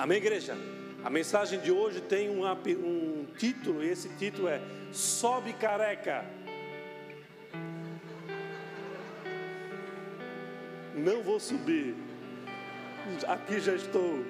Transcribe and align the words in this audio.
Amém, 0.00 0.16
igreja? 0.16 0.56
A 1.04 1.10
mensagem 1.10 1.60
de 1.60 1.70
hoje 1.70 2.00
tem 2.00 2.30
um, 2.30 2.50
um 2.50 3.26
título, 3.36 3.84
e 3.84 3.90
esse 3.90 4.08
título 4.16 4.48
é 4.48 4.58
Sobe 4.90 5.52
Careca. 5.52 6.24
Não 10.94 11.22
vou 11.22 11.38
subir, 11.38 11.94
aqui 13.28 13.60
já 13.60 13.74
estou. 13.74 14.24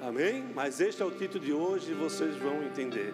Amém? 0.00 0.42
Mas 0.54 0.80
este 0.80 1.02
é 1.02 1.04
o 1.04 1.10
título 1.10 1.44
de 1.44 1.52
hoje 1.52 1.90
e 1.90 1.94
vocês 1.94 2.34
vão 2.36 2.62
entender. 2.62 3.12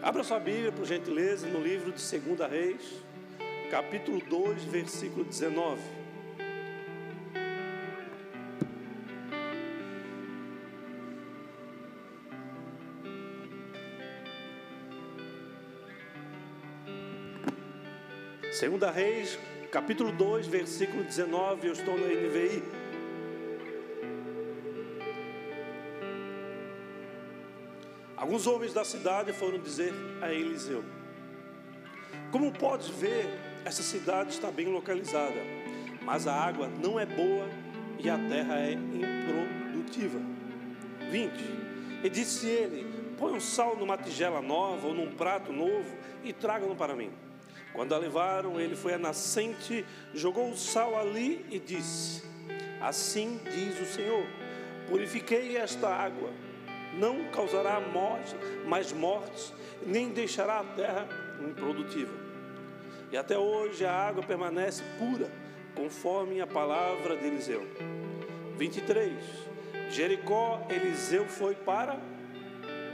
Abra 0.00 0.22
sua 0.22 0.38
Bíblia, 0.38 0.70
por 0.70 0.84
gentileza, 0.84 1.48
no 1.48 1.60
livro 1.60 1.90
de 1.90 2.20
2 2.20 2.48
Reis, 2.48 3.02
capítulo 3.72 4.20
2, 4.20 4.62
versículo 4.62 5.24
19. 5.24 5.95
Segunda 18.56 18.90
Reis, 18.90 19.38
capítulo 19.70 20.10
2, 20.10 20.46
versículo 20.46 21.04
19, 21.04 21.66
eu 21.66 21.74
estou 21.74 21.94
no 21.94 22.06
NVI. 22.06 22.62
Alguns 28.16 28.46
homens 28.46 28.72
da 28.72 28.82
cidade 28.82 29.34
foram 29.34 29.58
dizer 29.58 29.92
a 30.22 30.32
Eliseu: 30.32 30.82
Como 32.32 32.50
podes 32.50 32.88
ver, 32.88 33.28
essa 33.62 33.82
cidade 33.82 34.30
está 34.30 34.50
bem 34.50 34.68
localizada, 34.72 35.36
mas 36.00 36.26
a 36.26 36.32
água 36.32 36.66
não 36.82 36.98
é 36.98 37.04
boa 37.04 37.46
e 38.02 38.08
a 38.08 38.16
terra 38.16 38.58
é 38.58 38.72
improdutiva. 38.72 40.18
20. 41.10 41.30
E 42.02 42.08
disse 42.08 42.46
ele: 42.46 42.86
Põe 43.18 43.34
um 43.34 43.40
sal 43.40 43.76
numa 43.76 43.98
tigela 43.98 44.40
nova 44.40 44.86
ou 44.86 44.94
num 44.94 45.14
prato 45.14 45.52
novo 45.52 45.94
e 46.24 46.32
traga-no 46.32 46.74
para 46.74 46.96
mim. 46.96 47.10
Quando 47.76 47.94
a 47.94 47.98
levaram, 47.98 48.58
ele 48.58 48.74
foi 48.74 48.94
à 48.94 48.98
nascente, 48.98 49.84
jogou 50.14 50.50
o 50.50 50.56
sal 50.56 50.98
ali 50.98 51.44
e 51.50 51.58
disse: 51.58 52.22
Assim 52.80 53.38
diz 53.44 53.78
o 53.78 53.84
Senhor: 53.84 54.24
Purifiquei 54.88 55.58
esta 55.58 55.86
água, 55.86 56.30
não 56.98 57.24
causará 57.24 57.78
morte, 57.78 58.34
mais 58.66 58.94
mortes, 58.94 59.52
nem 59.84 60.08
deixará 60.08 60.60
a 60.60 60.64
terra 60.64 61.06
improdutiva. 61.46 62.14
E 63.12 63.16
até 63.16 63.36
hoje 63.36 63.84
a 63.84 63.92
água 63.92 64.22
permanece 64.22 64.82
pura, 64.98 65.30
conforme 65.74 66.40
a 66.40 66.46
palavra 66.46 67.14
de 67.14 67.26
Eliseu. 67.26 67.62
23. 68.56 69.12
Jericó, 69.90 70.66
Eliseu 70.70 71.28
foi 71.28 71.54
para 71.54 72.00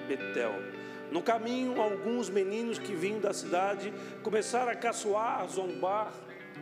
Betel 0.09 0.82
no 1.13 1.23
caminho, 1.23 1.81
alguns 1.81 2.31
meninos 2.31 2.79
que 2.79 2.95
vinham 2.95 3.21
da 3.21 3.35
cidade 3.35 3.93
começaram 4.23 4.73
a 4.73 4.75
caçoar, 4.75 5.47
zombar 5.47 6.11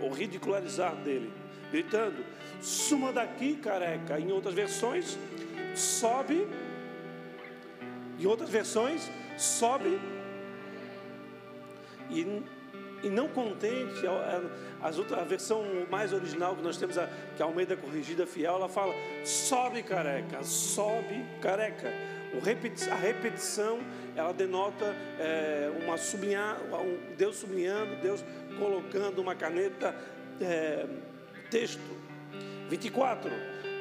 ou 0.01 0.11
ridicularizar 0.11 0.97
dele, 0.97 1.33
gritando: 1.71 2.25
Suma 2.61 3.13
daqui, 3.13 3.55
careca. 3.55 4.19
Em 4.19 4.33
outras 4.33 4.53
versões, 4.53 5.17
sobe. 5.77 6.49
Em 8.19 8.27
outras 8.27 8.51
versões, 8.51 9.09
sobe. 9.39 10.01
E, 12.11 12.43
e 13.05 13.09
não 13.09 13.29
contente, 13.29 14.05
outras, 14.99 15.21
a 15.21 15.25
versão 15.25 15.63
mais 15.89 16.13
original 16.13 16.57
que 16.57 16.63
nós 16.63 16.77
temos, 16.77 16.99
a, 16.99 17.09
que 17.37 17.43
a 17.43 17.47
Almeida 17.47 17.77
Corrigida 17.77 18.27
Fiel, 18.27 18.55
ela 18.55 18.69
fala: 18.69 18.93
sobe, 19.25 19.85
careca, 19.85 20.43
sobe, 20.43 21.25
careca 21.41 21.89
a 22.91 22.95
repetição 22.95 23.81
ela 24.17 24.33
denota 24.33 24.95
é, 25.19 25.71
uma 25.83 25.97
sublinhar, 25.97 26.61
um 26.63 27.17
Deus 27.17 27.37
sublinhando, 27.37 27.97
Deus 27.97 28.25
colocando 28.59 29.21
uma 29.21 29.35
caneta 29.35 29.95
é, 30.41 30.87
texto. 31.51 32.01
24. 32.69 33.31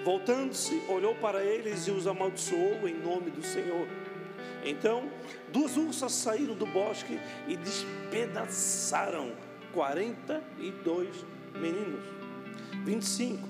Voltando-se, 0.03 0.81
olhou 0.87 1.13
para 1.15 1.43
eles 1.43 1.87
e 1.87 1.91
os 1.91 2.07
amaldiçoou 2.07 2.87
em 2.87 2.95
nome 2.95 3.29
do 3.29 3.43
Senhor. 3.43 3.87
Então, 4.63 5.09
duas 5.51 5.77
ursas 5.77 6.11
saíram 6.11 6.55
do 6.55 6.65
bosque 6.65 7.19
e 7.47 7.55
despedaçaram 7.55 9.31
42 9.73 11.25
meninos. 11.53 12.03
25. 12.83 13.47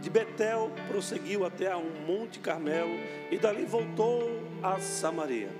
De 0.00 0.08
Betel 0.08 0.72
prosseguiu 0.88 1.44
até 1.44 1.70
a 1.70 1.76
um 1.76 2.06
monte 2.06 2.38
Carmelo 2.38 2.94
e 3.30 3.38
dali 3.38 3.64
voltou 3.64 4.42
a 4.62 4.78
Samaria. 4.80 5.50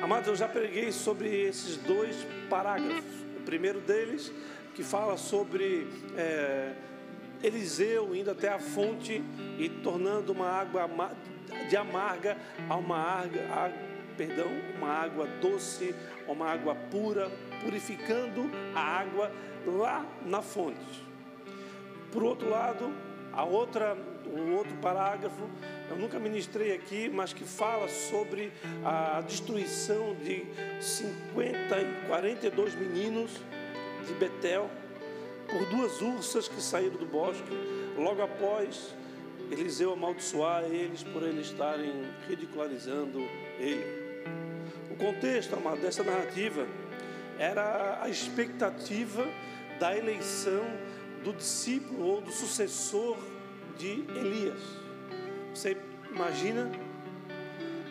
Amados, 0.00 0.28
eu 0.28 0.36
já 0.36 0.46
preguei 0.46 0.92
sobre 0.92 1.28
esses 1.28 1.76
dois 1.76 2.16
parágrafos. 2.48 3.04
O 3.36 3.42
primeiro 3.44 3.80
deles, 3.80 4.32
que 4.74 4.84
fala 4.84 5.16
sobre 5.16 5.88
é, 6.16 6.72
Eliseu 7.42 8.14
indo 8.14 8.30
até 8.30 8.48
a 8.48 8.60
fonte 8.60 9.22
e 9.58 9.68
tornando 9.68 10.32
uma 10.32 10.46
água 10.46 10.88
de 11.68 11.76
amarga 11.76 12.38
a 12.68 12.76
uma 12.76 12.96
água, 12.96 13.72
perdão, 14.16 14.46
uma 14.76 14.88
água 14.88 15.26
doce, 15.40 15.92
uma 16.28 16.46
água 16.46 16.76
pura, 16.76 17.28
purificando 17.64 18.48
a 18.76 18.80
água 18.80 19.32
lá 19.66 20.06
na 20.24 20.40
fonte. 20.40 21.04
Por 22.12 22.22
outro 22.22 22.48
lado, 22.48 22.92
a 23.32 23.42
outra, 23.44 23.96
o 24.38 24.54
outro 24.54 24.74
parágrafo, 24.76 25.48
eu 25.90 25.96
nunca 25.96 26.18
ministrei 26.18 26.74
aqui, 26.74 27.08
mas 27.08 27.32
que 27.32 27.44
fala 27.44 27.88
sobre 27.88 28.52
a 28.84 29.20
destruição 29.20 30.14
de 30.22 30.46
50 30.80 31.80
e 31.80 32.06
42 32.06 32.74
meninos 32.74 33.30
de 34.06 34.14
Betel 34.14 34.70
por 35.48 35.64
duas 35.66 36.00
ursas 36.02 36.46
que 36.46 36.60
saíram 36.60 36.96
do 36.96 37.06
bosque, 37.06 37.50
logo 37.96 38.22
após 38.22 38.94
Eliseu 39.50 39.92
amaldiçoar 39.92 40.64
eles 40.64 41.02
por 41.02 41.22
eles 41.22 41.46
estarem 41.46 42.04
ridicularizando 42.28 43.18
ele. 43.58 44.24
O 44.90 44.96
contexto, 44.96 45.54
amado, 45.54 45.80
dessa 45.80 46.02
narrativa 46.02 46.66
era 47.38 48.02
a 48.02 48.08
expectativa 48.08 49.26
da 49.78 49.96
eleição 49.96 50.64
do 51.24 51.32
discípulo 51.32 52.04
ou 52.04 52.20
do 52.20 52.32
sucessor 52.32 53.16
de 53.78 54.04
Elias. 54.14 54.60
Você 55.54 55.76
imagina? 56.10 56.70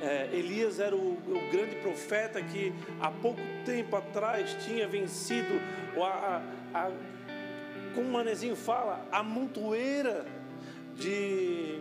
É, 0.02 0.30
Elias 0.32 0.80
era 0.80 0.96
o, 0.96 1.14
o, 1.14 1.52
grande 1.52 1.78
profeta 1.78 2.40
que 2.40 2.72
há 3.00 3.10
pouco 3.10 3.42
tempo 3.66 3.96
atrás 3.96 4.56
tinha 4.64 4.88
vencido, 4.88 5.60
a, 6.00 6.42
a, 6.74 6.80
a, 6.86 6.92
como 7.96 8.10
o 8.10 8.12
Manezinho 8.12 8.56
fala, 8.56 9.08
a 9.12 9.24
montoeira 9.24 10.28
de, 10.96 11.80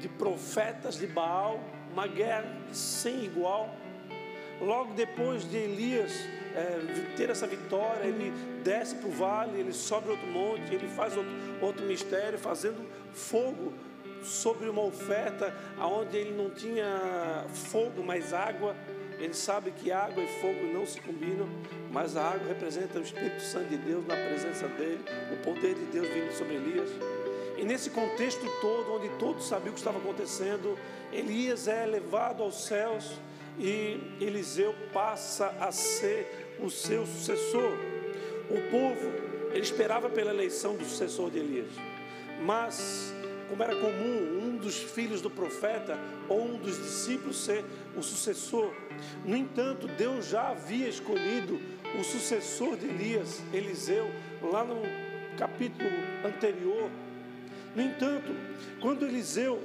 de 0.00 0.08
profetas 0.08 0.96
de 0.96 1.06
Baal, 1.06 1.60
uma 1.92 2.06
guerra 2.06 2.46
sem 2.72 3.24
igual. 3.24 3.74
Logo 4.58 4.94
depois 4.94 5.48
de 5.50 5.56
Elias 5.56 6.12
é, 6.54 7.14
ter 7.16 7.30
essa 7.30 7.46
vitória, 7.46 8.04
ele 8.04 8.32
desce 8.62 8.94
para 8.96 9.08
o 9.08 9.12
vale, 9.12 9.58
ele 9.58 9.72
sobe 9.72 10.10
outro 10.10 10.26
monte, 10.26 10.74
ele 10.74 10.88
faz 10.88 11.16
outro, 11.16 11.32
outro 11.60 11.84
mistério, 11.84 12.38
fazendo 12.38 12.86
fogo 13.12 13.72
sobre 14.22 14.68
uma 14.68 14.82
oferta 14.82 15.54
aonde 15.78 16.16
ele 16.16 16.32
não 16.32 16.50
tinha 16.50 17.44
fogo, 17.70 18.02
mas 18.02 18.32
água. 18.32 18.74
Ele 19.18 19.34
sabe 19.34 19.70
que 19.70 19.92
água 19.92 20.20
e 20.20 20.26
fogo 20.40 20.64
não 20.72 20.84
se 20.84 21.00
combinam, 21.00 21.48
mas 21.92 22.16
a 22.16 22.30
água 22.30 22.48
representa 22.48 22.98
o 22.98 23.02
Espírito 23.02 23.40
Santo 23.40 23.68
de 23.68 23.76
Deus 23.76 24.04
na 24.04 24.16
presença 24.16 24.66
dele, 24.66 25.04
o 25.32 25.36
poder 25.44 25.74
de 25.74 25.84
Deus 25.86 26.08
vindo 26.08 26.32
sobre 26.32 26.56
Elias. 26.56 26.88
E 27.56 27.64
nesse 27.64 27.90
contexto 27.90 28.44
todo, 28.60 28.94
onde 28.94 29.08
todos 29.20 29.46
sabiam 29.46 29.70
o 29.70 29.74
que 29.74 29.78
estava 29.78 29.98
acontecendo, 29.98 30.76
Elias 31.12 31.68
é 31.68 31.86
levado 31.86 32.42
aos 32.42 32.64
céus 32.64 33.12
e 33.58 34.00
Eliseu 34.20 34.74
passa 34.92 35.48
a 35.60 35.70
ser 35.70 36.56
o 36.60 36.70
seu 36.70 37.06
sucessor. 37.06 37.72
O 38.50 38.70
povo, 38.70 39.32
esperava 39.54 40.08
pela 40.08 40.30
eleição 40.30 40.76
do 40.76 40.84
sucessor 40.84 41.30
de 41.30 41.38
Elias. 41.38 41.70
Mas, 42.42 43.14
como 43.48 43.62
era 43.62 43.76
comum, 43.76 44.40
um 44.42 44.56
dos 44.56 44.76
filhos 44.76 45.20
do 45.20 45.30
profeta 45.30 45.98
ou 46.28 46.42
um 46.42 46.56
dos 46.56 46.76
discípulos 46.76 47.44
ser 47.44 47.64
o 47.96 48.02
sucessor. 48.02 48.72
No 49.24 49.36
entanto, 49.36 49.86
Deus 49.86 50.28
já 50.28 50.48
havia 50.48 50.88
escolhido 50.88 51.60
o 51.98 52.02
sucessor 52.02 52.76
de 52.76 52.86
Elias, 52.86 53.42
Eliseu, 53.52 54.10
lá 54.42 54.64
no 54.64 54.82
capítulo 55.36 55.90
anterior. 56.24 56.90
No 57.74 57.82
entanto, 57.82 58.34
quando 58.80 59.06
Eliseu 59.06 59.62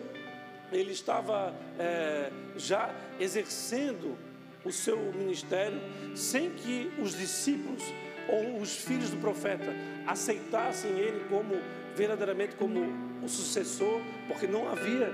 ele 0.72 0.92
estava 0.92 1.54
é, 1.80 2.32
já 2.56 2.94
exercendo 3.20 4.18
o 4.66 4.72
seu 4.72 4.98
ministério 5.14 5.80
sem 6.16 6.50
que 6.52 6.92
os 7.02 7.18
discípulos 7.18 7.84
ou 8.28 8.62
os 8.62 8.76
filhos 8.76 9.10
do 9.10 9.18
profeta 9.18 9.74
aceitassem 10.06 10.92
ele 10.92 11.26
como 11.30 11.56
verdadeiramente 11.96 12.56
como 12.56 12.82
o 13.24 13.28
sucessor, 13.28 14.02
porque 14.28 14.46
não 14.46 14.70
havia 14.70 15.10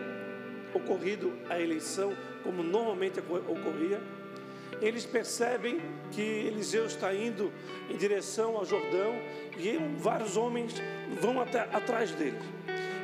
ocorrido 0.74 1.34
a 1.50 1.60
eleição 1.60 2.16
como 2.44 2.62
normalmente 2.62 3.20
ocorria, 3.20 4.02
eles 4.82 5.06
percebem 5.06 5.80
que 6.12 6.22
Eliseu 6.22 6.86
está 6.86 7.14
indo 7.14 7.54
em 7.90 7.96
direção 7.96 8.58
ao 8.58 8.66
Jordão 8.66 9.14
e 9.58 9.78
vários 9.98 10.36
homens 10.36 10.74
vão 11.22 11.40
até, 11.40 11.62
atrás 11.62 12.12
dele. 12.12 12.40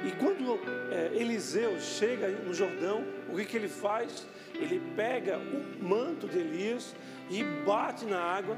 E 0.06 0.12
quando 0.12 0.60
é, 0.92 1.12
Eliseu 1.14 1.80
chega 1.80 2.30
no 2.30 2.54
Jordão, 2.54 3.04
o 3.28 3.36
que, 3.36 3.46
que 3.46 3.58
ele 3.58 3.68
faz? 3.68 4.26
Ele 4.56 4.82
pega 4.96 5.38
o 5.38 5.84
manto 5.84 6.28
de 6.28 6.40
Elias 6.40 6.96
e 7.30 7.44
bate 7.44 8.06
na 8.06 8.20
água 8.20 8.58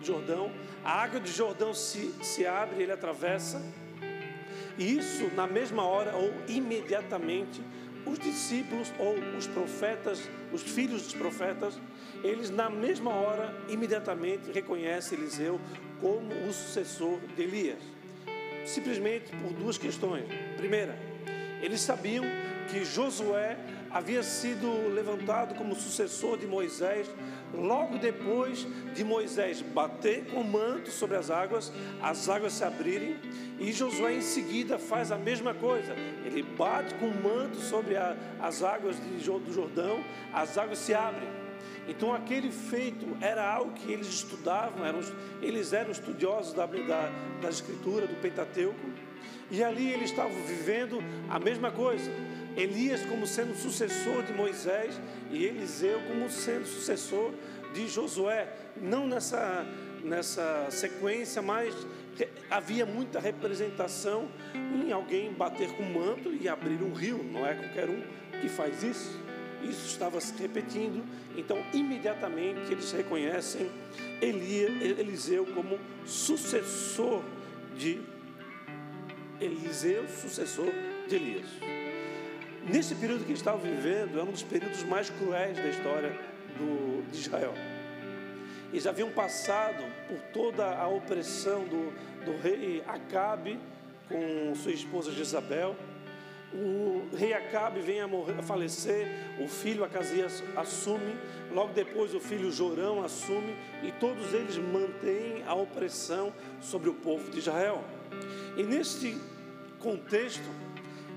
de 0.00 0.06
Jordão. 0.06 0.52
A 0.84 1.02
água 1.02 1.20
de 1.20 1.30
Jordão 1.30 1.72
se, 1.72 2.12
se 2.22 2.44
abre, 2.44 2.82
ele 2.82 2.92
atravessa. 2.92 3.62
E 4.76 4.98
isso, 4.98 5.30
na 5.34 5.46
mesma 5.46 5.84
hora 5.84 6.16
ou 6.16 6.32
imediatamente, 6.48 7.62
os 8.04 8.18
discípulos 8.18 8.92
ou 8.98 9.14
os 9.36 9.46
profetas, 9.46 10.28
os 10.52 10.62
filhos 10.62 11.02
dos 11.02 11.14
profetas, 11.14 11.78
eles 12.24 12.50
na 12.50 12.68
mesma 12.68 13.14
hora, 13.14 13.54
imediatamente 13.68 14.50
reconhecem 14.50 15.18
Eliseu 15.18 15.60
como 16.00 16.32
o 16.48 16.52
sucessor 16.52 17.18
de 17.36 17.42
Elias. 17.42 17.99
Simplesmente 18.64 19.30
por 19.36 19.52
duas 19.52 19.78
questões. 19.78 20.24
Primeira, 20.56 20.96
eles 21.62 21.80
sabiam 21.80 22.24
que 22.70 22.84
Josué 22.84 23.56
havia 23.90 24.22
sido 24.22 24.88
levantado 24.94 25.54
como 25.56 25.74
sucessor 25.74 26.38
de 26.38 26.46
Moisés 26.46 27.08
logo 27.52 27.98
depois 27.98 28.66
de 28.94 29.02
Moisés 29.02 29.60
bater 29.60 30.26
com 30.26 30.40
o 30.40 30.44
manto 30.44 30.90
sobre 30.90 31.16
as 31.16 31.30
águas, 31.30 31.72
as 32.00 32.28
águas 32.28 32.52
se 32.52 32.64
abrirem, 32.64 33.16
e 33.58 33.72
Josué 33.72 34.14
em 34.14 34.20
seguida 34.20 34.78
faz 34.78 35.10
a 35.10 35.18
mesma 35.18 35.52
coisa. 35.52 35.94
Ele 36.24 36.42
bate 36.42 36.94
com 36.94 37.06
o 37.06 37.22
manto 37.22 37.56
sobre 37.56 37.96
a, 37.96 38.16
as 38.40 38.62
águas 38.62 38.96
de, 38.96 39.18
do 39.18 39.52
Jordão, 39.52 40.02
as 40.32 40.56
águas 40.56 40.78
se 40.78 40.94
abrem. 40.94 41.28
Então 41.88 42.14
aquele 42.14 42.50
feito 42.50 43.16
era 43.20 43.46
algo 43.46 43.72
que 43.72 43.92
eles 43.92 44.06
estudavam, 44.06 44.84
eram, 44.84 45.00
eles 45.42 45.72
eram 45.72 45.90
estudiosos 45.90 46.52
da, 46.52 46.66
da, 46.66 47.10
da 47.40 47.48
escritura, 47.48 48.06
do 48.06 48.14
Pentateuco, 48.20 48.90
e 49.50 49.62
ali 49.62 49.90
eles 49.92 50.10
estavam 50.10 50.36
vivendo 50.44 51.02
a 51.28 51.38
mesma 51.38 51.70
coisa. 51.70 52.10
Elias 52.56 53.04
como 53.06 53.26
sendo 53.26 53.54
sucessor 53.56 54.22
de 54.22 54.32
Moisés 54.32 55.00
e 55.30 55.44
Eliseu 55.44 56.00
como 56.06 56.28
sendo 56.28 56.66
sucessor 56.66 57.32
de 57.72 57.88
Josué. 57.88 58.48
Não 58.76 59.06
nessa, 59.06 59.66
nessa 60.02 60.68
sequência, 60.70 61.40
mas 61.42 61.74
havia 62.50 62.84
muita 62.84 63.18
representação 63.18 64.28
em 64.54 64.92
alguém 64.92 65.32
bater 65.32 65.70
com 65.72 65.82
um 65.82 65.92
manto 65.92 66.32
e 66.32 66.48
abrir 66.48 66.82
um 66.82 66.92
rio. 66.92 67.22
Não 67.22 67.46
é 67.46 67.54
qualquer 67.54 67.88
um 67.88 68.02
que 68.40 68.48
faz 68.48 68.82
isso. 68.82 69.18
Isso 69.62 69.86
estava 69.86 70.20
se 70.20 70.34
repetindo. 70.40 71.04
Então, 71.36 71.62
imediatamente 71.72 72.72
eles 72.72 72.90
reconhecem 72.92 73.70
Eliseu 74.20 75.46
como 75.46 75.78
sucessor 76.06 77.22
de 77.76 78.00
Eliseu, 79.40 80.06
sucessor 80.08 80.70
de 81.08 81.14
Elias. 81.14 81.48
Nesse 82.68 82.94
período 82.94 83.24
que 83.24 83.30
eles 83.30 83.40
estavam 83.40 83.60
vivendo, 83.60 84.18
é 84.18 84.22
um 84.22 84.30
dos 84.30 84.42
períodos 84.42 84.82
mais 84.84 85.08
cruéis 85.08 85.56
da 85.56 85.68
história 85.68 86.12
do, 86.58 87.10
de 87.10 87.18
Israel. 87.18 87.54
Eles 88.70 88.86
haviam 88.86 89.10
passado 89.10 89.82
por 90.06 90.18
toda 90.32 90.76
a 90.76 90.86
opressão 90.86 91.64
do, 91.64 91.92
do 92.24 92.40
rei 92.40 92.82
Acabe 92.86 93.58
com 94.08 94.54
sua 94.54 94.72
esposa 94.72 95.10
Jezabel. 95.10 95.74
O 96.52 97.08
rei 97.16 97.32
Acabe 97.32 97.80
vem 97.80 98.00
a, 98.00 98.08
morrer, 98.08 98.34
a 98.38 98.42
falecer, 98.42 99.06
o 99.38 99.46
filho 99.46 99.84
Acasias 99.84 100.42
assume, 100.56 101.14
logo 101.52 101.72
depois 101.72 102.12
o 102.12 102.18
filho 102.18 102.50
Jorão 102.50 103.04
assume, 103.04 103.54
e 103.84 103.92
todos 103.92 104.34
eles 104.34 104.56
mantêm 104.56 105.44
a 105.46 105.54
opressão 105.54 106.32
sobre 106.60 106.90
o 106.90 106.94
povo 106.94 107.30
de 107.30 107.38
Israel. 107.38 107.84
E 108.56 108.64
neste 108.64 109.16
contexto, 109.78 110.48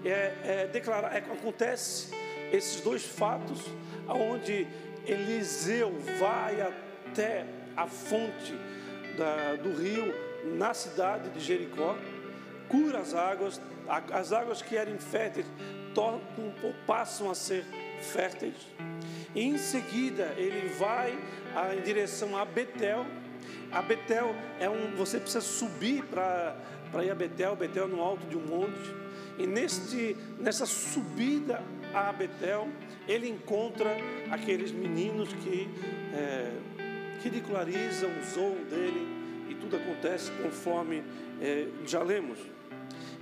é, 0.05 0.33
é, 0.43 0.69
declarar, 0.71 1.15
é, 1.15 1.17
acontece 1.17 2.13
esses 2.51 2.81
dois 2.81 3.03
fatos, 3.03 3.61
aonde 4.07 4.67
Eliseu 5.07 5.91
vai 6.19 6.61
até 6.61 7.45
a 7.75 7.87
fonte 7.87 8.53
da, 9.17 9.55
do 9.55 9.73
rio 9.73 10.13
na 10.55 10.73
cidade 10.73 11.29
de 11.29 11.39
Jericó, 11.39 11.97
cura 12.67 12.99
as 12.99 13.13
águas, 13.13 13.59
as 13.87 14.31
águas 14.31 14.61
que 14.61 14.75
eram 14.75 14.97
férteis 14.97 15.45
tornam 15.93 16.21
ou 16.63 16.73
passam 16.85 17.29
a 17.29 17.35
ser 17.35 17.65
férteis. 18.01 18.55
Em 19.35 19.57
seguida 19.57 20.33
ele 20.37 20.69
vai 20.69 21.17
em 21.77 21.81
direção 21.81 22.37
a 22.37 22.45
Betel. 22.45 23.05
A 23.71 23.81
Betel 23.81 24.35
é 24.59 24.69
um, 24.69 24.95
você 24.95 25.19
precisa 25.19 25.41
subir 25.41 26.03
para 26.05 26.55
ir 27.03 27.09
a 27.09 27.15
Betel, 27.15 27.55
Betel 27.55 27.85
é 27.85 27.87
no 27.87 28.01
alto 28.01 28.25
de 28.27 28.37
um 28.37 28.45
monte. 28.45 29.03
E 29.37 29.47
neste, 29.47 30.15
nessa 30.39 30.65
subida 30.65 31.61
a 31.93 32.11
Betel, 32.11 32.67
ele 33.07 33.27
encontra 33.27 33.97
aqueles 34.29 34.71
meninos 34.71 35.33
que 35.33 35.67
é, 36.13 36.51
ridicularizam, 37.23 38.11
zoam 38.33 38.63
dele, 38.69 39.07
e 39.49 39.55
tudo 39.55 39.75
acontece 39.75 40.31
conforme 40.43 41.03
é, 41.41 41.67
já 41.85 42.03
lemos. 42.03 42.37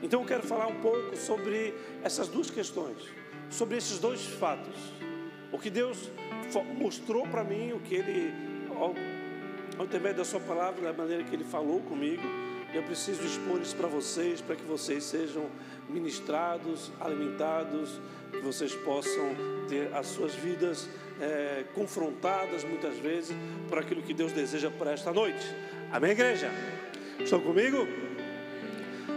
Então 0.02 0.22
eu 0.22 0.28
quero 0.28 0.44
falar 0.44 0.68
um 0.68 0.82
pouco 0.82 1.16
sobre 1.16 1.74
essas 2.04 2.28
duas 2.28 2.50
questões, 2.50 2.98
sobre 3.50 3.78
esses 3.78 4.00
dois 4.00 4.26
fatos. 4.26 4.76
O 5.52 5.60
que 5.60 5.70
Deus 5.70 6.10
mostrou 6.78 7.28
para 7.28 7.44
mim, 7.44 7.74
o 7.74 7.80
que 7.80 7.96
Ele, 7.96 8.34
ao, 8.70 8.96
ao 9.78 9.86
intermédio 9.86 10.20
da 10.20 10.26
Sua 10.26 10.40
palavra, 10.40 10.82
da 10.82 10.94
maneira 10.94 11.24
que 11.24 11.36
Ele 11.36 11.44
falou 11.44 11.82
comigo, 11.82 12.24
eu 12.74 12.84
preciso 12.84 13.22
expor 13.24 13.62
isso 13.62 13.76
para 13.76 13.88
vocês, 13.88 14.40
para 14.40 14.56
que 14.56 14.64
vocês 14.64 15.04
sejam 15.04 15.50
ministrados, 15.90 16.90
alimentados, 17.02 18.00
que 18.32 18.40
vocês 18.40 18.74
possam 18.74 19.36
ter 19.68 19.94
as 19.94 20.08
suas 20.08 20.34
vidas 20.34 20.88
é, 21.20 21.66
confrontadas 21.76 22.64
muitas 22.64 22.96
vezes 22.98 23.36
por 23.68 23.78
aquilo 23.78 24.02
que 24.02 24.14
Deus 24.14 24.32
deseja 24.32 24.72
para 24.72 24.94
esta 24.94 25.12
noite. 25.12 25.46
Amém, 25.92 26.12
igreja? 26.12 26.50
Estão 27.20 27.42
comigo? 27.42 27.86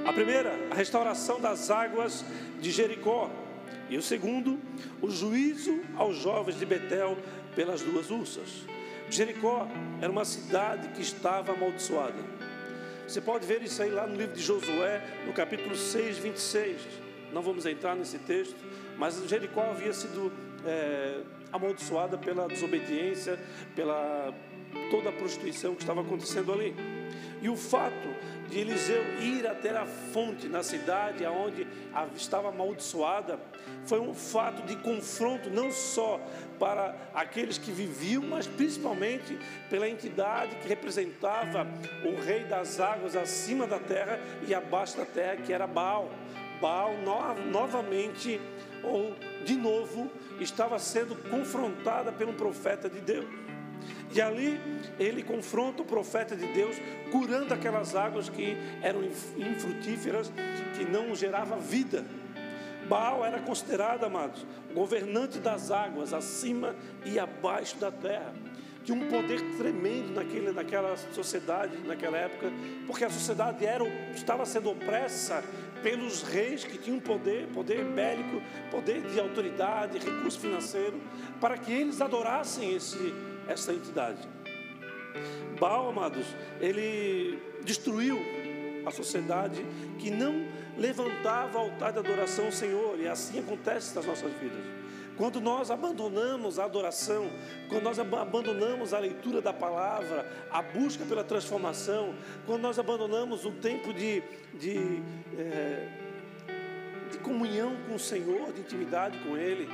A 0.05 0.13
primeira, 0.13 0.53
a 0.71 0.75
restauração 0.75 1.41
das 1.41 1.71
águas 1.71 2.25
de 2.61 2.71
Jericó. 2.71 3.31
E 3.89 3.97
o 3.97 4.03
segundo, 4.03 4.59
o 5.01 5.11
juízo 5.11 5.81
aos 5.97 6.17
jovens 6.17 6.59
de 6.59 6.67
Betel 6.67 7.17
pelas 7.55 7.83
duas 7.83 8.11
ursas. 8.11 8.67
Jericó 9.11 9.69
era 10.01 10.11
uma 10.11 10.25
cidade 10.25 10.89
que 10.89 11.01
estava 11.01 11.53
amaldiçoada. 11.53 12.23
Você 13.07 13.21
pode 13.21 13.47
ver 13.47 13.63
isso 13.63 13.83
aí 13.83 13.91
lá 13.91 14.07
no 14.07 14.17
livro 14.17 14.35
de 14.35 14.43
Josué, 14.43 15.03
no 15.27 15.33
capítulo 15.33 15.77
6, 15.77 16.19
26. 16.19 16.81
Não 17.33 17.43
vamos 17.43 17.67
entrar 17.67 17.95
nesse 17.95 18.19
texto, 18.19 18.57
mas 18.97 19.23
Jericó 19.29 19.71
havia 19.71 19.93
sido 19.93 20.33
é, 20.67 21.21
amaldiçoada 21.53 22.17
pela 22.17 22.47
desobediência, 22.49 23.39
pela 23.75 24.33
toda 24.91 25.11
a 25.11 25.13
prostituição 25.13 25.75
que 25.75 25.83
estava 25.83 26.01
acontecendo 26.01 26.53
ali. 26.53 26.75
E 27.43 27.49
o 27.49 27.57
fato 27.57 28.09
de 28.49 28.59
Eliseu 28.59 29.03
ir 29.21 29.47
até 29.47 29.71
a 29.71 29.87
fonte 29.87 30.49
na 30.49 30.63
cidade 30.63 31.25
onde 31.27 31.67
estava 32.17 32.49
amaldiçoada 32.49 33.39
foi 33.87 34.01
um 34.01 34.15
fato 34.15 34.63
de 34.63 34.77
confronto 34.77 35.51
não 35.51 35.71
só 35.71 36.21
para 36.59 36.95
aqueles 37.13 37.59
que 37.59 37.71
viviam, 37.71 38.23
mas 38.23 38.47
principalmente 38.47 39.39
pela 39.69 39.89
entidade 39.89 40.57
que 40.57 40.69
representava 40.69 41.67
o 42.05 42.21
rei 42.21 42.45
das 42.45 42.81
águas 42.81 43.17
acima 43.17 43.67
da 43.67 43.79
terra 43.79 44.19
e 44.47 44.55
abaixo 44.55 44.97
da 44.97 45.05
terra, 45.05 45.37
que 45.37 45.53
era 45.53 45.67
Baal. 45.67 46.11
Baal 46.61 46.95
no, 46.99 47.51
novamente 47.51 48.41
ou 48.83 49.15
de 49.45 49.55
novo 49.55 50.11
estava 50.41 50.79
sendo 50.79 51.15
confrontada 51.29 52.13
um 52.27 52.33
profeta 52.33 52.89
de 52.89 53.01
Deus. 53.01 53.44
E 54.15 54.21
ali 54.21 54.61
ele 54.99 55.23
confronta 55.23 55.83
o 55.83 55.85
profeta 55.85 56.37
de 56.37 56.47
Deus, 56.47 56.77
curando 57.11 57.53
aquelas 57.53 57.95
águas 57.97 58.29
que 58.29 58.57
eram 58.83 59.03
infrutíferas, 59.05 60.33
que 60.77 60.85
não 60.85 61.15
gerava 61.15 61.57
vida. 61.57 62.05
Baal 62.89 63.25
era 63.25 63.41
considerado, 63.41 64.05
amados, 64.05 64.47
governante 64.75 65.39
das 65.39 65.71
águas, 65.71 66.13
acima 66.13 66.77
e 67.05 67.19
abaixo 67.19 67.77
da 67.79 67.91
terra. 67.91 68.33
Tinha 68.85 69.03
um 69.03 69.09
poder 69.09 69.41
tremendo 69.57 70.13
naquele, 70.13 70.53
naquela 70.53 70.95
sociedade, 70.97 71.79
naquela 71.87 72.19
época, 72.19 72.53
porque 72.87 73.03
a 73.03 73.09
sociedade 73.09 73.65
era, 73.65 73.83
estava 74.15 74.45
sendo 74.45 74.71
opressa 74.71 75.43
pelos 75.83 76.23
reis 76.23 76.65
que 76.65 76.77
tinham 76.77 77.01
poder, 77.01 77.47
poder 77.49 77.83
bélico, 77.83 78.43
poder 78.71 79.01
de 79.01 79.19
autoridade, 79.19 79.99
recurso 79.99 80.39
financeiro, 80.39 81.01
para 81.41 81.57
que 81.57 81.73
eles 81.73 82.03
adorassem 82.03 82.75
esse, 82.75 83.15
essa 83.49 83.73
entidade. 83.73 84.29
Baal, 85.59 85.89
amados, 85.89 86.27
ele 86.61 87.39
destruiu 87.65 88.19
a 88.85 88.91
sociedade 88.91 89.65
que 89.99 90.11
não 90.11 90.47
levantava 90.77 91.59
altar 91.59 91.93
de 91.93 91.99
adoração 92.01 92.47
ao 92.47 92.53
Senhor, 92.53 92.99
e 92.99 93.07
assim 93.07 93.39
acontece 93.39 93.95
nas 93.95 94.05
nossas 94.05 94.33
vidas. 94.35 94.65
Quando 95.17 95.41
nós 95.41 95.71
abandonamos 95.71 96.59
a 96.59 96.65
adoração, 96.65 97.31
quando 97.69 97.85
nós 97.85 98.01
abandonamos 98.01 98.93
a 98.93 98.99
leitura 98.99 99.41
da 99.41 99.53
palavra, 99.53 100.29
a 100.51 100.61
busca 100.61 101.05
pela 101.05 101.23
transformação, 101.23 102.17
quando 102.45 102.63
nós 102.63 102.81
abandonamos 102.81 103.45
o 103.45 103.53
tempo 103.53 103.93
de, 103.95 104.25
de, 104.55 105.03
é, 105.39 105.89
de 107.13 107.19
comunhão 107.19 107.77
com 107.87 107.95
o 107.95 107.99
Senhor, 107.99 108.53
de 108.53 108.61
intimidade 108.61 109.17
com 109.19 109.37
Ele, 109.37 109.69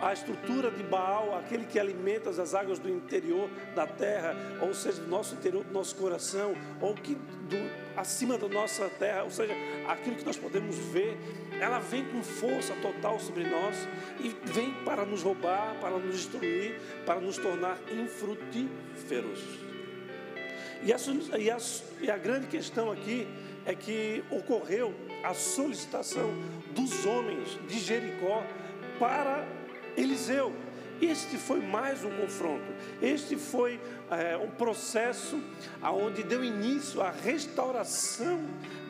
a 0.00 0.12
estrutura 0.12 0.70
de 0.70 0.82
Baal, 0.82 1.36
aquele 1.38 1.64
que 1.64 1.78
alimenta 1.78 2.30
as 2.30 2.54
águas 2.54 2.78
do 2.78 2.88
interior 2.88 3.48
da 3.74 3.86
terra, 3.86 4.34
ou 4.60 4.74
seja, 4.74 5.00
do 5.00 5.08
nosso 5.08 5.34
interior, 5.34 5.64
do 5.64 5.72
nosso 5.72 5.96
coração, 5.96 6.54
ou 6.80 6.94
que 6.94 7.14
do, 7.14 7.56
acima 7.96 8.36
da 8.36 8.48
nossa 8.48 8.88
terra, 8.90 9.24
ou 9.24 9.30
seja, 9.30 9.54
aquilo 9.88 10.16
que 10.16 10.24
nós 10.24 10.36
podemos 10.36 10.76
ver, 10.76 11.16
ela 11.60 11.78
vem 11.78 12.04
com 12.04 12.22
força 12.22 12.74
total 12.82 13.18
sobre 13.18 13.44
nós 13.44 13.88
e 14.20 14.34
vem 14.50 14.72
para 14.84 15.06
nos 15.06 15.22
roubar, 15.22 15.74
para 15.80 15.98
nos 15.98 16.14
destruir, 16.14 16.78
para 17.06 17.20
nos 17.20 17.38
tornar 17.38 17.78
infrutíferos. 17.90 19.66
E 20.82 20.92
a, 20.92 20.96
e 21.38 21.50
a, 21.50 21.56
e 22.00 22.10
a 22.10 22.18
grande 22.18 22.46
questão 22.48 22.92
aqui 22.92 23.26
é 23.64 23.74
que 23.74 24.22
ocorreu 24.30 24.94
a 25.24 25.32
solicitação 25.34 26.30
dos 26.72 27.04
homens 27.06 27.58
de 27.66 27.78
Jericó 27.80 28.44
para 28.98 29.55
Eliseu. 29.96 30.52
Este 31.00 31.36
foi 31.36 31.60
mais 31.60 32.04
um 32.04 32.10
confronto. 32.10 32.64
Este 33.02 33.36
foi 33.36 33.78
é, 34.10 34.36
um 34.36 34.48
processo 34.50 35.38
aonde 35.82 36.22
deu 36.22 36.42
início 36.42 37.02
à 37.02 37.10
restauração 37.10 38.40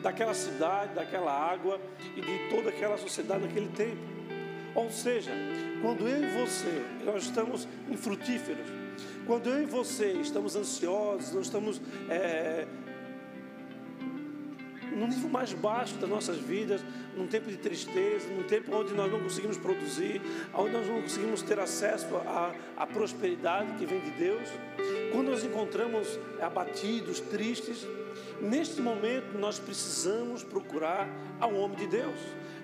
daquela 0.01 0.33
cidade, 0.33 0.93
daquela 0.93 1.31
água 1.31 1.79
e 2.15 2.21
de 2.21 2.49
toda 2.49 2.69
aquela 2.69 2.97
sociedade 2.97 3.43
naquele 3.43 3.67
tempo. 3.69 3.97
Ou 4.73 4.89
seja, 4.89 5.31
quando 5.81 6.07
eu 6.07 6.23
e 6.23 6.45
você 6.45 6.85
nós 7.03 7.23
estamos 7.23 7.67
infrutíferos, 7.89 8.67
quando 9.25 9.49
eu 9.49 9.63
e 9.63 9.65
você 9.65 10.13
estamos 10.13 10.55
ansiosos, 10.55 11.33
nós 11.33 11.47
estamos 11.47 11.81
é, 12.09 12.65
no 14.97 15.07
nível 15.07 15.29
mais 15.29 15.53
baixo 15.53 15.95
das 15.95 16.09
nossas 16.09 16.37
vidas, 16.37 16.81
num 17.15 17.27
tempo 17.27 17.49
de 17.49 17.57
tristeza, 17.57 18.27
num 18.29 18.43
tempo 18.43 18.75
onde 18.75 18.93
nós 18.93 19.11
não 19.11 19.19
conseguimos 19.19 19.57
produzir, 19.57 20.21
onde 20.53 20.71
nós 20.71 20.87
não 20.87 21.01
conseguimos 21.01 21.41
ter 21.41 21.59
acesso 21.59 22.07
à, 22.17 22.53
à 22.75 22.87
prosperidade 22.87 23.73
que 23.73 23.85
vem 23.85 23.99
de 23.99 24.11
Deus, 24.11 24.49
quando 25.11 25.29
nos 25.29 25.43
encontramos 25.43 26.19
abatidos, 26.41 27.19
tristes, 27.19 27.85
neste 28.41 28.81
momento 28.81 29.37
nós 29.37 29.59
precisamos 29.59 30.43
procurar 30.43 31.07
ao 31.39 31.53
homem 31.53 31.77
de 31.77 31.87
Deus, 31.87 32.19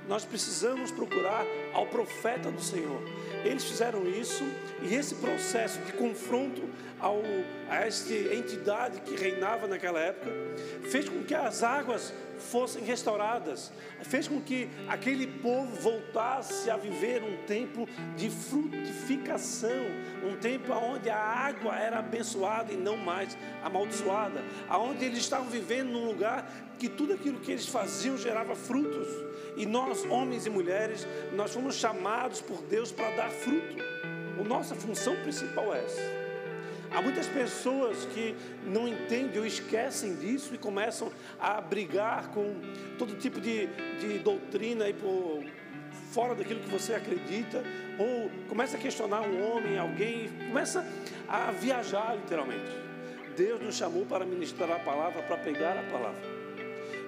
nós 0.07 0.25
precisamos 0.25 0.91
procurar 0.91 1.45
ao 1.73 1.87
profeta 1.87 2.51
do 2.51 2.61
Senhor. 2.61 3.01
Eles 3.45 3.63
fizeram 3.63 4.05
isso 4.07 4.43
e 4.81 4.93
esse 4.93 5.15
processo 5.15 5.79
de 5.81 5.93
confronto 5.93 6.61
ao, 7.03 7.21
a 7.69 7.85
esta 7.85 8.13
entidade 8.13 9.01
que 9.01 9.13
reinava 9.15 9.67
naquela 9.67 9.99
época 9.99 10.31
fez 10.89 11.09
com 11.09 11.21
que 11.21 11.35
as 11.35 11.61
águas 11.61 12.13
fossem 12.37 12.83
restauradas, 12.83 13.71
fez 14.03 14.27
com 14.27 14.39
que 14.41 14.69
aquele 14.87 15.27
povo 15.27 15.75
voltasse 15.75 16.69
a 16.69 16.77
viver 16.77 17.21
um 17.21 17.45
tempo 17.45 17.87
de 18.15 18.29
frutificação, 18.29 19.85
um 20.23 20.37
tempo 20.37 20.71
onde 20.73 21.09
a 21.09 21.17
água 21.17 21.77
era 21.77 21.99
abençoada 21.99 22.71
e 22.71 22.77
não 22.77 22.95
mais 22.95 23.37
amaldiçoada, 23.61 24.41
aonde 24.69 25.03
eles 25.03 25.19
estavam 25.19 25.49
vivendo 25.49 25.89
num 25.89 26.05
lugar 26.05 26.49
que 26.79 26.87
tudo 26.87 27.13
aquilo 27.13 27.39
que 27.39 27.51
eles 27.51 27.67
faziam 27.67 28.17
gerava 28.17 28.55
frutos. 28.55 29.07
E 29.57 29.65
nós, 29.65 30.03
homens 30.05 30.45
e 30.45 30.49
mulheres, 30.49 31.05
nós 31.33 31.53
fomos 31.53 31.75
chamados 31.75 32.41
por 32.41 32.61
Deus 32.63 32.91
para 32.91 33.11
dar 33.11 33.29
fruto. 33.29 33.75
A 34.39 34.43
nossa 34.43 34.73
função 34.73 35.15
principal 35.17 35.73
é 35.73 35.83
essa. 35.83 36.22
Há 36.93 37.01
muitas 37.01 37.27
pessoas 37.27 38.05
que 38.13 38.35
não 38.65 38.87
entendem 38.87 39.39
ou 39.39 39.45
esquecem 39.45 40.15
disso 40.15 40.53
e 40.53 40.57
começam 40.59 41.11
a 41.39 41.59
brigar 41.59 42.29
com 42.29 42.55
todo 42.99 43.15
tipo 43.15 43.41
de, 43.41 43.67
de 43.99 44.19
doutrina 44.19 44.85
aí 44.85 44.93
por 44.93 45.43
fora 46.11 46.35
daquilo 46.35 46.59
que 46.59 46.69
você 46.69 46.93
acredita, 46.93 47.63
ou 47.97 48.29
começa 48.47 48.77
a 48.77 48.79
questionar 48.79 49.21
um 49.21 49.43
homem, 49.43 49.79
alguém, 49.79 50.29
começa 50.47 50.85
a 51.27 51.49
viajar 51.51 52.15
literalmente. 52.15 52.71
Deus 53.35 53.59
nos 53.59 53.75
chamou 53.75 54.05
para 54.05 54.23
ministrar 54.23 54.71
a 54.71 54.79
palavra, 54.79 55.23
para 55.23 55.37
pregar 55.37 55.75
a 55.75 55.83
palavra. 55.91 56.21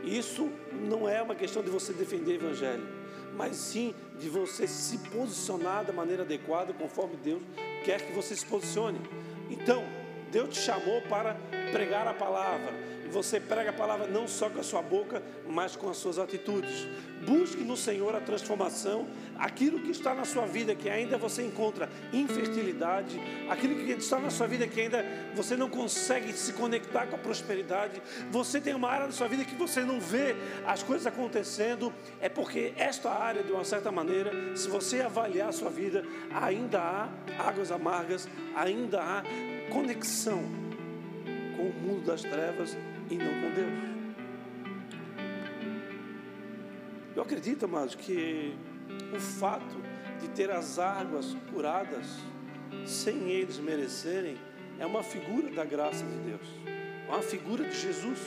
Isso 0.04 0.52
não 0.72 1.08
é 1.08 1.22
uma 1.22 1.36
questão 1.36 1.62
de 1.62 1.70
você 1.70 1.94
defender 1.94 2.32
o 2.32 2.36
evangelho, 2.36 2.88
mas 3.36 3.56
sim 3.56 3.94
de 4.20 4.30
você 4.30 4.68
se 4.68 4.98
posicionar 5.10 5.86
da 5.86 5.94
maneira 5.94 6.24
adequada, 6.24 6.74
conforme 6.74 7.16
Deus 7.18 7.44
quer 7.84 8.02
que 8.02 8.14
você 8.14 8.36
se 8.36 8.46
posicione. 8.46 9.00
Então, 9.50 9.84
Deus 10.32 10.50
te 10.50 10.60
chamou 10.60 11.02
para 11.04 11.36
pregar 11.72 12.08
a 12.08 12.14
palavra. 12.14 12.74
Você 13.12 13.40
prega 13.40 13.70
a 13.70 13.74
palavra 13.74 14.08
não 14.08 14.28
só 14.28 14.50
com 14.50 14.60
a 14.60 14.64
sua 14.64 14.82
boca, 14.82 15.22
mas 15.48 15.76
com 15.76 15.90
as 15.90 15.98
suas 15.98 16.20
atitudes. 16.20 16.88
Busque 17.26 17.64
no 17.64 17.78
Senhor 17.78 18.16
a 18.16 18.20
transformação, 18.20 19.08
aquilo 19.38 19.80
que 19.80 19.92
está 19.92 20.14
na 20.14 20.26
sua 20.26 20.46
vida 20.46 20.76
que 20.76 20.90
ainda 20.90 21.18
você 21.18 21.44
encontra 21.44 21.90
infertilidade, 22.14 23.20
aquilo 23.50 23.76
que 23.76 23.92
está 23.92 24.20
na 24.20 24.30
sua 24.30 24.48
vida 24.48 24.68
que 24.68 24.82
ainda 24.82 25.04
você 25.34 25.56
não 25.56 25.70
consegue 25.70 26.34
se 26.34 26.54
conectar 26.54 27.08
com 27.08 27.16
a 27.16 27.20
prosperidade, 27.20 28.02
você 28.30 28.60
tem 28.60 28.76
uma 28.76 28.90
área 28.90 29.08
da 29.08 29.12
sua 29.12 29.28
vida 29.28 29.44
que 29.44 29.56
você 29.56 29.82
não 29.82 30.00
vê 30.00 30.36
as 30.68 30.84
coisas 30.84 31.08
acontecendo, 31.08 31.92
é 32.20 32.30
porque 32.30 32.74
esta 32.78 33.10
área, 33.10 33.44
de 33.44 33.52
uma 33.52 33.64
certa 33.64 33.92
maneira, 33.92 34.32
se 34.56 34.68
você 34.68 35.02
avaliar 35.02 35.50
a 35.50 35.54
sua 35.54 35.70
vida, 35.70 36.04
ainda 36.32 36.80
há 36.80 37.10
águas 37.40 37.72
amargas, 37.72 38.28
ainda 38.56 39.02
há 39.02 39.24
conexão 39.72 40.44
com 41.56 41.64
o 41.64 41.74
mundo 41.74 42.06
das 42.06 42.22
trevas 42.22 42.78
e 43.10 43.18
não 43.18 43.42
com 43.42 43.52
Deus. 43.54 43.96
Eu 47.16 47.22
acredito, 47.22 47.66
amados, 47.66 47.96
que 47.96 48.54
o 49.16 49.20
fato 49.20 49.76
de 50.20 50.28
ter 50.30 50.52
as 50.52 50.80
águas 50.80 51.36
curadas 51.52 52.06
sem 52.86 53.30
eles 53.30 53.58
merecerem 53.58 54.38
é 54.80 54.86
uma 54.86 55.04
figura 55.04 55.50
da 55.50 55.64
graça 55.64 56.04
de 56.04 56.18
Deus, 56.30 56.48
é 57.08 57.12
uma 57.12 57.22
figura 57.22 57.64
de 57.64 57.80
Jesus. 57.80 58.20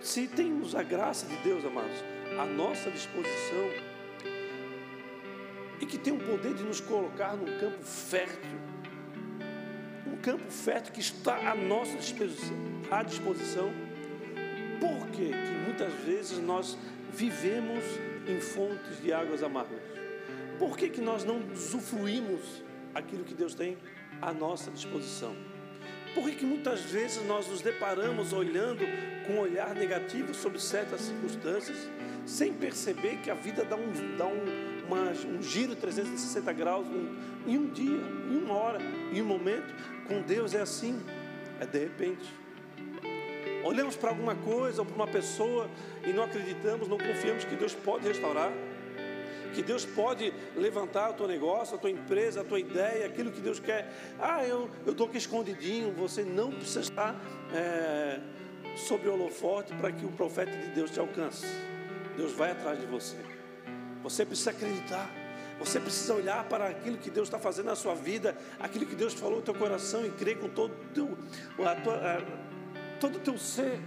Se 0.00 0.26
temos 0.26 0.74
a 0.74 0.82
graça 0.82 1.26
de 1.26 1.36
Deus, 1.42 1.64
amados, 1.64 2.02
à 2.38 2.46
nossa 2.46 2.90
disposição 2.90 3.68
e 5.80 5.86
que 5.86 5.98
tem 5.98 6.12
o 6.12 6.18
poder 6.18 6.54
de 6.54 6.62
nos 6.62 6.80
colocar 6.80 7.36
num 7.36 7.58
campo 7.58 7.82
fértil, 7.82 8.58
campo 10.22 10.50
fértil 10.50 10.92
que 10.92 11.00
está 11.00 11.50
à 11.50 11.54
nossa 11.54 11.96
disposição, 11.96 12.56
à 12.90 13.02
disposição. 13.02 13.72
Por 14.78 15.08
que 15.08 15.30
muitas 15.64 15.92
vezes 16.04 16.38
nós 16.38 16.76
vivemos 17.12 17.84
em 18.26 18.40
fontes 18.40 19.00
de 19.02 19.12
águas 19.12 19.42
amargas? 19.42 19.80
Por 20.58 20.76
que, 20.76 20.88
que 20.88 21.00
nós 21.00 21.24
não 21.24 21.40
usufruímos 21.52 22.62
aquilo 22.94 23.24
que 23.24 23.34
Deus 23.34 23.54
tem 23.54 23.78
à 24.20 24.32
nossa 24.32 24.70
disposição? 24.70 25.34
Por 26.14 26.24
que, 26.24 26.36
que 26.36 26.44
muitas 26.44 26.82
vezes 26.82 27.24
nós 27.26 27.46
nos 27.46 27.62
deparamos 27.62 28.32
olhando 28.32 28.84
com 29.26 29.34
um 29.34 29.40
olhar 29.40 29.74
negativo 29.74 30.34
sobre 30.34 30.58
certas 30.58 31.02
circunstâncias, 31.02 31.88
sem 32.26 32.52
perceber 32.52 33.18
que 33.22 33.30
a 33.30 33.34
vida 33.34 33.64
dá 33.64 33.76
um, 33.76 34.16
dá 34.16 34.26
um, 34.26 34.86
uma, 34.86 35.10
um 35.10 35.40
giro 35.40 35.74
360 35.76 36.52
graus 36.52 36.86
em 37.46 37.56
um 37.56 37.66
dia, 37.68 38.00
em 38.30 38.36
uma 38.36 38.54
hora, 38.54 38.80
em 39.12 39.22
um 39.22 39.26
momento? 39.26 39.74
Com 40.06 40.22
Deus 40.22 40.54
é 40.54 40.60
assim, 40.60 41.00
é 41.60 41.66
de 41.66 41.78
repente. 41.78 42.40
Olhamos 43.62 43.96
para 43.96 44.10
alguma 44.10 44.34
coisa 44.34 44.80
ou 44.80 44.86
para 44.86 44.94
uma 44.94 45.06
pessoa 45.06 45.68
e 46.04 46.12
não 46.12 46.24
acreditamos, 46.24 46.88
não 46.88 46.96
confiamos 46.96 47.44
que 47.44 47.54
Deus 47.54 47.74
pode 47.74 48.08
restaurar, 48.08 48.50
que 49.54 49.62
Deus 49.62 49.84
pode 49.84 50.32
levantar 50.56 51.10
o 51.10 51.14
teu 51.14 51.28
negócio, 51.28 51.74
a 51.74 51.78
tua 51.78 51.90
empresa, 51.90 52.40
a 52.40 52.44
tua 52.44 52.58
ideia, 52.58 53.06
aquilo 53.06 53.30
que 53.30 53.40
Deus 53.40 53.60
quer. 53.60 53.92
Ah, 54.18 54.44
eu 54.44 54.70
estou 54.86 55.06
aqui 55.06 55.18
escondidinho. 55.18 55.92
Você 55.92 56.22
não 56.22 56.50
precisa 56.52 56.80
estar 56.80 57.20
é, 57.52 58.20
sobre 58.76 59.08
o 59.08 59.14
holofote 59.14 59.74
para 59.74 59.92
que 59.92 60.06
o 60.06 60.12
profeta 60.12 60.56
de 60.56 60.68
Deus 60.68 60.90
te 60.90 61.00
alcance. 61.00 61.46
Deus 62.16 62.32
vai 62.32 62.52
atrás 62.52 62.80
de 62.80 62.86
você. 62.86 63.16
Você 64.02 64.24
precisa 64.24 64.50
acreditar. 64.50 65.19
Você 65.60 65.78
precisa 65.78 66.14
olhar 66.14 66.44
para 66.44 66.68
aquilo 66.68 66.96
que 66.96 67.10
Deus 67.10 67.28
está 67.28 67.38
fazendo 67.38 67.66
na 67.66 67.76
sua 67.76 67.94
vida, 67.94 68.36
aquilo 68.58 68.86
que 68.86 68.96
Deus 68.96 69.12
falou 69.12 69.36
no 69.36 69.42
teu 69.42 69.54
coração 69.54 70.04
e 70.06 70.10
crer 70.10 70.38
com 70.38 70.48
todo 70.48 70.72
a, 71.60 72.22
todo 72.98 73.16
o 73.16 73.18
teu 73.20 73.38
ser. 73.38 73.78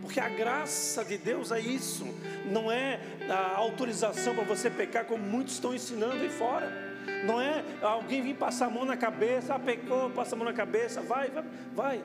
Porque 0.00 0.20
a 0.20 0.28
graça 0.28 1.04
de 1.04 1.18
Deus 1.18 1.50
é 1.50 1.60
isso, 1.60 2.06
não 2.46 2.70
é 2.70 3.00
a 3.28 3.56
autorização 3.56 4.34
para 4.34 4.44
você 4.44 4.70
pecar, 4.70 5.04
como 5.04 5.22
muitos 5.22 5.54
estão 5.54 5.74
ensinando 5.74 6.14
aí 6.14 6.30
fora. 6.30 6.90
Não 7.24 7.40
é 7.40 7.64
alguém 7.82 8.22
vir 8.22 8.36
passar 8.36 8.66
a 8.66 8.70
mão 8.70 8.84
na 8.84 8.96
cabeça, 8.96 9.54
ah, 9.54 9.58
pecou, 9.58 10.10
passa 10.10 10.34
a 10.34 10.38
mão 10.38 10.46
na 10.46 10.54
cabeça, 10.54 11.02
vai, 11.02 11.28
vai, 11.28 11.44
vai. 11.74 12.04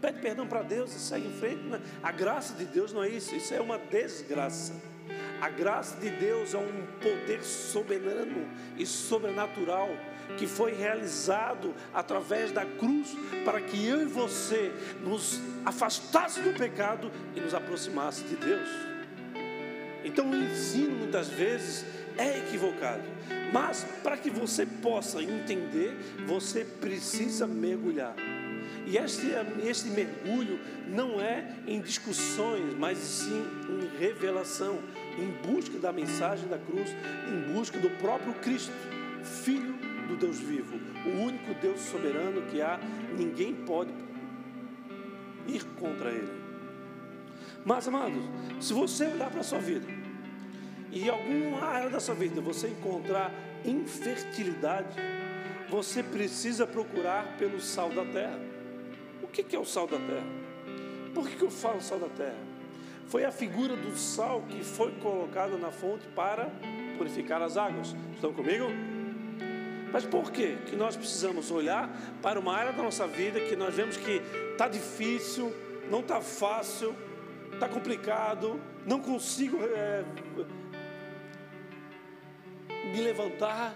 Pede 0.00 0.20
perdão 0.20 0.46
para 0.46 0.62
Deus 0.62 0.94
e 0.94 0.98
segue 0.98 1.28
em 1.28 1.32
frente. 1.32 1.62
A 2.02 2.10
graça 2.10 2.54
de 2.54 2.64
Deus 2.64 2.92
não 2.92 3.04
é 3.04 3.08
isso, 3.08 3.34
isso 3.34 3.54
é 3.54 3.60
uma 3.60 3.78
desgraça. 3.78 4.95
A 5.40 5.48
graça 5.48 5.96
de 6.00 6.10
Deus 6.10 6.54
é 6.54 6.58
um 6.58 6.86
poder 7.00 7.42
soberano 7.42 8.48
e 8.76 8.86
sobrenatural 8.86 9.88
que 10.36 10.46
foi 10.46 10.72
realizado 10.72 11.74
através 11.94 12.50
da 12.50 12.64
cruz 12.64 13.14
para 13.44 13.60
que 13.60 13.86
eu 13.86 14.02
e 14.02 14.06
você 14.06 14.72
nos 15.02 15.40
afastasse 15.64 16.40
do 16.40 16.52
pecado 16.52 17.10
e 17.34 17.40
nos 17.40 17.54
aproximasse 17.54 18.24
de 18.24 18.36
Deus. 18.36 18.68
Então 20.04 20.30
o 20.30 20.36
ensino 20.36 20.96
muitas 20.96 21.28
vezes 21.28 21.84
é 22.16 22.38
equivocado, 22.38 23.04
mas 23.52 23.84
para 24.02 24.16
que 24.16 24.30
você 24.30 24.64
possa 24.64 25.22
entender, 25.22 25.96
você 26.26 26.64
precisa 26.64 27.46
mergulhar. 27.46 28.14
E 28.86 28.96
este, 28.96 29.26
este 29.64 29.88
mergulho 29.88 30.60
não 30.86 31.20
é 31.20 31.56
em 31.66 31.80
discussões, 31.80 32.72
mas 32.78 32.98
sim 32.98 33.44
em 33.68 33.98
revelação, 33.98 34.78
em 35.18 35.30
busca 35.46 35.78
da 35.78 35.92
mensagem 35.92 36.48
da 36.48 36.58
cruz, 36.58 36.90
em 37.28 37.52
busca 37.52 37.78
do 37.78 37.90
próprio 37.90 38.34
Cristo, 38.34 38.72
Filho 39.22 39.74
do 40.06 40.16
Deus 40.16 40.38
vivo, 40.38 40.76
o 41.04 41.22
único 41.22 41.52
Deus 41.60 41.80
soberano 41.80 42.42
que 42.42 42.60
há, 42.62 42.78
ninguém 43.16 43.54
pode 43.54 43.92
ir 45.48 45.64
contra 45.78 46.10
Ele. 46.10 46.32
Mas, 47.64 47.88
amados, 47.88 48.22
se 48.60 48.72
você 48.72 49.06
olhar 49.06 49.30
para 49.30 49.40
a 49.40 49.44
sua 49.44 49.58
vida 49.58 49.86
e 50.92 51.04
em 51.04 51.08
alguma 51.08 51.64
área 51.64 51.90
da 51.90 51.98
sua 51.98 52.14
vida 52.14 52.40
você 52.40 52.68
encontrar 52.68 53.32
infertilidade, 53.64 54.94
você 55.68 56.02
precisa 56.02 56.66
procurar 56.66 57.36
pelo 57.38 57.60
sal 57.60 57.90
da 57.90 58.04
terra. 58.04 58.38
O 59.22 59.26
que 59.26 59.54
é 59.54 59.58
o 59.58 59.64
sal 59.64 59.88
da 59.88 59.98
terra? 59.98 60.26
Por 61.12 61.28
que 61.28 61.42
eu 61.42 61.50
falo 61.50 61.80
sal 61.80 61.98
da 61.98 62.08
terra? 62.08 62.55
Foi 63.06 63.24
a 63.24 63.30
figura 63.30 63.76
do 63.76 63.96
sal 63.96 64.42
que 64.48 64.64
foi 64.64 64.92
colocado 64.92 65.56
na 65.58 65.70
fonte 65.70 66.06
para 66.08 66.50
purificar 66.98 67.40
as 67.40 67.56
águas. 67.56 67.94
Estão 68.14 68.32
comigo? 68.32 68.66
Mas 69.92 70.04
por 70.04 70.30
quê? 70.32 70.58
que 70.66 70.74
nós 70.74 70.96
precisamos 70.96 71.50
olhar 71.50 71.88
para 72.20 72.38
uma 72.38 72.54
área 72.54 72.72
da 72.72 72.82
nossa 72.82 73.06
vida 73.06 73.40
que 73.40 73.54
nós 73.54 73.74
vemos 73.74 73.96
que 73.96 74.20
está 74.52 74.68
difícil, 74.68 75.54
não 75.90 76.00
está 76.00 76.20
fácil, 76.20 76.94
está 77.52 77.68
complicado, 77.68 78.60
não 78.84 79.00
consigo 79.00 79.58
é, 79.62 80.04
me 82.92 83.00
levantar, 83.00 83.72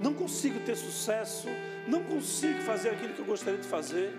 não 0.00 0.12
consigo 0.12 0.60
ter 0.60 0.76
sucesso, 0.76 1.48
não 1.88 2.04
consigo 2.04 2.60
fazer 2.60 2.90
aquilo 2.90 3.14
que 3.14 3.20
eu 3.20 3.26
gostaria 3.26 3.58
de 3.58 3.66
fazer. 3.66 4.12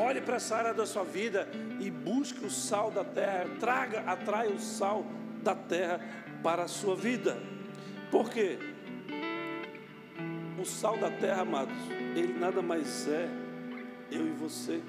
Olhe 0.00 0.20
para 0.20 0.36
essa 0.36 0.54
área 0.54 0.72
da 0.72 0.86
sua 0.86 1.02
vida 1.02 1.48
e 1.80 1.90
busque 1.90 2.46
o 2.46 2.50
sal 2.50 2.88
da 2.88 3.02
terra, 3.02 3.48
traga, 3.58 4.00
atraia 4.02 4.48
o 4.48 4.60
sal 4.60 5.04
da 5.42 5.56
terra 5.56 6.00
para 6.40 6.62
a 6.62 6.68
sua 6.68 6.94
vida. 6.94 7.36
Por 8.08 8.30
quê? 8.30 8.58
O 10.56 10.64
sal 10.64 10.96
da 10.98 11.10
terra, 11.10 11.42
amados, 11.42 11.76
ele 12.14 12.32
nada 12.32 12.62
mais 12.62 13.08
é 13.08 13.28
eu 14.12 14.24
e 14.24 14.30
você. 14.30 14.80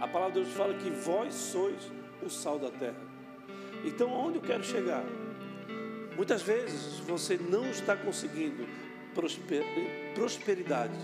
A 0.00 0.08
palavra 0.08 0.32
de 0.32 0.40
Deus 0.40 0.56
fala 0.56 0.72
que 0.72 0.88
vós 0.88 1.34
sois 1.34 1.92
o 2.22 2.30
sal 2.30 2.58
da 2.58 2.70
terra. 2.70 3.00
Então, 3.84 4.10
onde 4.10 4.38
eu 4.38 4.42
quero 4.42 4.64
chegar? 4.64 5.04
Muitas 6.16 6.40
vezes 6.40 6.98
você 7.00 7.36
não 7.36 7.68
está 7.68 7.94
conseguindo 7.94 8.66
prosperidade, 10.14 10.98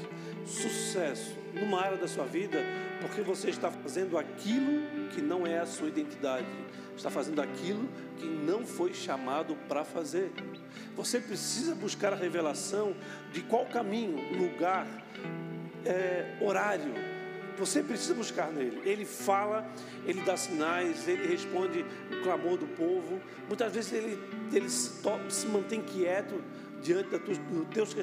sucesso 0.47 1.37
numa 1.53 1.83
área 1.83 1.99
da 1.99 2.09
sua 2.09 2.25
vida 2.25 2.65
porque 3.01 3.21
você 3.21 3.51
está 3.51 3.71
fazendo 3.71 4.19
aquilo 4.19 5.09
que 5.11 5.21
não 5.21 5.47
é 5.47 5.59
a 5.59 5.67
sua 5.67 5.89
identidade, 5.89 6.47
está 6.97 7.11
fazendo 7.11 7.41
aquilo 7.41 7.89
que 8.17 8.27
não 8.27 8.67
foi 8.67 8.95
chamado 8.95 9.57
para 9.69 9.85
fazer. 9.85 10.33
Você 10.95 11.21
precisa 11.21 11.75
buscar 11.75 12.13
a 12.13 12.17
revelação 12.17 12.95
de 13.33 13.43
qual 13.43 13.67
caminho, 13.67 14.17
lugar, 14.39 14.87
é, 15.85 16.37
horário, 16.41 16.95
você 17.59 17.83
precisa 17.83 18.15
buscar 18.15 18.53
nele. 18.53 18.83
Ele 18.85 19.05
fala, 19.05 19.67
ele 20.05 20.21
dá 20.23 20.37
sinais, 20.37 21.09
ele 21.09 21.27
responde 21.27 21.85
o 22.11 22.23
clamor 22.23 22.59
do 22.59 22.67
povo. 22.67 23.21
Muitas 23.49 23.73
vezes 23.73 23.93
ele, 23.93 24.19
ele 24.53 24.69
se, 24.69 24.93
se 25.29 25.47
mantém 25.47 25.81
quieto 25.81 26.43
diante 26.83 27.09
do 27.11 27.65
teus 27.67 27.95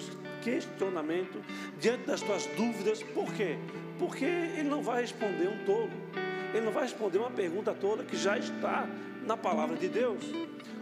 questionamento, 0.42 1.40
diante 1.80 2.06
das 2.06 2.22
tuas 2.22 2.46
dúvidas. 2.58 3.04
Por 3.04 3.32
quê? 3.34 3.58
Porque 4.00 4.26
ele 4.26 4.70
não 4.70 4.82
vai 4.82 5.02
responder 5.02 5.48
um 5.48 5.64
tolo. 5.66 5.92
Ele 6.54 6.66
não 6.66 6.72
vai 6.72 6.84
responder 6.84 7.18
uma 7.18 7.32
pergunta 7.32 7.74
toda 7.74 8.04
que 8.04 8.16
já 8.16 8.38
está 8.38 8.88
na 9.26 9.38
palavra 9.38 9.76
de 9.76 9.88
Deus. 9.88 10.24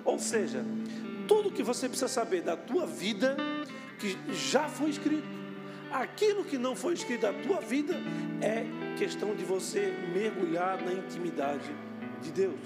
Ou 0.04 0.20
seja, 0.20 0.66
tudo 1.28 1.52
que 1.52 1.64
você 1.64 1.88
precisa 1.88 2.08
saber 2.08 2.42
da 2.42 2.58
tua 2.58 2.86
vida 2.86 3.38
que 4.00 4.18
já 4.34 4.68
foi 4.68 4.90
escrito 4.90 5.42
aquilo 5.92 6.44
que 6.44 6.58
não 6.58 6.76
foi 6.76 6.94
escrito 6.94 7.22
da 7.22 7.34
tua 7.34 7.60
vida 7.60 7.96
é 8.42 8.66
questão 8.98 9.36
de 9.36 9.44
você 9.44 9.94
mergulhar 10.14 10.82
na 10.82 10.94
intimidade 10.94 11.70
de 12.22 12.32
Deus. 12.32 12.60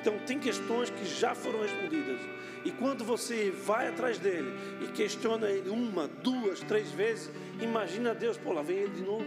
Então, 0.00 0.18
tem 0.26 0.38
questões 0.38 0.88
que 0.88 1.04
já 1.04 1.34
foram 1.34 1.60
respondidas. 1.60 2.20
E 2.64 2.70
quando 2.70 3.04
você 3.04 3.50
vai 3.50 3.88
atrás 3.88 4.18
dele 4.18 4.52
e 4.82 4.92
questiona 4.92 5.48
ele 5.48 5.68
uma, 5.68 6.08
duas, 6.08 6.60
três 6.60 6.90
vezes, 6.90 7.30
imagina 7.60 8.14
Deus, 8.14 8.38
pô, 8.38 8.52
lá 8.52 8.62
vem 8.62 8.78
ele 8.78 8.94
de 8.94 9.02
novo. 9.02 9.24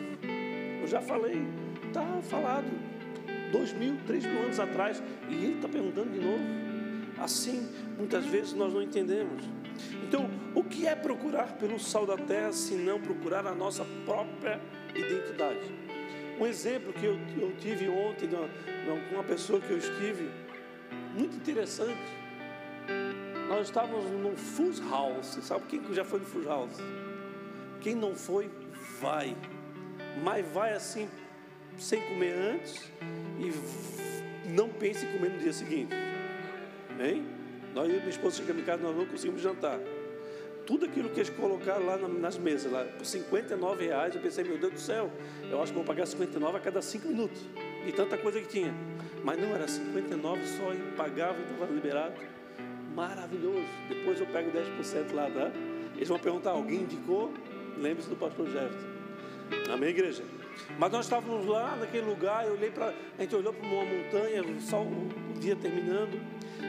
Eu 0.81 0.87
já 0.87 1.01
falei, 1.01 1.41
está 1.87 2.03
falado, 2.23 2.65
dois 3.51 3.71
mil, 3.73 3.97
três 4.05 4.25
mil 4.25 4.39
anos 4.43 4.59
atrás, 4.59 5.01
e 5.29 5.33
ele 5.33 5.55
está 5.55 5.67
perguntando 5.67 6.09
de 6.11 6.19
novo. 6.19 6.43
Assim, 7.19 7.69
muitas 7.97 8.25
vezes 8.25 8.53
nós 8.53 8.73
não 8.73 8.81
entendemos. 8.81 9.43
Então, 10.07 10.29
o 10.53 10.63
que 10.63 10.87
é 10.87 10.95
procurar 10.95 11.53
pelo 11.53 11.79
sal 11.79 12.05
da 12.05 12.17
terra 12.17 12.51
se 12.51 12.73
não 12.75 12.99
procurar 12.99 13.45
a 13.45 13.53
nossa 13.53 13.85
própria 14.05 14.59
identidade? 14.95 15.71
Um 16.39 16.45
exemplo 16.45 16.91
que 16.93 17.05
eu, 17.05 17.17
eu 17.39 17.55
tive 17.57 17.87
ontem 17.87 18.27
com 18.27 19.15
uma 19.15 19.23
pessoa 19.23 19.61
que 19.61 19.71
eu 19.71 19.77
estive, 19.77 20.29
muito 21.13 21.35
interessante. 21.35 21.99
Nós 23.47 23.67
estávamos 23.67 24.05
num 24.11 24.35
Fuzz 24.35 24.79
House. 24.89 25.37
Sabe 25.41 25.65
quem 25.67 25.93
já 25.93 26.03
foi 26.03 26.19
no 26.19 26.25
Fuzz 26.25 26.45
House? 26.45 26.77
Quem 27.81 27.95
não 27.95 28.15
foi, 28.15 28.49
vai. 28.99 29.35
Mas 30.23 30.45
vai 30.47 30.73
assim, 30.73 31.09
sem 31.77 32.01
comer 32.01 32.33
antes 32.33 32.91
e 33.39 34.49
não 34.49 34.69
pense 34.69 35.05
em 35.05 35.11
comer 35.11 35.31
no 35.31 35.39
dia 35.39 35.53
seguinte. 35.53 35.93
Bem? 36.97 37.25
Nós 37.73 37.89
e 37.89 37.93
minha 37.93 38.09
esposa 38.09 38.37
chegamos 38.37 38.61
em 38.61 38.65
casa, 38.65 38.83
nós 38.83 38.95
não 38.95 39.05
conseguimos 39.05 39.41
jantar. 39.41 39.79
Tudo 40.65 40.85
aquilo 40.85 41.09
que 41.09 41.19
eles 41.19 41.29
colocaram 41.29 41.85
lá 41.85 41.97
nas 41.97 42.37
mesas, 42.37 42.71
lá, 42.71 42.85
por 42.85 43.05
59 43.05 43.85
reais, 43.85 44.15
eu 44.15 44.21
pensei, 44.21 44.43
meu 44.43 44.57
Deus 44.57 44.73
do 44.73 44.79
céu, 44.79 45.11
eu 45.49 45.61
acho 45.61 45.71
que 45.71 45.77
vou 45.77 45.83
pagar 45.83 46.05
59 46.05 46.57
a 46.57 46.59
cada 46.59 46.81
5 46.81 47.07
minutos. 47.07 47.41
De 47.85 47.91
tanta 47.91 48.17
coisa 48.17 48.39
que 48.39 48.47
tinha. 48.47 48.73
Mas 49.23 49.39
não, 49.39 49.53
era 49.55 49.67
59 49.67 50.45
só 50.45 50.73
e 50.73 50.77
pagava 50.95 51.37
e 51.39 51.43
estava 51.43 51.71
liberado. 51.71 52.13
Maravilhoso. 52.95 53.65
Depois 53.89 54.19
eu 54.19 54.27
pego 54.27 54.51
10% 54.51 55.13
lá, 55.13 55.29
tá? 55.29 55.51
Eles 55.95 56.07
vão 56.07 56.19
perguntar, 56.19 56.51
alguém 56.51 56.81
indicou? 56.81 57.31
Lembre-se 57.77 58.09
do 58.09 58.15
pastor 58.15 58.45
Jefferson. 58.47 58.87
Amém, 59.71 59.89
igreja? 59.89 60.23
Mas 60.77 60.91
nós 60.91 61.05
estávamos 61.05 61.45
lá 61.45 61.75
naquele 61.75 62.05
lugar, 62.05 62.45
eu 62.45 62.53
olhei 62.53 62.69
para. 62.69 62.93
A 63.17 63.21
gente 63.21 63.35
olhou 63.35 63.53
para 63.53 63.67
uma 63.67 63.85
montanha, 63.85 64.43
só 64.59 64.81
o 64.81 65.09
dia 65.39 65.55
terminando. 65.55 66.19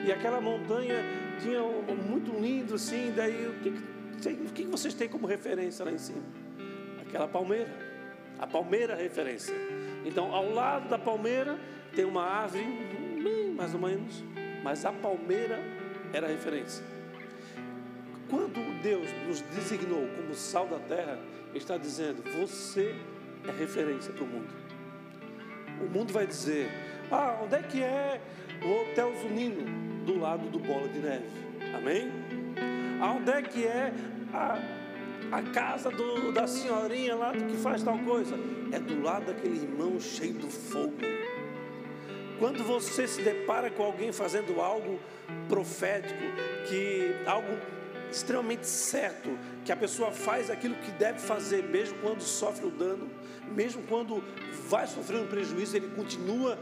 E 0.07 0.13
aquela 0.13 0.41
montanha 0.41 0.97
tinha 1.41 1.61
muito 1.63 2.33
lindo 2.39 2.75
assim, 2.75 3.13
daí 3.15 3.47
o 3.47 3.55
que, 3.61 3.71
o 4.31 4.53
que 4.53 4.65
vocês 4.65 4.95
têm 4.95 5.09
como 5.09 5.27
referência 5.27 5.85
lá 5.85 5.93
em 5.93 5.99
cima? 5.99 6.23
Aquela 7.01 7.29
palmeira. 7.29 7.71
A 8.39 8.47
palmeira 8.47 8.95
referência. 8.95 9.55
Então, 10.05 10.35
ao 10.35 10.51
lado 10.51 10.89
da 10.89 10.99
palmeira 10.99 11.59
tem 11.95 12.05
uma 12.05 12.23
árvore, 12.23 12.67
mais 13.57 13.75
ou 13.75 13.81
menos, 13.81 14.23
mas 14.63 14.85
a 14.85 14.93
palmeira 14.93 15.61
era 16.13 16.27
a 16.27 16.31
referência. 16.31 16.85
Quando 18.29 18.83
Deus 18.83 19.09
nos 19.27 19.41
designou 19.41 20.07
como 20.17 20.35
sal 20.35 20.67
da 20.67 20.79
terra, 20.79 21.19
Ele 21.51 21.59
está 21.59 21.77
dizendo: 21.77 22.23
você 22.39 22.95
é 23.47 23.51
referência 23.53 24.13
para 24.13 24.25
o 24.25 24.27
mundo. 24.27 24.53
O 25.81 25.89
mundo 25.91 26.13
vai 26.13 26.27
dizer: 26.27 26.69
ah, 27.11 27.41
onde 27.43 27.57
é 27.57 27.63
que 27.63 27.83
é 27.83 28.21
o 28.63 28.91
Hotel 28.91 29.13
Zunino? 29.21 29.85
do 30.05 30.19
lado 30.19 30.49
do 30.51 30.59
bola 30.59 30.89
de 30.89 30.99
neve. 30.99 31.25
Amém? 31.77 32.11
Aonde 33.01 33.31
é 33.31 33.43
que 33.43 33.67
é 33.67 33.93
a, 34.33 34.59
a 35.35 35.43
casa 35.43 35.91
do, 35.91 36.31
da 36.31 36.47
senhorinha 36.47 37.17
lá 37.17 37.33
que 37.33 37.57
faz 37.57 37.83
tal 37.83 37.99
coisa? 37.99 38.37
É 38.71 38.79
do 38.79 39.03
lado 39.03 39.27
daquele 39.27 39.57
irmão 39.57 39.99
cheio 40.01 40.35
do 40.35 40.49
fogo. 40.49 40.95
Quando 42.39 42.63
você 42.63 43.09
se 43.09 43.21
depara 43.21 43.69
com 43.69 43.83
alguém 43.83 44.13
fazendo 44.13 44.61
algo 44.61 45.01
profético, 45.49 46.23
que 46.69 47.17
algo 47.27 47.49
extremamente 48.13 48.67
certo, 48.67 49.37
que 49.65 49.73
a 49.73 49.77
pessoa 49.77 50.13
faz 50.13 50.51
aquilo 50.51 50.77
que 50.77 50.93
deve 50.93 51.19
fazer, 51.19 51.65
mesmo 51.65 51.99
quando 51.99 52.23
sofre 52.23 52.67
o 52.67 52.71
dano, 52.71 53.11
mesmo 53.49 53.83
quando 53.89 54.23
vai 54.69 54.87
sofrendo 54.87 55.27
prejuízo, 55.27 55.77
ele 55.77 55.89
continua 55.97 56.57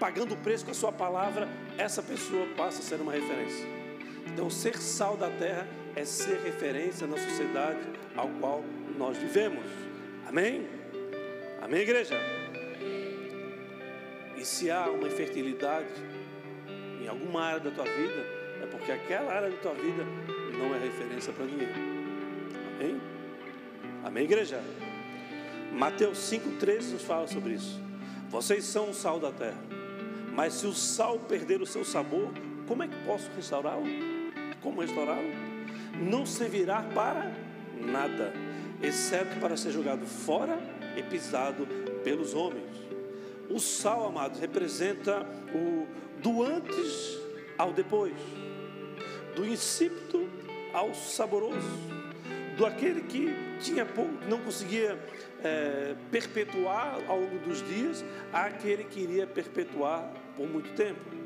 pagando 0.00 0.34
o 0.34 0.36
preço 0.38 0.64
com 0.64 0.72
a 0.72 0.74
sua 0.74 0.90
palavra, 0.90 1.48
essa 1.78 2.02
pessoa 2.02 2.44
passa 2.56 2.80
a 2.80 2.82
ser 2.82 3.00
uma 3.00 3.12
referência. 3.12 3.64
Então, 4.26 4.50
ser 4.50 4.78
sal 4.78 5.16
da 5.16 5.30
terra 5.30 5.66
é 5.96 6.04
ser 6.04 6.38
referência 6.42 7.06
na 7.06 7.16
sociedade 7.16 7.80
ao 8.14 8.28
qual 8.28 8.62
nós 8.98 9.16
vivemos. 9.16 9.64
Amém? 10.28 10.68
Amém, 11.62 11.80
igreja? 11.80 12.14
E 14.36 14.44
se 14.44 14.70
há 14.70 14.90
uma 14.90 15.08
infertilidade 15.08 15.88
em 17.00 17.08
alguma 17.08 17.42
área 17.42 17.60
da 17.60 17.70
tua 17.70 17.84
vida, 17.84 18.26
é 18.62 18.66
porque 18.70 18.92
aquela 18.92 19.32
área 19.32 19.50
da 19.50 19.56
tua 19.56 19.72
vida 19.72 20.04
não 20.58 20.74
é 20.74 20.78
referência 20.78 21.32
para 21.32 21.46
ninguém. 21.46 21.68
Amém? 22.74 23.00
Amém, 24.04 24.24
igreja? 24.24 24.62
Mateus 25.72 26.18
5,13 26.30 26.92
nos 26.92 27.02
fala 27.02 27.26
sobre 27.26 27.54
isso. 27.54 27.80
Vocês 28.28 28.64
são 28.64 28.90
o 28.90 28.94
sal 28.94 29.18
da 29.18 29.32
terra. 29.32 29.64
Mas 30.34 30.52
se 30.52 30.66
o 30.66 30.74
sal 30.74 31.18
perder 31.18 31.62
o 31.62 31.66
seu 31.66 31.86
sabor, 31.86 32.30
como 32.68 32.82
é 32.82 32.88
que 32.88 32.96
posso 33.06 33.30
restaurá-lo? 33.34 33.86
Como 34.60 34.82
restaurá-lo? 34.82 35.45
Não 36.00 36.26
servirá 36.26 36.82
para 36.82 37.32
nada, 37.80 38.32
exceto 38.82 39.38
para 39.40 39.56
ser 39.56 39.70
jogado 39.70 40.06
fora 40.06 40.58
e 40.96 41.02
pisado 41.02 41.66
pelos 42.04 42.34
homens. 42.34 42.76
O 43.48 43.60
sal, 43.60 44.06
amados, 44.06 44.40
representa 44.40 45.26
o 45.54 45.86
do 46.20 46.42
antes 46.42 47.18
ao 47.56 47.72
depois, 47.72 48.14
do 49.34 49.46
insípido 49.46 50.28
ao 50.72 50.94
saboroso, 50.94 51.78
do 52.56 52.66
aquele 52.66 53.02
que 53.02 53.28
tinha 53.60 53.84
pouco, 53.84 54.12
não 54.28 54.38
conseguia 54.38 54.98
é, 55.44 55.94
perpetuar 56.10 56.98
ao 57.06 57.20
longo 57.20 57.38
dos 57.38 57.66
dias, 57.66 58.04
àquele 58.32 58.84
que 58.84 59.00
iria 59.00 59.26
perpetuar 59.26 60.12
por 60.36 60.48
muito 60.48 60.74
tempo. 60.74 61.25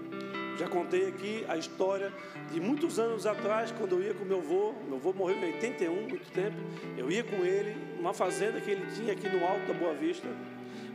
Já 0.61 0.69
contei 0.69 1.09
aqui 1.09 1.43
a 1.49 1.57
história 1.57 2.13
de 2.53 2.61
muitos 2.61 2.99
anos 2.99 3.25
atrás, 3.27 3.73
quando 3.73 3.93
eu 3.93 4.03
ia 4.03 4.13
com 4.13 4.27
meu 4.27 4.41
avô, 4.41 4.75
meu 4.87 4.97
avô 4.97 5.11
morreu 5.15 5.39
em 5.39 5.55
81, 5.55 5.95
muito 6.07 6.31
tempo, 6.33 6.59
eu 6.99 7.11
ia 7.11 7.25
com 7.25 7.37
ele 7.37 7.75
numa 7.97 8.13
fazenda 8.13 8.61
que 8.61 8.71
ele 8.71 8.85
tinha 8.95 9.15
aqui 9.15 9.27
no 9.27 9.43
alto 9.43 9.67
da 9.67 9.73
Boa 9.73 9.95
Vista. 9.95 10.29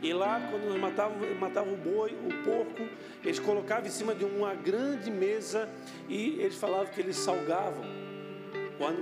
E 0.00 0.12
lá, 0.12 0.40
quando 0.52 0.68
nós 0.68 0.78
matávamos, 0.78 1.36
matava 1.40 1.68
o 1.68 1.76
boi, 1.76 2.12
o 2.12 2.44
porco, 2.44 2.88
eles 3.24 3.40
colocavam 3.40 3.86
em 3.86 3.90
cima 3.90 4.14
de 4.14 4.24
uma 4.24 4.54
grande 4.54 5.10
mesa 5.10 5.68
e 6.08 6.38
eles 6.38 6.54
falavam 6.54 6.86
que 6.86 7.00
eles 7.00 7.16
salgavam 7.16 7.82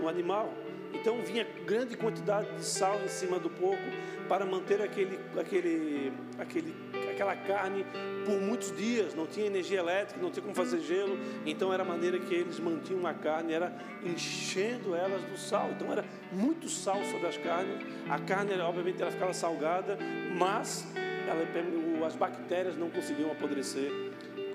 o 0.03 0.09
animal. 0.09 0.50
Então 0.94 1.20
vinha 1.20 1.46
grande 1.66 1.94
quantidade 1.94 2.50
de 2.57 2.64
sal 2.64 2.98
em 3.05 3.09
cima 3.09 3.38
do 3.38 3.50
porco 3.50 3.85
para 4.31 4.46
manter 4.46 4.81
aquele, 4.81 5.18
aquele, 5.38 6.11
aquele, 6.38 6.74
aquela 7.11 7.37
carne 7.37 7.85
por 8.24 8.40
muitos 8.40 8.74
dias. 8.76 9.14
Não 9.14 9.26
tinha 9.26 9.46
energia 9.46 9.78
elétrica, 9.78 10.20
não 10.20 10.30
tinha 10.30 10.42
como 10.42 10.54
fazer 10.54 10.80
gelo. 10.80 11.18
Então 11.46 11.72
era 11.72 11.83
a 11.83 11.87
maneira 11.87 12.18
que 12.18 12.35
eles 12.35 12.59
mantinham 12.59 13.07
a 13.07 13.14
carne, 13.14 13.52
era 13.52 13.72
enchendo 14.04 14.94
elas 14.94 15.22
do 15.22 15.37
sal. 15.37 15.70
Então 15.74 15.90
era 15.90 16.04
muito 16.33 16.68
sal 16.68 17.02
sobre 17.04 17.26
as 17.26 17.37
carnes. 17.37 17.85
A 18.09 18.18
carne, 18.18 18.52
obviamente, 18.61 19.00
ela 19.00 19.11
ficava 19.11 19.33
salgada, 19.33 19.98
mas 20.37 20.87
ela, 21.28 22.07
as 22.07 22.16
bactérias 22.16 22.76
não 22.76 22.90
conseguiam 22.90 23.30
apodrecer 23.30 23.90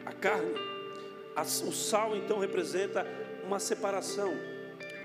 a 0.05 0.13
carne. 0.13 0.53
O 1.65 1.71
sal 1.71 2.15
então 2.17 2.39
representa 2.39 3.05
uma 3.45 3.59
separação 3.59 4.33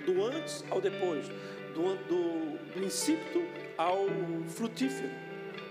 do 0.04 0.24
antes 0.24 0.64
ao 0.70 0.80
depois, 0.80 1.28
do, 1.74 1.94
do, 2.08 2.58
do 2.74 3.74
ao 3.76 4.06
frutífero. 4.48 5.10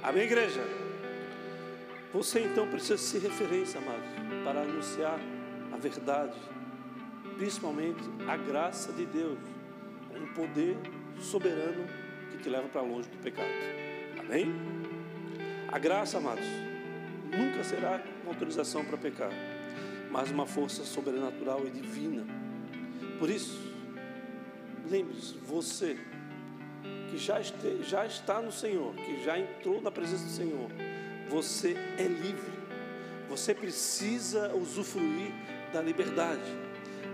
Amém, 0.01 0.23
igreja? 0.23 0.61
Você 2.13 2.41
então 2.41 2.67
precisa 2.67 2.97
ser 2.97 3.19
referência, 3.19 3.79
amados, 3.79 4.07
para 4.43 4.61
anunciar 4.61 5.19
a 5.71 5.77
verdade, 5.77 6.37
principalmente 7.37 8.03
a 8.27 8.37
graça 8.37 8.93
de 8.93 9.05
Deus, 9.05 9.39
um 10.15 10.33
poder 10.33 10.77
soberano 11.19 11.87
que 12.31 12.37
te 12.37 12.49
leva 12.49 12.67
para 12.67 12.81
longe 12.81 13.09
do 13.09 13.17
pecado. 13.17 13.49
Amém? 14.19 14.53
A 15.71 15.79
graça, 15.79 16.19
amados, 16.19 16.45
nunca 17.35 17.63
será 17.63 18.03
uma 18.21 18.31
autorização 18.31 18.85
para 18.85 18.97
pecar, 18.97 19.31
mas 20.11 20.29
uma 20.29 20.45
força 20.45 20.83
sobrenatural 20.83 21.65
e 21.65 21.71
divina. 21.71 22.23
Por 23.17 23.29
isso, 23.29 23.73
Lembre-se, 24.89 25.33
você 25.37 25.97
que 27.09 27.17
já, 27.17 27.39
este, 27.39 27.81
já 27.83 28.05
está 28.05 28.41
no 28.41 28.51
Senhor, 28.51 28.93
que 28.95 29.23
já 29.23 29.39
entrou 29.39 29.81
na 29.81 29.89
presença 29.89 30.25
do 30.25 30.29
Senhor, 30.29 30.69
você 31.33 31.75
é 31.97 32.03
livre. 32.03 32.53
Você 33.27 33.55
precisa 33.55 34.53
usufruir 34.53 35.31
da 35.73 35.81
liberdade. 35.81 36.41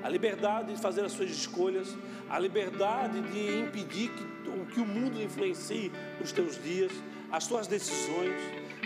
A 0.04 0.10
liberdade 0.10 0.74
de 0.74 0.82
fazer 0.82 1.06
as 1.06 1.14
suas 1.14 1.32
escolhas, 1.32 1.96
a 2.30 2.38
liberdade 2.38 3.22
de 3.22 3.60
impedir 3.60 4.10
que, 4.10 4.74
que 4.74 4.80
o 4.82 4.86
mundo 4.86 5.22
influencie 5.22 5.92
os 6.22 6.34
teus 6.34 6.62
dias, 6.62 6.92
as 7.32 7.46
suas 7.46 7.66
decisões 7.66 8.36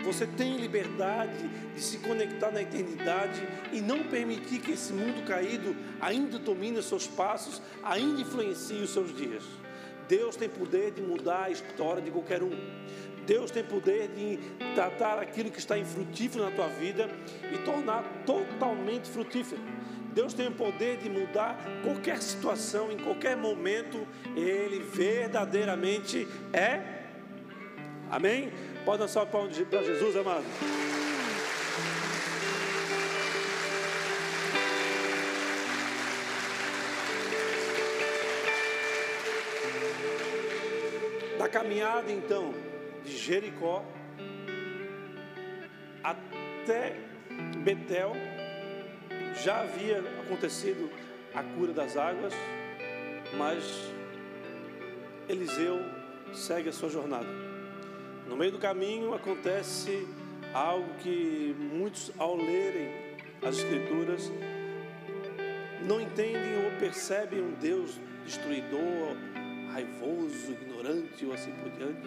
você 0.03 0.25
tem 0.25 0.57
liberdade 0.57 1.47
de 1.73 1.81
se 1.81 1.97
conectar 1.99 2.51
na 2.51 2.61
eternidade 2.61 3.41
e 3.71 3.79
não 3.79 4.03
permitir 4.03 4.59
que 4.59 4.71
esse 4.71 4.91
mundo 4.91 5.25
caído 5.25 5.75
ainda 6.01 6.37
domine 6.37 6.77
os 6.79 6.85
seus 6.85 7.07
passos, 7.07 7.61
ainda 7.81 8.21
influencie 8.21 8.81
os 8.81 8.89
seus 8.89 9.15
dias. 9.15 9.43
Deus 10.07 10.35
tem 10.35 10.49
poder 10.49 10.91
de 10.91 11.01
mudar 11.01 11.43
a 11.43 11.49
história 11.51 12.01
de 12.01 12.11
qualquer 12.11 12.43
um. 12.43 12.51
Deus 13.25 13.51
tem 13.51 13.63
poder 13.63 14.09
de 14.09 14.37
tratar 14.75 15.17
aquilo 15.19 15.49
que 15.49 15.59
está 15.59 15.77
infrutífero 15.77 16.43
na 16.43 16.51
tua 16.51 16.67
vida 16.67 17.09
e 17.51 17.57
tornar 17.59 18.03
totalmente 18.25 19.09
frutífero. 19.09 19.61
Deus 20.13 20.33
tem 20.33 20.47
o 20.47 20.51
poder 20.51 20.97
de 20.97 21.09
mudar 21.09 21.57
qualquer 21.83 22.21
situação, 22.21 22.91
em 22.91 22.97
qualquer 22.97 23.35
momento, 23.35 24.05
Ele 24.35 24.79
verdadeiramente 24.79 26.27
é. 26.51 26.81
Amém? 28.11 28.51
Pode 28.85 28.99
dançar 28.99 29.25
para 29.25 29.47
Jesus, 29.49 30.15
amado. 30.15 30.43
Da 41.39 41.49
caminhada 41.49 42.11
então 42.11 42.53
de 43.03 43.17
Jericó 43.17 43.83
até 46.03 46.95
Betel, 47.63 48.13
já 49.43 49.61
havia 49.61 49.99
acontecido 50.21 50.89
a 51.33 51.43
cura 51.43 51.73
das 51.73 51.97
águas, 51.97 52.33
mas 53.37 53.91
Eliseu 55.27 55.79
segue 56.33 56.69
a 56.69 56.73
sua 56.73 56.89
jornada. 56.89 57.27
No 58.27 58.35
meio 58.35 58.51
do 58.51 58.59
caminho 58.59 59.13
acontece 59.13 60.07
algo 60.53 60.93
que 60.99 61.55
muitos, 61.57 62.11
ao 62.17 62.35
lerem 62.35 63.17
as 63.41 63.57
Escrituras, 63.57 64.31
não 65.85 65.99
entendem 65.99 66.65
ou 66.65 66.79
percebem 66.79 67.41
um 67.41 67.53
Deus 67.53 67.99
destruidor, 68.25 69.15
raivoso, 69.71 70.51
ignorante 70.51 71.25
ou 71.25 71.33
assim 71.33 71.51
por 71.51 71.69
diante. 71.71 72.01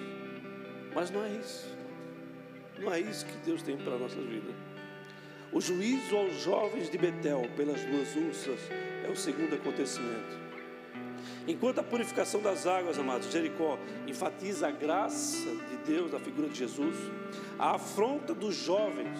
Mas 0.96 1.10
não 1.10 1.22
é 1.22 1.28
isso. 1.28 1.76
Não 2.78 2.90
é 2.90 2.98
isso 2.98 3.26
que 3.26 3.36
Deus 3.44 3.60
tem 3.60 3.76
para 3.76 3.96
a 3.96 3.98
nossa 3.98 4.16
vida. 4.16 4.50
O 5.52 5.60
juízo 5.60 6.16
aos 6.16 6.40
jovens 6.40 6.90
de 6.90 6.96
Betel 6.96 7.42
pelas 7.54 7.82
duas 7.84 8.16
ursas 8.16 8.58
é 9.06 9.10
o 9.10 9.14
segundo 9.14 9.54
acontecimento. 9.54 10.38
Enquanto 11.46 11.80
a 11.80 11.82
purificação 11.82 12.40
das 12.40 12.66
águas, 12.66 12.98
amados, 12.98 13.30
Jericó 13.30 13.78
enfatiza 14.06 14.68
a 14.68 14.70
graça 14.70 15.50
de 15.68 15.76
Deus, 15.86 16.14
a 16.14 16.18
figura 16.18 16.48
de 16.48 16.56
Jesus, 16.60 16.96
a 17.58 17.74
afronta 17.74 18.32
dos 18.32 18.54
jovens, 18.56 19.18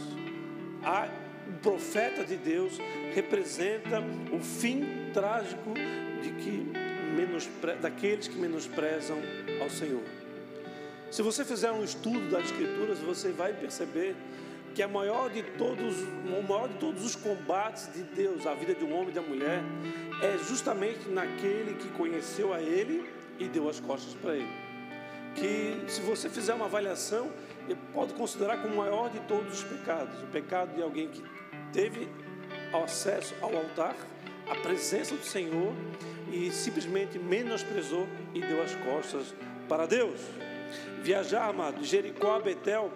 a, 0.82 1.10
o 1.46 1.58
profeta 1.60 2.24
de 2.24 2.38
Deus 2.38 2.78
representa 3.14 4.02
o 4.32 4.40
fim 4.40 5.10
trágico 5.12 5.74
de 6.22 6.30
que 6.42 6.72
daqueles 7.82 8.28
que 8.28 8.38
menosprezam 8.38 9.18
ao 9.60 9.68
Senhor. 9.68 10.25
Se 11.16 11.22
você 11.22 11.46
fizer 11.46 11.72
um 11.72 11.83
estudo 11.83 12.29
das 12.29 12.44
Escrituras, 12.44 12.98
você 12.98 13.33
vai 13.33 13.55
perceber 13.55 14.14
que 14.74 14.83
a 14.83 14.87
maior 14.87 15.31
de 15.31 15.42
todos, 15.42 16.02
o 16.02 16.42
maior 16.46 16.68
de 16.68 16.74
todos 16.74 17.02
os 17.07 17.16
combates 17.16 17.90
de 17.90 18.02
Deus, 18.02 18.46
a 18.46 18.52
vida 18.52 18.74
de 18.74 18.85
um 18.85 18.94
homem 18.94 19.09
e 19.09 19.12
da 19.12 19.22
mulher, 19.22 19.62
é 20.22 20.37
justamente 20.46 21.09
naquele 21.09 21.72
que 21.76 21.88
conheceu 21.96 22.52
a 22.52 22.61
Ele 22.61 23.09
e 23.38 23.48
deu 23.48 23.66
as 23.66 23.81
costas 23.81 24.12
para 24.12 24.37
Ele. 24.37 24.52
Que 25.35 25.90
se 25.90 26.02
você 26.02 26.29
fizer 26.29 26.52
uma 26.52 26.66
avaliação, 26.66 27.33
pode 27.94 28.12
considerar 28.12 28.61
como 28.61 28.74
o 28.74 28.76
maior 28.76 29.09
de 29.09 29.20
todos 29.20 29.61
os 29.61 29.64
pecados, 29.64 30.22
o 30.22 30.26
pecado 30.26 30.74
de 30.74 30.83
alguém 30.83 31.09
que 31.09 31.24
teve 31.72 32.11
acesso 32.85 33.35
ao 33.40 33.57
altar, 33.57 33.96
a 34.50 34.55
presença 34.57 35.16
do 35.16 35.24
Senhor 35.24 35.72
e 36.31 36.50
simplesmente 36.50 37.18
menosprezou 37.18 38.07
e 38.35 38.42
deu 38.42 38.62
as 38.62 38.74
costas 38.74 39.35
para 39.66 39.87
Deus. 39.87 40.20
Viajar, 41.02 41.48
amado, 41.48 41.85
Jericó 41.85 42.37
a 42.37 42.40
Betel, 42.40 42.90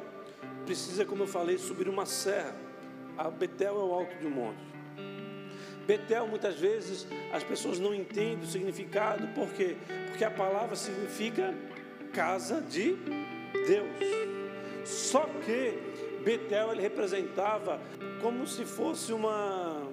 precisa, 0.65 1.05
como 1.05 1.25
eu 1.25 1.27
falei, 1.27 1.59
subir 1.59 1.89
uma 1.89 2.07
serra. 2.07 2.55
A 3.17 3.31
Betel 3.31 3.77
é 3.77 3.85
o 3.85 3.93
alto 3.93 4.17
de 4.17 4.27
um 4.27 4.31
monte. 4.31 4.71
Betel, 5.87 6.27
muitas 6.29 6.57
vezes, 6.57 7.07
as 7.33 7.43
pessoas 7.43 7.79
não 7.79 7.95
entendem 7.95 8.41
o 8.41 8.47
significado, 8.47 9.27
por 9.29 9.49
quê? 9.53 9.77
Porque 10.09 10.25
a 10.25 10.31
palavra 10.31 10.77
significa 10.77 11.55
casa 12.13 12.61
de 12.61 12.97
Deus. 13.67 13.91
Só 14.85 15.29
que 15.45 15.79
Betel 16.25 16.73
ele 16.73 16.83
representava 16.83 17.81
como 18.21 18.47
se 18.47 18.65
fosse 18.65 19.13
uma, 19.13 19.89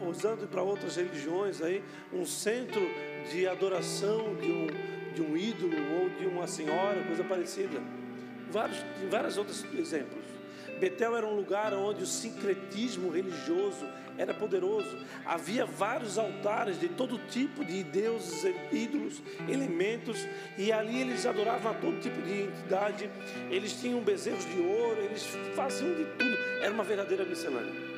usando 0.00 0.48
para 0.48 0.62
outras 0.62 0.96
religiões 0.96 1.60
aí, 1.60 1.82
um 2.12 2.24
centro 2.24 2.80
de 3.30 3.46
adoração 3.46 4.34
de 4.36 4.50
um, 4.50 4.66
de 5.14 5.22
um 5.22 5.36
ídolo 5.36 5.76
ou 6.00 6.10
de 6.10 6.26
uma 6.26 6.46
senhora, 6.46 7.02
coisa 7.04 7.24
parecida. 7.24 7.80
Vários, 8.50 8.78
vários 9.10 9.36
outros 9.36 9.64
exemplos. 9.74 10.24
Betel 10.78 11.16
era 11.16 11.26
um 11.26 11.34
lugar 11.34 11.72
onde 11.72 12.02
o 12.02 12.06
sincretismo 12.06 13.10
religioso 13.10 13.86
era 14.18 14.34
poderoso. 14.34 14.96
Havia 15.24 15.64
vários 15.64 16.18
altares 16.18 16.78
de 16.78 16.88
todo 16.88 17.18
tipo 17.28 17.64
de 17.64 17.82
deuses, 17.82 18.44
ídolos, 18.72 19.22
elementos, 19.48 20.26
e 20.58 20.72
ali 20.72 21.00
eles 21.00 21.26
adoravam 21.26 21.72
a 21.72 21.74
todo 21.74 22.00
tipo 22.00 22.20
de 22.22 22.42
entidade. 22.42 23.10
Eles 23.50 23.72
tinham 23.80 24.00
bezerros 24.00 24.44
de 24.44 24.60
ouro, 24.60 25.00
eles 25.00 25.26
faziam 25.54 25.94
de 25.94 26.04
tudo. 26.04 26.36
Era 26.60 26.72
uma 26.72 26.84
verdadeira 26.84 27.24
missionária. 27.24 27.93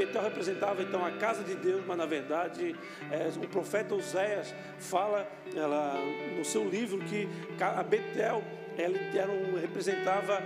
Betel 0.00 0.22
representava 0.22 0.82
então 0.82 1.04
a 1.04 1.10
casa 1.12 1.44
de 1.44 1.54
Deus, 1.54 1.82
mas 1.86 1.98
na 1.98 2.06
verdade 2.06 2.74
é, 3.10 3.28
o 3.36 3.46
profeta 3.48 3.94
Oséias 3.94 4.54
fala 4.78 5.28
ela, 5.54 5.94
no 6.38 6.44
seu 6.44 6.66
livro 6.66 6.98
que 7.00 7.28
a 7.60 7.82
Betel 7.82 8.42
ela 8.78 9.60
representava 9.60 10.42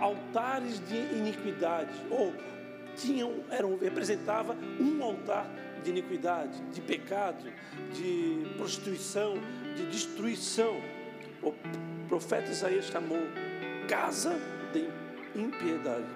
altares 0.00 0.80
de 0.86 0.96
iniquidade, 0.96 1.90
ou 2.08 2.32
tinham, 2.96 3.42
eram, 3.50 3.76
representava 3.76 4.56
um 4.78 5.02
altar 5.02 5.50
de 5.82 5.90
iniquidade, 5.90 6.60
de 6.72 6.80
pecado, 6.80 7.44
de 7.92 8.46
prostituição, 8.56 9.34
de 9.74 9.84
destruição. 9.86 10.80
O 11.42 11.52
profeta 12.08 12.52
Isaías 12.52 12.84
chamou 12.84 13.18
casa 13.88 14.38
de 14.72 14.86
impiedade. 15.34 16.06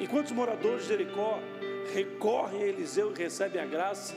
Enquanto 0.00 0.26
os 0.26 0.32
moradores 0.32 0.82
de 0.82 0.88
Jericó 0.88 1.38
recorrem 1.92 2.62
a 2.62 2.66
Eliseu 2.66 3.12
e 3.12 3.18
recebem 3.18 3.60
a 3.60 3.66
graça, 3.66 4.14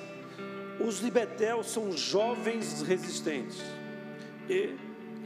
os 0.79 0.99
Betel 0.99 1.63
são 1.63 1.91
jovens 1.91 2.81
resistentes 2.81 3.61
e 4.49 4.75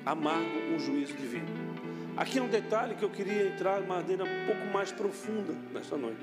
amargam 0.05 0.75
um 0.75 0.79
juízo 0.79 1.13
divino. 1.13 1.47
Aqui 2.15 2.39
é 2.39 2.41
um 2.41 2.47
detalhe 2.47 2.95
que 2.95 3.03
eu 3.03 3.09
queria 3.09 3.47
entrar 3.47 3.81
de 3.81 3.87
maneira 3.87 4.23
um 4.23 4.45
pouco 4.45 4.65
mais 4.73 4.91
profunda 4.91 5.53
nesta 5.71 5.95
noite. 5.95 6.21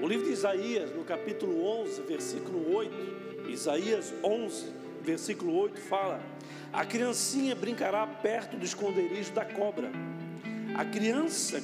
O 0.00 0.06
livro 0.06 0.26
de 0.26 0.32
Isaías, 0.32 0.90
no 0.94 1.04
capítulo 1.04 1.64
11, 1.82 2.02
versículo 2.02 2.74
8, 2.74 3.48
Isaías 3.48 4.12
11, 4.22 4.72
versículo 5.02 5.54
8, 5.56 5.80
fala: 5.80 6.20
A 6.72 6.84
criancinha 6.84 7.54
brincará 7.54 8.06
perto 8.06 8.56
do 8.56 8.64
esconderijo 8.64 9.32
da 9.32 9.44
cobra, 9.44 9.90
a 10.76 10.84
criança 10.84 11.62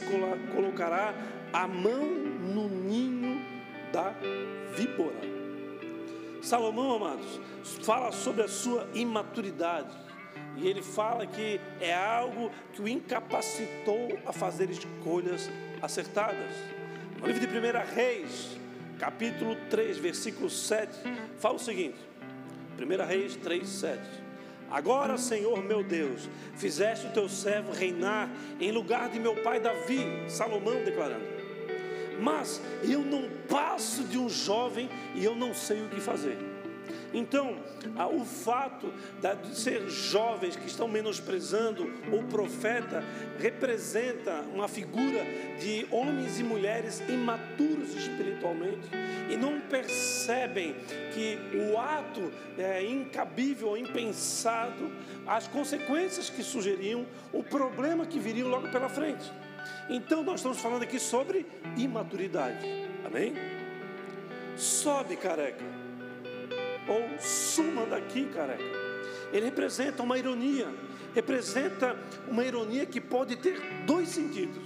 colocará 0.55 1.13
a 1.53 1.67
mão 1.67 2.07
no 2.07 2.69
ninho 2.69 3.30
da 3.93 4.15
víbora. 4.75 5.21
Salomão, 6.43 6.97
amados, 6.97 7.41
fala 7.83 8.13
sobre 8.13 8.43
a 8.43 8.49
sua 8.49 8.89
imaturidade. 8.95 9.95
E 10.57 10.67
ele 10.67 10.83
fala 10.83 11.27
que 11.27 11.61
é 11.81 11.95
algo 11.95 12.51
que 12.73 12.83
o 12.83 12.89
incapacitou 12.89 14.19
a 14.27 14.33
fazer 14.33 14.69
escolhas 14.71 15.51
acertadas. 15.81 16.55
No 17.21 17.27
livro 17.27 17.47
de 17.47 17.47
1 17.47 17.95
Reis, 17.95 18.59
capítulo 18.99 19.57
3, 19.69 19.99
versículo 19.99 20.51
7, 20.51 20.93
fala 21.39 21.57
o 21.57 21.59
seguinte: 21.59 21.99
1 22.79 23.07
Reis 23.07 23.37
3, 23.37 23.69
7. 23.69 24.01
Agora, 24.71 25.19
Senhor 25.19 25.63
meu 25.63 25.83
Deus, 25.83 26.29
fizeste 26.57 27.07
o 27.07 27.11
teu 27.11 27.29
servo 27.29 27.73
reinar 27.73 28.31
em 28.61 28.71
lugar 28.71 29.09
de 29.09 29.19
meu 29.19 29.35
pai 29.43 29.59
Davi, 29.59 30.07
Salomão 30.29 30.85
declarando. 30.85 31.40
Mas 32.21 32.61
eu 32.83 33.01
não 33.01 33.29
passo 33.49 34.05
de 34.05 34.19
um 34.19 34.29
jovem 34.29 34.89
e 35.15 35.25
eu 35.25 35.35
não 35.35 35.55
sei 35.55 35.83
o 35.83 35.89
que 35.89 36.01
fazer. 36.01 36.39
Então, 37.13 37.57
o 38.15 38.25
fato 38.25 38.93
de 39.43 39.59
ser 39.59 39.89
jovens 39.89 40.57
que 40.57 40.67
estão 40.67 40.87
menosprezando 40.87 41.93
o 42.13 42.23
profeta 42.25 43.03
representa 43.39 44.45
uma 44.55 44.69
figura 44.69 45.25
de 45.59 45.87
homens 45.91 46.39
e 46.39 46.45
mulheres 46.45 47.03
imaturos 47.09 47.95
espiritualmente 47.95 48.89
e 49.29 49.37
não 49.37 49.61
percebem 49.61 50.77
que 51.13 51.39
o 51.57 51.79
ato 51.79 52.31
é 52.59 52.85
incabível, 52.85 53.77
impensado, 53.77 54.91
as 55.27 55.49
consequências 55.49 56.31
que 56.31 56.43
sugeriam, 56.43 57.07
o 57.33 57.43
problema 57.43 58.07
que 58.07 58.19
viria 58.19 58.47
logo 58.47 58.69
pela 58.71 58.89
frente. 58.89 59.31
Então, 59.89 60.23
nós 60.23 60.37
estamos 60.37 60.59
falando 60.61 60.83
aqui 60.83 60.99
sobre 60.99 61.47
imaturidade. 61.77 62.67
Amém? 63.05 63.35
Sobe, 64.57 65.17
careca 65.17 65.81
ou 66.91 67.19
suma 67.21 67.87
daqui, 67.87 68.25
careca. 68.27 68.63
Ele 69.33 69.47
representa 69.47 70.03
uma 70.03 70.19
ironia, 70.19 70.67
representa 71.15 71.97
uma 72.29 72.45
ironia 72.45 72.85
que 72.85 73.01
pode 73.01 73.37
ter 73.37 73.61
dois 73.87 74.09
sentidos. 74.09 74.63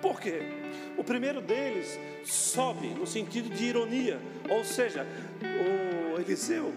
Por 0.00 0.20
quê? 0.20 0.42
O 0.96 1.02
primeiro 1.02 1.40
deles 1.40 1.98
sobe 2.24 2.88
no 2.88 3.06
sentido 3.06 3.48
de 3.48 3.64
ironia, 3.64 4.20
ou 4.48 4.64
seja, 4.64 5.04
o 5.42 6.20
Eliseu, 6.20 6.72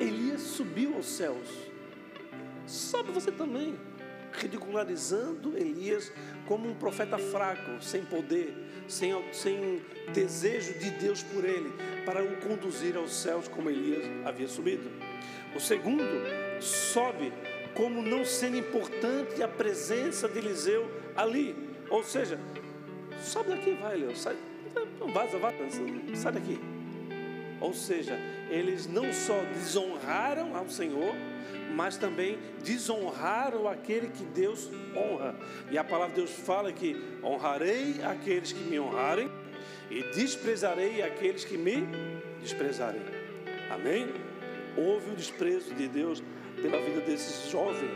Elias 0.00 0.42
subiu 0.42 0.94
aos 0.94 1.06
céus, 1.06 1.48
sobe 2.66 3.10
você 3.10 3.32
também 3.32 3.76
ridicularizando 4.36 5.56
Elias 5.56 6.12
como 6.46 6.68
um 6.68 6.74
profeta 6.74 7.18
fraco, 7.18 7.82
sem 7.82 8.04
poder, 8.04 8.54
sem, 8.86 9.12
sem 9.32 9.82
desejo 10.12 10.78
de 10.78 10.90
Deus 10.90 11.22
por 11.22 11.44
ele, 11.44 11.72
para 12.04 12.22
o 12.22 12.36
conduzir 12.36 12.96
aos 12.96 13.12
céus 13.14 13.48
como 13.48 13.70
Elias 13.70 14.04
havia 14.24 14.46
subido. 14.48 14.90
O 15.54 15.60
segundo, 15.60 16.04
sobe 16.60 17.32
como 17.74 18.02
não 18.02 18.24
sendo 18.24 18.56
importante 18.56 19.42
a 19.42 19.48
presença 19.48 20.28
de 20.28 20.38
Eliseu 20.38 20.88
ali. 21.16 21.54
Ou 21.90 22.02
seja, 22.02 22.38
sobe 23.22 23.50
daqui, 23.50 23.72
vai, 23.74 23.94
Elias, 23.94 24.18
sai, 24.18 24.36
vaza, 25.12 25.38
vaza, 25.38 25.56
sai 26.14 26.32
daqui. 26.32 26.75
Ou 27.60 27.72
seja, 27.72 28.18
eles 28.50 28.86
não 28.86 29.12
só 29.12 29.40
desonraram 29.54 30.56
ao 30.56 30.68
Senhor, 30.68 31.14
mas 31.74 31.96
também 31.96 32.38
desonraram 32.62 33.68
aquele 33.68 34.08
que 34.08 34.24
Deus 34.24 34.70
honra. 34.94 35.34
E 35.70 35.78
a 35.78 35.84
palavra 35.84 36.14
de 36.14 36.20
Deus 36.20 36.30
fala 36.30 36.72
que 36.72 36.96
honrarei 37.22 38.02
aqueles 38.02 38.52
que 38.52 38.62
me 38.64 38.78
honrarem 38.78 39.30
e 39.90 40.02
desprezarei 40.14 41.02
aqueles 41.02 41.44
que 41.44 41.56
me 41.56 41.86
desprezarem. 42.40 43.00
Amém? 43.70 44.06
Houve 44.76 45.10
o 45.10 45.14
desprezo 45.14 45.74
de 45.74 45.88
Deus 45.88 46.22
pela 46.60 46.80
vida 46.80 47.00
desses 47.00 47.50
jovens. 47.50 47.90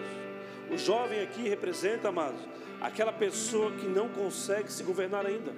O 0.71 0.79
jovem 0.79 1.21
aqui 1.21 1.49
representa, 1.49 2.09
amados, 2.09 2.41
aquela 2.81 3.13
pessoa 3.13 3.73
que 3.73 3.87
não 3.87 4.09
consegue 4.09 4.73
se 4.73 4.83
governar 4.83 5.27
ainda. 5.27 5.53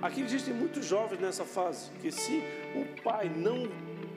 Aqui 0.00 0.20
existem 0.20 0.54
muitos 0.54 0.86
jovens 0.86 1.18
nessa 1.18 1.44
fase 1.44 1.90
que 2.00 2.12
se 2.12 2.42
o 2.76 3.02
pai 3.02 3.28
não 3.28 3.68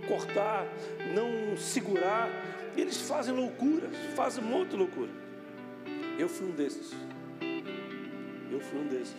cortar, 0.07 0.67
não 1.15 1.57
segurar, 1.57 2.29
eles 2.77 2.97
fazem 3.01 3.33
loucuras, 3.33 3.89
fazem 4.15 4.43
muita 4.43 4.77
loucura. 4.77 5.09
Eu 6.19 6.29
fui 6.29 6.47
um 6.47 6.51
desses. 6.51 6.91
Eu 8.51 8.59
fui 8.59 8.79
um 8.79 8.87
desses. 8.87 9.15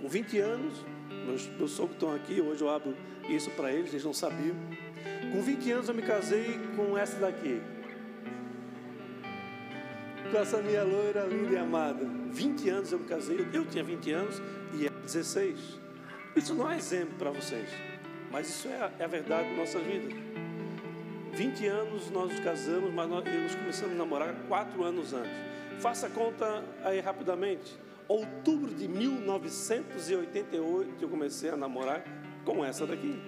Com 0.00 0.08
20 0.08 0.38
anos, 0.38 0.84
meus, 1.26 1.46
meus 1.48 1.72
sogros 1.72 1.96
estão 1.96 2.14
aqui, 2.14 2.40
hoje 2.40 2.62
eu 2.62 2.70
abro 2.70 2.96
isso 3.28 3.50
para 3.50 3.70
eles, 3.70 3.90
eles 3.90 4.04
não 4.04 4.14
sabiam. 4.14 4.56
Com 5.30 5.42
20 5.42 5.72
anos 5.72 5.88
eu 5.88 5.94
me 5.94 6.02
casei 6.02 6.58
com 6.74 6.96
essa 6.96 7.18
daqui. 7.18 7.60
Com 10.30 10.38
essa 10.38 10.62
minha 10.62 10.82
loira 10.84 11.26
linda 11.26 11.52
e 11.52 11.56
amada. 11.58 12.04
20 12.30 12.68
anos 12.70 12.92
eu 12.92 12.98
me 12.98 13.06
casei, 13.06 13.46
eu 13.52 13.66
tinha 13.66 13.84
20 13.84 14.10
anos 14.10 14.42
e 14.72 14.93
16. 15.04 15.80
Isso 16.36 16.54
não 16.54 16.70
é 16.70 16.76
exemplo 16.76 17.14
para 17.16 17.30
vocês, 17.30 17.68
mas 18.30 18.48
isso 18.48 18.68
é 18.68 18.76
a, 18.76 18.92
é 18.98 19.04
a 19.04 19.08
verdade 19.08 19.48
da 19.50 19.56
nossa 19.56 19.78
vida. 19.78 20.14
20 21.32 21.66
anos 21.66 22.10
nós 22.10 22.30
nos 22.30 22.40
casamos, 22.40 22.92
mas 22.92 23.08
nós, 23.08 23.24
nós 23.24 23.54
começamos 23.54 23.94
a 23.94 23.98
namorar 23.98 24.34
quatro 24.48 24.82
anos 24.84 25.12
antes. 25.12 25.32
Faça 25.80 26.08
conta 26.08 26.64
aí 26.82 27.00
rapidamente. 27.00 27.76
Outubro 28.06 28.72
de 28.74 28.86
1988 28.86 31.02
eu 31.02 31.08
comecei 31.08 31.50
a 31.50 31.56
namorar 31.56 32.04
com 32.44 32.64
essa 32.64 32.86
daqui. 32.86 33.20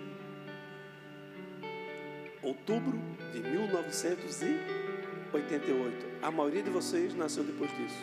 Outubro 2.43 3.01
de 3.33 3.41
1988. 3.41 6.07
A 6.23 6.31
maioria 6.31 6.63
de 6.63 6.71
vocês 6.71 7.13
nasceu 7.15 7.43
depois 7.43 7.71
disso. 7.77 7.99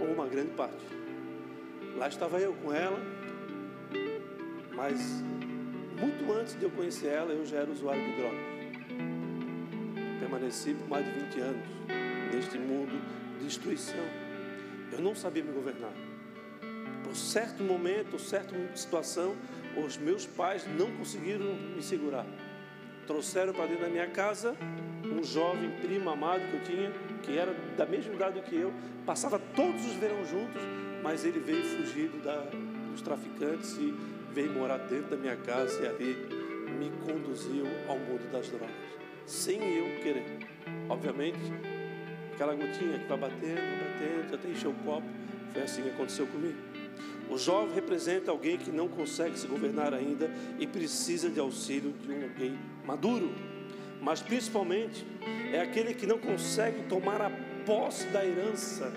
Ou 0.00 0.12
uma 0.12 0.26
grande 0.26 0.50
parte. 0.50 0.99
Lá 1.96 2.08
estava 2.08 2.38
eu 2.40 2.54
com 2.54 2.72
ela, 2.72 2.98
mas 4.74 5.22
Muito 6.00 6.32
antes 6.32 6.58
de 6.58 6.64
eu 6.64 6.70
conhecer 6.70 7.08
ela, 7.08 7.30
eu 7.30 7.44
já 7.44 7.58
era 7.58 7.70
usuário 7.70 8.02
de 8.02 8.16
drogas. 8.16 8.40
Permaneci 10.18 10.72
por 10.72 10.88
mais 10.88 11.04
de 11.04 11.10
20 11.10 11.40
anos 11.40 11.66
neste 12.32 12.56
mundo 12.56 12.98
de 13.38 13.44
destruição. 13.44 14.02
Eu 14.90 15.02
não 15.02 15.14
sabia 15.14 15.44
me 15.44 15.52
governar. 15.52 15.92
Por 17.04 17.14
certo 17.14 17.62
momento, 17.62 18.18
certa 18.18 18.56
situação, 18.74 19.36
os 19.76 19.98
meus 19.98 20.24
pais 20.24 20.66
não 20.78 20.90
conseguiram 20.92 21.54
me 21.54 21.82
segurar. 21.82 22.24
Trouxeram 23.06 23.52
para 23.52 23.66
dentro 23.66 23.82
da 23.82 23.90
minha 23.90 24.06
casa 24.06 24.56
um 25.04 25.22
jovem 25.22 25.70
primo 25.82 26.08
amado 26.08 26.40
que 26.48 26.54
eu 26.54 26.64
tinha, 26.64 26.92
que 27.22 27.36
era 27.36 27.52
da 27.76 27.84
mesma 27.84 28.14
idade 28.14 28.40
que 28.40 28.56
eu, 28.56 28.72
passava 29.04 29.38
todos 29.54 29.84
os 29.84 29.92
verões 29.96 30.30
juntos, 30.30 30.62
mas 31.02 31.24
ele 31.24 31.40
veio 31.40 31.64
fugido 31.64 32.18
da, 32.18 32.46
dos 32.90 33.02
traficantes 33.02 33.76
e 33.78 33.94
veio 34.32 34.52
morar 34.52 34.78
dentro 34.78 35.10
da 35.10 35.16
minha 35.16 35.36
casa 35.36 35.82
e 35.82 35.86
ali 35.86 36.16
me 36.78 36.90
conduziu 37.04 37.66
ao 37.88 37.98
mundo 37.98 38.30
das 38.30 38.48
drogas, 38.48 38.74
sem 39.26 39.60
eu 39.60 40.00
querer. 40.02 40.38
Obviamente, 40.88 41.40
aquela 42.32 42.54
gotinha 42.54 42.98
que 42.98 43.06
vai 43.06 43.18
batendo, 43.18 43.60
batendo, 43.84 44.34
até 44.34 44.48
encher 44.48 44.68
o 44.68 44.74
copo, 44.84 45.06
foi 45.52 45.62
assim 45.62 45.82
que 45.82 45.90
aconteceu 45.90 46.26
comigo. 46.26 46.58
O 47.28 47.38
jovem 47.38 47.74
representa 47.74 48.30
alguém 48.30 48.58
que 48.58 48.70
não 48.70 48.88
consegue 48.88 49.38
se 49.38 49.46
governar 49.46 49.94
ainda 49.94 50.30
e 50.58 50.66
precisa 50.66 51.28
de 51.28 51.38
auxílio 51.38 51.92
de 51.92 52.10
um 52.10 52.22
alguém 52.24 52.58
maduro. 52.84 53.30
Mas 54.00 54.20
principalmente 54.20 55.06
é 55.52 55.60
aquele 55.60 55.94
que 55.94 56.06
não 56.06 56.18
consegue 56.18 56.82
tomar 56.88 57.20
a 57.20 57.30
posse 57.64 58.06
da 58.06 58.24
herança 58.24 58.92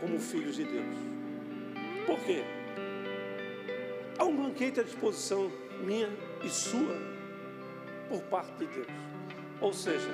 como 0.00 0.18
filhos 0.18 0.56
de 0.56 0.64
Deus. 0.64 1.13
Por 2.06 2.18
quê? 2.20 2.42
Há 4.18 4.24
um 4.24 4.36
banquete 4.36 4.80
à 4.80 4.82
disposição 4.82 5.50
minha 5.80 6.08
e 6.42 6.48
sua 6.48 6.96
por 8.08 8.22
parte 8.22 8.52
de 8.58 8.66
Deus. 8.66 8.86
Ou 9.60 9.72
seja, 9.72 10.10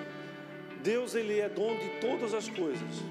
Deus 0.83 1.15
ele 1.15 1.39
é 1.39 1.49
dono 1.49 1.79
de 1.79 2.01
todas 2.01 2.33
as 2.33 2.49
coisas 2.49 3.03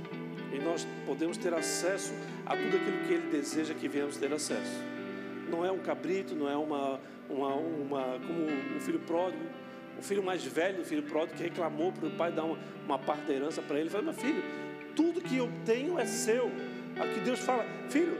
e 0.51 0.59
nós 0.59 0.87
podemos 1.05 1.37
ter 1.37 1.53
acesso 1.53 2.13
a 2.45 2.55
tudo 2.55 2.77
aquilo 2.77 2.97
que 3.05 3.13
Ele 3.13 3.29
deseja 3.29 3.73
que 3.73 3.87
venhamos 3.87 4.17
ter 4.17 4.31
acesso. 4.33 4.83
Não 5.49 5.65
é 5.65 5.71
um 5.71 5.79
cabrito, 5.79 6.35
não 6.35 6.49
é 6.49 6.55
uma, 6.55 6.99
uma, 7.29 7.53
uma 7.55 8.19
como 8.25 8.45
um 8.45 8.79
filho 8.79 8.99
pródigo, 8.99 9.43
o 9.97 10.01
filho 10.01 10.23
mais 10.23 10.43
velho, 10.43 10.81
o 10.81 10.85
filho 10.85 11.03
pródigo 11.03 11.37
que 11.37 11.43
reclamou 11.43 11.91
para 11.91 12.07
o 12.07 12.11
pai 12.11 12.31
dar 12.31 12.45
uma, 12.45 12.57
uma 12.85 12.97
parte 12.97 13.23
da 13.25 13.33
herança 13.33 13.61
para 13.61 13.75
ele. 13.75 13.83
Ele 13.83 13.89
falou: 13.89 14.05
meu 14.05 14.13
filho, 14.13 14.43
tudo 14.95 15.21
que 15.21 15.37
eu 15.37 15.49
tenho 15.65 15.99
é 15.99 16.05
seu. 16.05 16.51
Aqui 16.99 17.19
Deus 17.21 17.39
fala, 17.39 17.65
filho, 17.89 18.17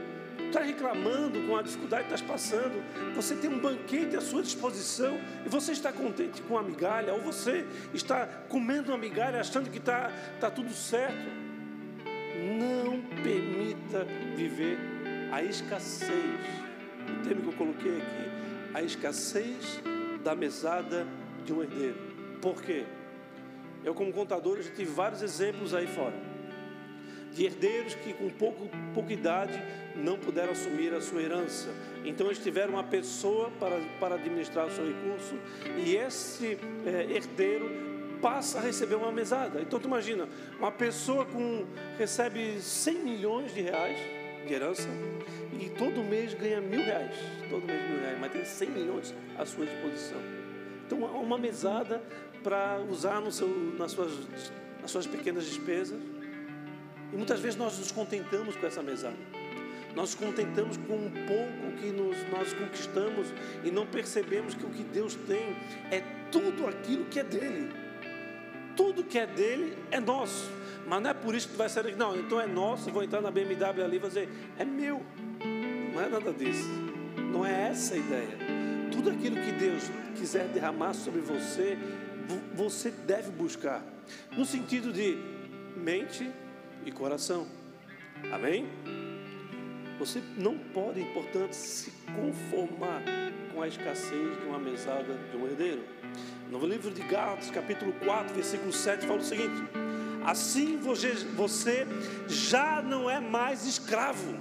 está 0.50 0.60
reclamando 0.60 1.40
com 1.46 1.56
a 1.56 1.62
dificuldade 1.62 2.08
que 2.08 2.14
estás 2.14 2.28
passando, 2.28 2.82
você 3.14 3.34
tem 3.34 3.48
um 3.48 3.58
banquete 3.58 4.16
à 4.16 4.20
sua 4.20 4.42
disposição 4.42 5.18
e 5.44 5.48
você 5.48 5.72
está 5.72 5.92
contente 5.92 6.42
com 6.42 6.58
a 6.58 6.62
migalha, 6.62 7.14
ou 7.14 7.20
você 7.20 7.64
está 7.94 8.26
comendo 8.48 8.90
uma 8.90 8.98
migalha 8.98 9.40
achando 9.40 9.70
que 9.70 9.78
está 9.78 10.10
tá 10.40 10.50
tudo 10.50 10.70
certo. 10.72 11.40
Não 12.58 13.00
permita 13.22 14.04
viver 14.36 14.78
a 15.32 15.42
escassez. 15.42 16.10
O 17.08 17.22
termo 17.26 17.42
que 17.42 17.48
eu 17.48 17.52
coloquei 17.54 17.96
aqui, 17.96 18.74
a 18.74 18.82
escassez 18.82 19.80
da 20.22 20.34
mesada 20.34 21.06
de 21.44 21.52
um 21.52 21.62
herdeiro. 21.62 21.98
Por 22.40 22.60
quê? 22.62 22.84
Eu, 23.82 23.94
como 23.94 24.12
contador, 24.12 24.60
já 24.60 24.70
tive 24.70 24.92
vários 24.92 25.22
exemplos 25.22 25.74
aí 25.74 25.86
fora 25.86 26.29
de 27.32 27.44
herdeiros 27.44 27.94
que 27.94 28.12
com 28.12 28.28
pouco, 28.28 28.68
pouca 28.94 29.12
idade 29.12 29.60
não 29.94 30.18
puderam 30.18 30.52
assumir 30.52 30.92
a 30.94 31.00
sua 31.00 31.22
herança. 31.22 31.68
Então 32.04 32.26
eles 32.26 32.38
tiveram 32.38 32.74
uma 32.74 32.84
pessoa 32.84 33.50
para, 33.58 33.78
para 33.98 34.14
administrar 34.16 34.66
o 34.66 34.70
seu 34.70 34.86
recurso 34.86 35.34
e 35.84 35.96
esse 35.96 36.58
é, 36.86 37.16
herdeiro 37.16 37.90
passa 38.20 38.58
a 38.58 38.60
receber 38.60 38.96
uma 38.96 39.12
mesada. 39.12 39.60
Então 39.60 39.78
tu 39.78 39.86
imagina, 39.86 40.28
uma 40.58 40.72
pessoa 40.72 41.24
com 41.24 41.64
recebe 41.98 42.60
100 42.60 42.94
milhões 42.96 43.54
de 43.54 43.60
reais 43.60 43.98
de 44.46 44.54
herança 44.54 44.88
e 45.60 45.68
todo 45.70 46.02
mês 46.02 46.34
ganha 46.34 46.60
mil 46.60 46.82
reais, 46.82 47.16
todo 47.48 47.66
mês 47.66 47.88
mil 47.88 48.00
reais, 48.00 48.18
mas 48.20 48.32
tem 48.32 48.44
100 48.44 48.70
milhões 48.70 49.14
à 49.38 49.44
sua 49.44 49.66
disposição. 49.66 50.18
Então 50.86 50.98
uma 50.98 51.38
mesada 51.38 52.02
para 52.42 52.80
usar 52.88 53.20
no 53.20 53.30
seu, 53.30 53.48
nas, 53.78 53.92
suas, 53.92 54.12
nas 54.80 54.90
suas 54.90 55.06
pequenas 55.06 55.44
despesas 55.44 55.98
e 57.12 57.16
muitas 57.16 57.40
vezes 57.40 57.56
nós 57.56 57.78
nos 57.78 57.90
contentamos 57.90 58.56
com 58.56 58.66
essa 58.66 58.82
mesada. 58.82 59.16
Nós 59.94 60.14
nos 60.14 60.14
contentamos 60.14 60.76
com 60.76 60.94
um 60.94 61.10
pouco 61.10 61.76
que 61.80 61.90
nos, 61.90 62.16
nós 62.30 62.52
conquistamos 62.52 63.26
e 63.64 63.70
não 63.70 63.86
percebemos 63.86 64.54
que 64.54 64.64
o 64.64 64.70
que 64.70 64.84
Deus 64.84 65.14
tem 65.26 65.56
é 65.90 66.02
tudo 66.30 66.66
aquilo 66.66 67.06
que 67.06 67.18
é 67.18 67.24
dele. 67.24 67.70
Tudo 68.76 69.02
que 69.02 69.18
é 69.18 69.26
dele 69.26 69.76
é 69.90 69.98
nosso. 69.98 70.50
Mas 70.86 71.02
não 71.02 71.10
é 71.10 71.14
por 71.14 71.34
isso 71.34 71.48
que 71.48 71.54
tu 71.54 71.58
vai 71.58 71.68
sair 71.68 71.96
não, 71.96 72.16
então 72.16 72.40
é 72.40 72.46
nosso, 72.46 72.90
vou 72.90 73.02
entrar 73.02 73.20
na 73.20 73.30
BMW 73.30 73.84
ali 73.84 73.96
e 73.96 74.00
dizer, 74.00 74.28
é 74.58 74.64
meu. 74.64 75.02
Não 75.92 76.00
é 76.00 76.08
nada 76.08 76.32
disso. 76.32 76.68
Não 77.32 77.44
é 77.44 77.68
essa 77.68 77.94
a 77.94 77.96
ideia. 77.98 78.38
Tudo 78.90 79.10
aquilo 79.10 79.36
que 79.36 79.52
Deus 79.52 79.84
quiser 80.16 80.48
derramar 80.48 80.94
sobre 80.94 81.20
você, 81.20 81.76
você 82.54 82.90
deve 82.90 83.30
buscar. 83.30 83.82
No 84.36 84.44
sentido 84.44 84.92
de 84.92 85.18
mente, 85.76 86.30
e 86.84 86.92
coração. 86.92 87.46
Amém? 88.32 88.66
Você 89.98 90.22
não 90.36 90.56
pode, 90.56 91.04
portanto, 91.12 91.52
se 91.52 91.92
conformar 92.14 93.02
com 93.52 93.60
a 93.60 93.68
escassez 93.68 94.38
de 94.40 94.46
uma 94.46 94.58
mesada 94.58 95.14
de 95.30 95.36
um 95.36 95.46
herdeiro. 95.46 95.82
No 96.50 96.64
livro 96.66 96.90
de 96.90 97.02
Gálatas, 97.02 97.50
capítulo 97.50 97.92
4, 98.04 98.34
versículo 98.34 98.72
7, 98.72 99.06
fala 99.06 99.20
o 99.20 99.22
seguinte: 99.22 99.62
Assim 100.24 100.78
você 100.78 101.86
já 102.26 102.82
não 102.82 103.10
é 103.10 103.20
mais 103.20 103.66
escravo, 103.66 104.34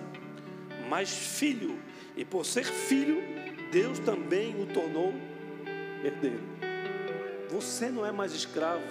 mas 0.89 1.09
filho, 1.09 1.77
e 2.15 2.23
por 2.23 2.45
ser 2.45 2.63
filho, 2.63 3.21
Deus 3.71 3.99
também 3.99 4.61
o 4.61 4.65
tornou 4.65 5.13
herdeiro. 6.03 6.41
Você 7.49 7.89
não 7.89 8.05
é 8.05 8.11
mais 8.11 8.33
escravo, 8.33 8.83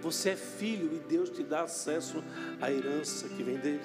você 0.00 0.30
é 0.30 0.36
filho 0.36 0.90
e 0.94 0.98
Deus 0.98 1.30
te 1.30 1.42
dá 1.42 1.62
acesso 1.62 2.22
à 2.60 2.70
herança 2.70 3.28
que 3.28 3.42
vem 3.42 3.56
dele. 3.56 3.80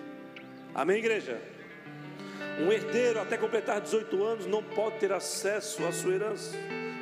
Amém, 0.74 0.98
igreja? 0.98 1.42
Um 2.60 2.72
herdeiro 2.72 3.20
até 3.20 3.38
completar 3.38 3.82
18 3.82 4.24
anos 4.24 4.46
não 4.46 4.64
pode 4.64 5.00
ter 5.00 5.12
acesso 5.12 5.86
à 5.86 5.92
sua 5.92 6.14
herança. 6.14 6.56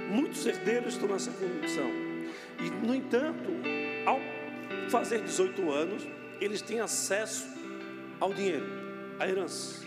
Muitos 0.09 0.45
herdeiros 0.45 0.93
estão 0.93 1.09
nessa 1.09 1.31
condição. 1.31 1.89
E, 2.59 2.69
no 2.85 2.93
entanto, 2.95 3.49
ao 4.05 4.19
fazer 4.89 5.21
18 5.21 5.71
anos, 5.71 6.07
eles 6.39 6.61
têm 6.61 6.79
acesso 6.79 7.47
ao 8.19 8.33
dinheiro, 8.33 8.65
à 9.19 9.27
herança. 9.27 9.85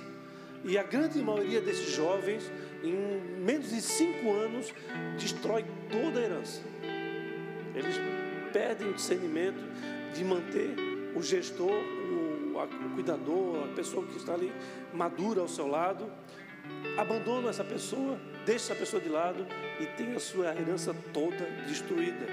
E 0.65 0.79
a 0.79 0.83
grande 0.83 1.19
maioria 1.23 1.61
desses 1.61 1.91
jovens, 1.91 2.51
em 2.83 3.41
menos 3.43 3.71
de 3.71 3.81
5 3.81 4.33
anos, 4.33 4.73
destrói 5.19 5.65
toda 5.91 6.21
a 6.21 6.23
herança. 6.23 6.63
Eles 7.75 7.97
perdem 8.55 8.89
o 8.89 8.95
discernimento 8.95 9.59
de 10.15 10.25
manter 10.25 10.77
o 11.17 11.21
gestor, 11.21 11.73
o, 11.73 12.59
a, 12.61 12.65
o 12.65 12.91
cuidador, 12.95 13.65
a 13.65 13.75
pessoa 13.75 14.07
que 14.07 14.17
está 14.17 14.35
ali 14.35 14.53
madura 14.93 15.41
ao 15.41 15.49
seu 15.49 15.67
lado, 15.67 16.09
abandonam 16.97 17.51
essa 17.51 17.65
pessoa, 17.65 18.17
deixa 18.47 18.73
essa 18.73 18.75
pessoa 18.77 19.03
de 19.03 19.09
lado 19.09 19.45
e 19.81 19.87
tem 19.97 20.15
a 20.15 20.21
sua 20.21 20.55
herança 20.55 20.95
toda 21.13 21.45
destruída. 21.67 22.27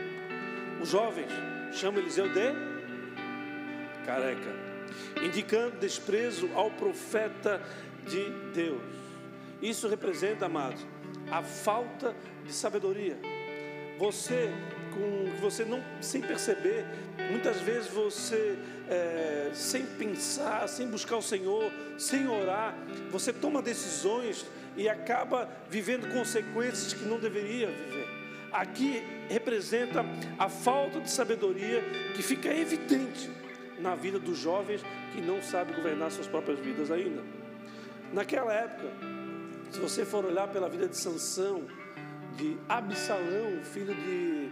Os 0.79 0.89
jovens 0.89 1.31
chamam 1.71 1.99
Eliseu 1.99 2.29
de 2.29 2.53
careca, 4.05 4.55
indicando 5.23 5.77
desprezo 5.77 6.49
ao 6.53 6.69
profeta 6.69 7.59
de 8.07 8.29
Deus. 8.53 8.81
Isso 9.59 9.87
representa, 9.87 10.45
amados, 10.45 10.85
a 11.31 11.41
falta 11.41 12.15
de 12.45 12.53
sabedoria. 12.53 13.17
Você 13.97 14.51
com 14.91 15.31
que 15.31 15.41
você 15.41 15.65
não, 15.65 15.83
sem 15.99 16.21
perceber, 16.21 16.85
muitas 17.31 17.59
vezes 17.61 17.89
você, 17.89 18.57
é, 18.89 19.49
sem 19.53 19.85
pensar, 19.85 20.67
sem 20.67 20.87
buscar 20.87 21.17
o 21.17 21.21
Senhor, 21.21 21.71
sem 21.97 22.27
orar, 22.27 22.75
você 23.09 23.33
toma 23.33 23.61
decisões 23.61 24.45
e 24.77 24.87
acaba 24.87 25.49
vivendo 25.69 26.11
consequências 26.13 26.93
que 26.93 27.03
não 27.05 27.19
deveria 27.19 27.67
viver. 27.67 28.07
Aqui 28.51 29.01
representa 29.29 30.03
a 30.37 30.49
falta 30.49 30.99
de 30.99 31.09
sabedoria 31.09 31.81
que 32.13 32.21
fica 32.21 32.53
evidente 32.53 33.29
na 33.79 33.95
vida 33.95 34.19
dos 34.19 34.37
jovens 34.37 34.81
que 35.13 35.21
não 35.21 35.41
sabem 35.41 35.75
governar 35.75 36.11
suas 36.11 36.27
próprias 36.27 36.59
vidas 36.59 36.91
ainda. 36.91 37.23
Naquela 38.13 38.53
época, 38.53 38.89
se 39.71 39.79
você 39.79 40.05
for 40.05 40.25
olhar 40.25 40.49
pela 40.49 40.67
vida 40.67 40.87
de 40.87 40.97
Sansão, 40.97 41.63
de 42.35 42.57
Absalão, 42.67 43.63
filho 43.63 43.95
de 43.95 44.49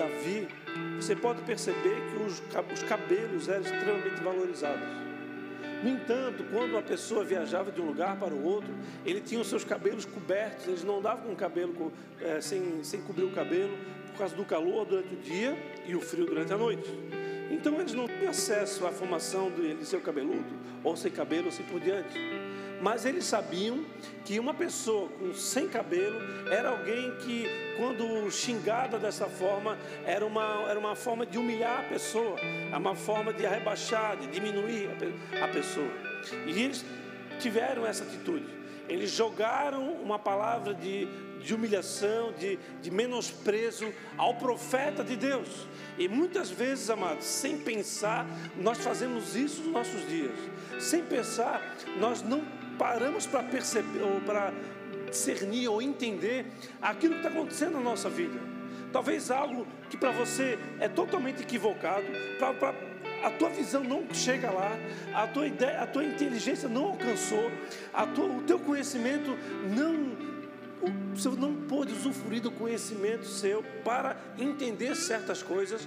Davi, 0.00 0.48
você 0.96 1.14
pode 1.14 1.42
perceber 1.42 1.96
que 2.10 2.22
os, 2.22 2.42
os 2.72 2.82
cabelos 2.84 3.48
eram 3.50 3.60
extremamente 3.60 4.22
valorizados. 4.22 4.88
No 5.82 5.90
entanto, 5.90 6.44
quando 6.50 6.72
uma 6.72 6.82
pessoa 6.82 7.22
viajava 7.22 7.70
de 7.70 7.80
um 7.82 7.86
lugar 7.86 8.18
para 8.18 8.32
o 8.32 8.42
outro, 8.42 8.72
ele 9.04 9.20
tinha 9.20 9.40
os 9.40 9.48
seus 9.48 9.62
cabelos 9.62 10.06
cobertos, 10.06 10.66
eles 10.66 10.84
não 10.84 10.98
andavam 10.98 11.24
com 11.24 11.32
o 11.32 11.36
cabelo 11.36 11.92
é, 12.18 12.40
sem, 12.40 12.82
sem 12.82 13.02
cobrir 13.02 13.24
o 13.24 13.30
cabelo, 13.30 13.76
por 14.12 14.18
causa 14.18 14.34
do 14.34 14.44
calor 14.44 14.86
durante 14.86 15.14
o 15.14 15.18
dia 15.18 15.56
e 15.86 15.94
o 15.94 16.00
frio 16.00 16.24
durante 16.24 16.52
a 16.52 16.56
noite. 16.56 16.90
Então 17.50 17.78
eles 17.78 17.92
não 17.92 18.06
tinham 18.06 18.30
acesso 18.30 18.86
à 18.86 18.92
formação 18.92 19.50
de 19.50 19.84
seu 19.84 20.00
cabeludo, 20.00 20.44
ou 20.82 20.96
sem 20.96 21.10
cabelo, 21.10 21.48
assim 21.48 21.62
por 21.64 21.78
diante. 21.78 22.18
Mas 22.80 23.04
eles 23.04 23.24
sabiam 23.24 23.84
que 24.24 24.40
uma 24.40 24.54
pessoa 24.54 25.08
com 25.08 25.34
sem 25.34 25.68
cabelo 25.68 26.18
era 26.50 26.70
alguém 26.70 27.14
que, 27.16 27.46
quando 27.76 28.30
xingada 28.30 28.98
dessa 28.98 29.26
forma, 29.26 29.76
era 30.06 30.24
uma, 30.24 30.64
era 30.68 30.78
uma 30.78 30.96
forma 30.96 31.26
de 31.26 31.38
humilhar 31.38 31.80
a 31.80 31.88
pessoa, 31.88 32.38
é 32.40 32.76
uma 32.76 32.94
forma 32.94 33.32
de 33.32 33.46
rebaixar, 33.46 34.16
de 34.16 34.26
diminuir 34.28 34.88
a 35.42 35.48
pessoa. 35.48 35.90
E 36.46 36.50
eles 36.50 36.84
tiveram 37.38 37.86
essa 37.86 38.02
atitude. 38.04 38.46
Eles 38.88 39.10
jogaram 39.10 39.92
uma 39.94 40.18
palavra 40.18 40.74
de, 40.74 41.06
de 41.38 41.54
humilhação, 41.54 42.32
de, 42.32 42.58
de 42.82 42.90
menosprezo 42.90 43.92
ao 44.16 44.34
profeta 44.34 45.04
de 45.04 45.16
Deus. 45.16 45.66
E 45.98 46.08
muitas 46.08 46.50
vezes, 46.50 46.90
amados, 46.90 47.24
sem 47.24 47.58
pensar, 47.58 48.26
nós 48.56 48.78
fazemos 48.78 49.36
isso 49.36 49.62
nos 49.62 49.72
nossos 49.72 50.08
dias. 50.08 50.32
Sem 50.80 51.04
pensar, 51.04 51.76
nós 51.98 52.22
não 52.22 52.42
paramos 52.80 53.26
para 53.26 53.42
perceber 53.42 54.02
ou 54.02 54.22
para 54.22 54.54
discernir 55.10 55.68
ou 55.68 55.82
entender 55.82 56.46
aquilo 56.80 57.12
que 57.12 57.18
está 57.18 57.28
acontecendo 57.28 57.74
na 57.74 57.80
nossa 57.80 58.08
vida. 58.08 58.40
Talvez 58.90 59.30
algo 59.30 59.66
que 59.90 59.98
para 59.98 60.10
você 60.10 60.58
é 60.80 60.88
totalmente 60.88 61.42
equivocado, 61.42 62.06
para 62.38 62.74
a 63.22 63.30
tua 63.32 63.50
visão 63.50 63.84
não 63.84 64.02
chega 64.14 64.50
lá, 64.50 64.72
a 65.12 65.26
tua 65.26 65.46
ideia, 65.46 65.82
a 65.82 65.86
tua 65.86 66.04
inteligência 66.04 66.70
não 66.70 66.86
alcançou, 66.86 67.50
a 67.92 68.06
tua, 68.06 68.24
o 68.24 68.42
teu 68.44 68.58
conhecimento 68.58 69.36
não 69.76 70.30
você 71.14 71.28
não 71.28 71.54
pôde 71.54 71.92
usufruir 71.92 72.40
do 72.40 72.50
conhecimento 72.50 73.26
seu 73.26 73.62
para 73.84 74.16
entender 74.38 74.96
certas 74.96 75.42
coisas, 75.42 75.86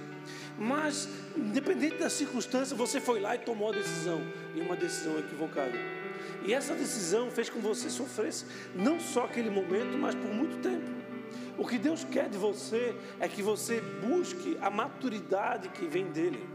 mas 0.56 1.08
independente 1.36 1.96
da 1.96 2.08
circunstância, 2.08 2.76
você 2.76 3.00
foi 3.00 3.18
lá 3.18 3.34
e 3.34 3.38
tomou 3.38 3.70
a 3.70 3.72
decisão, 3.72 4.20
e 4.54 4.60
uma 4.60 4.76
decisão 4.76 5.18
equivocada. 5.18 6.03
E 6.44 6.52
essa 6.52 6.74
decisão 6.74 7.30
fez 7.30 7.48
com 7.48 7.60
que 7.60 7.66
você 7.66 7.88
sofresse 7.88 8.44
não 8.74 9.00
só 9.00 9.24
aquele 9.24 9.50
momento, 9.50 9.96
mas 9.98 10.14
por 10.14 10.30
muito 10.30 10.58
tempo. 10.62 10.92
O 11.56 11.66
que 11.66 11.78
Deus 11.78 12.04
quer 12.04 12.28
de 12.28 12.36
você 12.36 12.94
é 13.18 13.28
que 13.28 13.42
você 13.42 13.80
busque 13.80 14.58
a 14.60 14.68
maturidade 14.68 15.68
que 15.68 15.86
vem 15.86 16.06
dele 16.06 16.54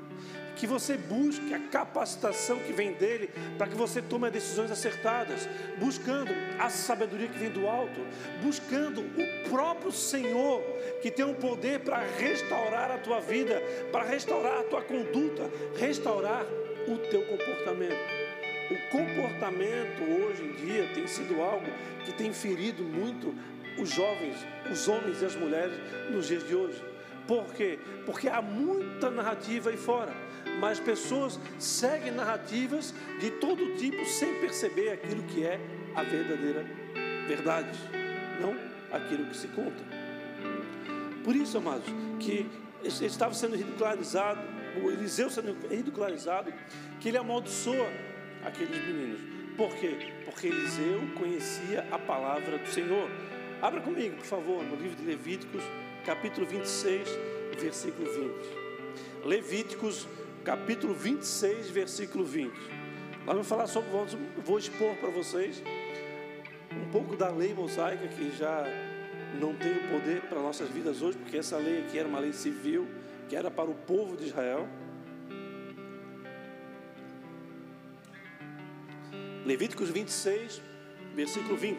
que 0.59 0.67
você 0.67 0.97
busque 0.97 1.53
a 1.53 1.59
capacitação 1.59 2.59
que 2.59 2.73
vem 2.73 2.91
dele 2.91 3.29
para 3.57 3.65
que 3.65 3.75
você 3.75 4.01
tome 4.01 4.29
decisões 4.29 4.69
acertadas, 4.69 5.47
buscando 5.77 6.31
a 6.59 6.69
sabedoria 6.69 7.29
que 7.29 7.39
vem 7.39 7.49
do 7.49 7.65
alto, 7.65 8.05
buscando 8.43 8.99
o 8.99 9.49
próprio 9.49 9.89
Senhor 9.89 10.61
que 11.01 11.09
tem 11.09 11.23
o 11.23 11.29
um 11.29 11.33
poder 11.33 11.79
para 11.79 11.99
restaurar 11.99 12.91
a 12.91 12.97
tua 12.97 13.21
vida, 13.21 13.63
para 13.89 14.03
restaurar 14.03 14.59
a 14.59 14.63
tua 14.63 14.81
conduta, 14.81 15.49
restaurar 15.77 16.45
o 16.89 16.97
teu 17.09 17.25
comportamento. 17.25 18.28
O 18.70 18.89
comportamento 18.89 20.03
hoje 20.03 20.43
em 20.43 20.53
dia 20.53 20.89
tem 20.93 21.07
sido 21.07 21.41
algo 21.41 21.65
que 22.05 22.13
tem 22.13 22.32
ferido 22.34 22.84
muito 22.84 23.34
os 23.78 23.89
jovens, 23.89 24.36
os 24.72 24.88
homens 24.88 25.22
e 25.22 25.26
as 25.26 25.36
mulheres 25.36 25.76
nos 26.11 26.28
dias 26.28 26.47
de 26.47 26.55
hoje. 26.55 26.84
Por 27.28 27.53
quê? 27.53 27.80
Porque 28.05 28.28
há 28.28 28.41
muita 28.41 29.09
narrativa 29.09 29.70
aí 29.70 29.78
fora 29.78 30.13
mas 30.59 30.80
pessoas 30.80 31.39
seguem 31.57 32.11
narrativas 32.11 32.93
de 33.20 33.32
todo 33.32 33.76
tipo 33.76 34.05
sem 34.05 34.39
perceber 34.39 34.91
aquilo 34.91 35.24
que 35.24 35.43
é 35.43 35.59
a 35.95 36.03
verdadeira 36.03 36.65
verdade, 37.28 37.78
não 38.41 38.55
aquilo 38.91 39.26
que 39.26 39.38
se 39.38 39.47
conta. 39.49 39.84
Por 41.24 41.36
isso, 41.36 41.57
amados, 41.57 41.86
que 42.20 42.49
estava 42.84 43.34
sendo 43.34 43.55
ridicularizado, 43.55 44.41
o 44.84 44.89
Eliseu 44.89 45.30
sendo 45.30 45.55
ridicularizado, 45.70 46.51
que 46.99 47.09
ele 47.09 47.17
amaldiçoa 47.17 47.88
aqueles 48.50 48.86
meninos. 48.86 49.22
Por 49.56 49.74
quê? 49.76 50.14
Porque 50.26 50.47
Eliseu 50.47 51.02
conhecia 51.18 51.86
a 51.91 51.97
palavra 51.97 52.58
do 52.58 52.68
Senhor. 52.68 53.10
Abra 53.62 53.82
comigo, 53.82 54.16
por 54.18 54.26
favor, 54.26 54.64
no 54.64 54.76
livro 54.76 54.95
de 54.95 55.06
Levíticos, 55.06 55.64
capítulo 56.06 56.45
26, 56.45 57.08
versículo 57.60 58.10
20. 58.12 59.26
Levíticos 59.26 60.08
capítulo 60.43 60.93
26, 60.93 61.70
versículo 61.70 62.26
20. 62.26 62.52
Nós 63.26 63.36
vamos 63.36 63.47
falar 63.47 63.68
sobre, 63.68 63.89
vou 64.43 64.58
expor 64.58 64.95
para 64.95 65.10
vocês 65.10 65.62
um 66.72 66.89
pouco 66.91 67.16
da 67.16 67.30
lei 67.30 67.54
mosaica 67.54 68.08
que 68.08 68.32
já 68.36 68.64
não 69.39 69.54
tem 69.54 69.74
o 69.74 69.88
poder 69.89 70.22
para 70.22 70.39
nossas 70.39 70.70
vidas 70.70 71.02
hoje, 71.02 71.18
porque 71.18 71.38
essa 71.38 71.58
lei 71.58 71.80
aqui 71.82 72.00
era 72.00 72.08
uma 72.08 72.20
lei 72.20 72.34
civil, 72.34 72.88
que 73.28 73.36
era 73.36 73.52
para 73.52 73.70
o 73.70 73.76
povo 73.76 74.16
de 74.16 74.28
Israel. 74.28 74.68
Levíticos 79.50 79.89
26, 79.89 80.62
versículo 81.16 81.58
20. 81.58 81.78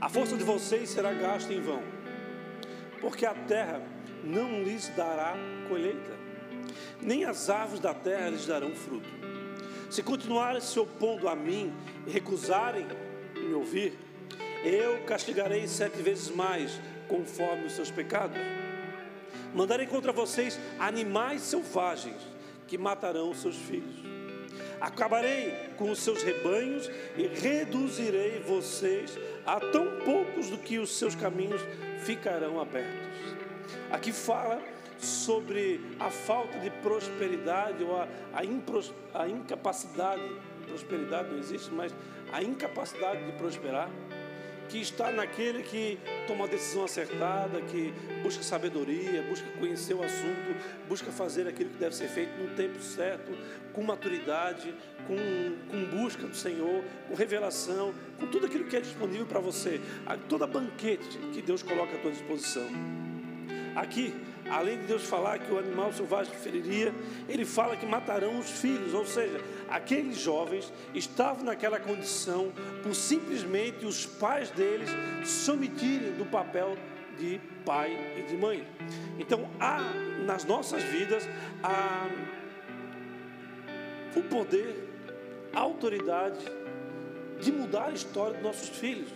A 0.00 0.08
força 0.08 0.36
de 0.36 0.42
vocês 0.42 0.88
será 0.88 1.12
gasta 1.12 1.52
em 1.52 1.60
vão, 1.60 1.82
porque 3.00 3.26
a 3.26 3.34
terra 3.34 3.82
não 4.24 4.62
lhes 4.62 4.88
dará 4.96 5.34
colheita 5.68 6.16
nem 7.00 7.24
as 7.24 7.50
árvores 7.50 7.80
da 7.80 7.94
terra 7.94 8.30
lhes 8.30 8.46
darão 8.46 8.74
fruto. 8.74 9.08
Se 9.90 10.02
continuarem 10.02 10.60
se 10.60 10.78
opondo 10.78 11.28
a 11.28 11.36
mim 11.36 11.72
e 12.06 12.10
recusarem 12.10 12.86
me 13.34 13.54
ouvir, 13.54 13.96
eu 14.64 15.04
castigarei 15.04 15.66
sete 15.68 16.02
vezes 16.02 16.30
mais, 16.30 16.80
conforme 17.08 17.66
os 17.66 17.72
seus 17.72 17.90
pecados. 17.90 18.38
Mandarei 19.54 19.86
contra 19.86 20.12
vocês 20.12 20.58
animais 20.78 21.42
selvagens 21.42 22.20
que 22.66 22.76
matarão 22.76 23.30
os 23.30 23.40
seus 23.40 23.56
filhos. 23.56 24.05
Acabarei 24.86 25.52
com 25.76 25.90
os 25.90 25.98
seus 25.98 26.22
rebanhos 26.22 26.88
e 27.16 27.26
reduzirei 27.26 28.38
vocês 28.38 29.18
a 29.44 29.58
tão 29.58 29.98
poucos 30.04 30.48
do 30.48 30.58
que 30.58 30.78
os 30.78 30.96
seus 30.96 31.16
caminhos 31.16 31.60
ficarão 32.04 32.60
abertos. 32.60 33.18
Aqui 33.90 34.12
fala 34.12 34.62
sobre 34.96 35.80
a 35.98 36.08
falta 36.08 36.60
de 36.60 36.70
prosperidade 36.70 37.82
ou 37.82 38.00
a, 38.00 38.06
a, 38.32 38.44
impros, 38.44 38.94
a 39.12 39.26
incapacidade, 39.26 40.22
prosperidade 40.68 41.30
não 41.30 41.38
existe, 41.40 41.74
mas 41.74 41.92
a 42.32 42.40
incapacidade 42.40 43.26
de 43.26 43.32
prosperar, 43.32 43.90
que 44.68 44.80
está 44.80 45.10
naquele 45.10 45.62
que 45.62 45.98
toma 46.26 46.44
a 46.44 46.48
decisão 46.48 46.84
acertada, 46.84 47.60
que 47.62 47.92
busca 48.22 48.42
sabedoria, 48.42 49.22
busca 49.22 49.48
conhecer 49.58 49.94
o 49.94 50.02
assunto, 50.02 50.56
busca 50.88 51.10
fazer 51.10 51.46
aquilo 51.46 51.70
que 51.70 51.78
deve 51.78 51.94
ser 51.94 52.08
feito 52.08 52.30
no 52.40 52.54
tempo 52.54 52.80
certo, 52.80 53.36
com 53.72 53.82
maturidade, 53.82 54.74
com, 55.06 55.16
com 55.70 55.84
busca 55.96 56.26
do 56.26 56.36
Senhor, 56.36 56.82
com 57.08 57.14
revelação, 57.14 57.94
com 58.18 58.26
tudo 58.26 58.46
aquilo 58.46 58.64
que 58.64 58.76
é 58.76 58.80
disponível 58.80 59.26
para 59.26 59.40
você, 59.40 59.80
toda 60.28 60.46
banquete 60.46 61.18
que 61.32 61.42
Deus 61.42 61.62
coloca 61.62 61.96
à 61.96 61.98
tua 61.98 62.10
disposição. 62.10 62.66
Aqui, 63.74 64.14
além 64.48 64.78
de 64.78 64.86
Deus 64.86 65.04
falar 65.04 65.38
que 65.38 65.52
o 65.52 65.58
animal 65.58 65.92
selvagem 65.92 66.34
feriria, 66.34 66.94
ele 67.28 67.44
fala 67.44 67.76
que 67.76 67.84
matarão 67.84 68.38
os 68.38 68.50
filhos, 68.50 68.94
ou 68.94 69.04
seja, 69.04 69.38
aqueles 69.68 70.18
jovens 70.18 70.72
estavam 70.94 71.44
naquela 71.44 71.80
condição 71.80 72.52
por 72.82 72.94
simplesmente 72.94 73.84
os 73.84 74.06
pais 74.06 74.50
deles 74.50 74.90
se 75.24 75.50
omitirem 75.50 76.12
do 76.12 76.24
papel 76.24 76.76
de 77.18 77.40
pai 77.64 77.96
e 78.18 78.22
de 78.22 78.36
mãe. 78.36 78.66
Então, 79.18 79.48
há 79.58 79.80
nas 80.24 80.44
nossas 80.44 80.82
vidas 80.82 81.28
há 81.62 82.08
o 84.14 84.22
poder, 84.22 84.88
a 85.52 85.60
autoridade 85.60 86.44
de 87.40 87.52
mudar 87.52 87.88
a 87.88 87.92
história 87.92 88.34
dos 88.34 88.42
nossos 88.42 88.68
filhos. 88.68 89.08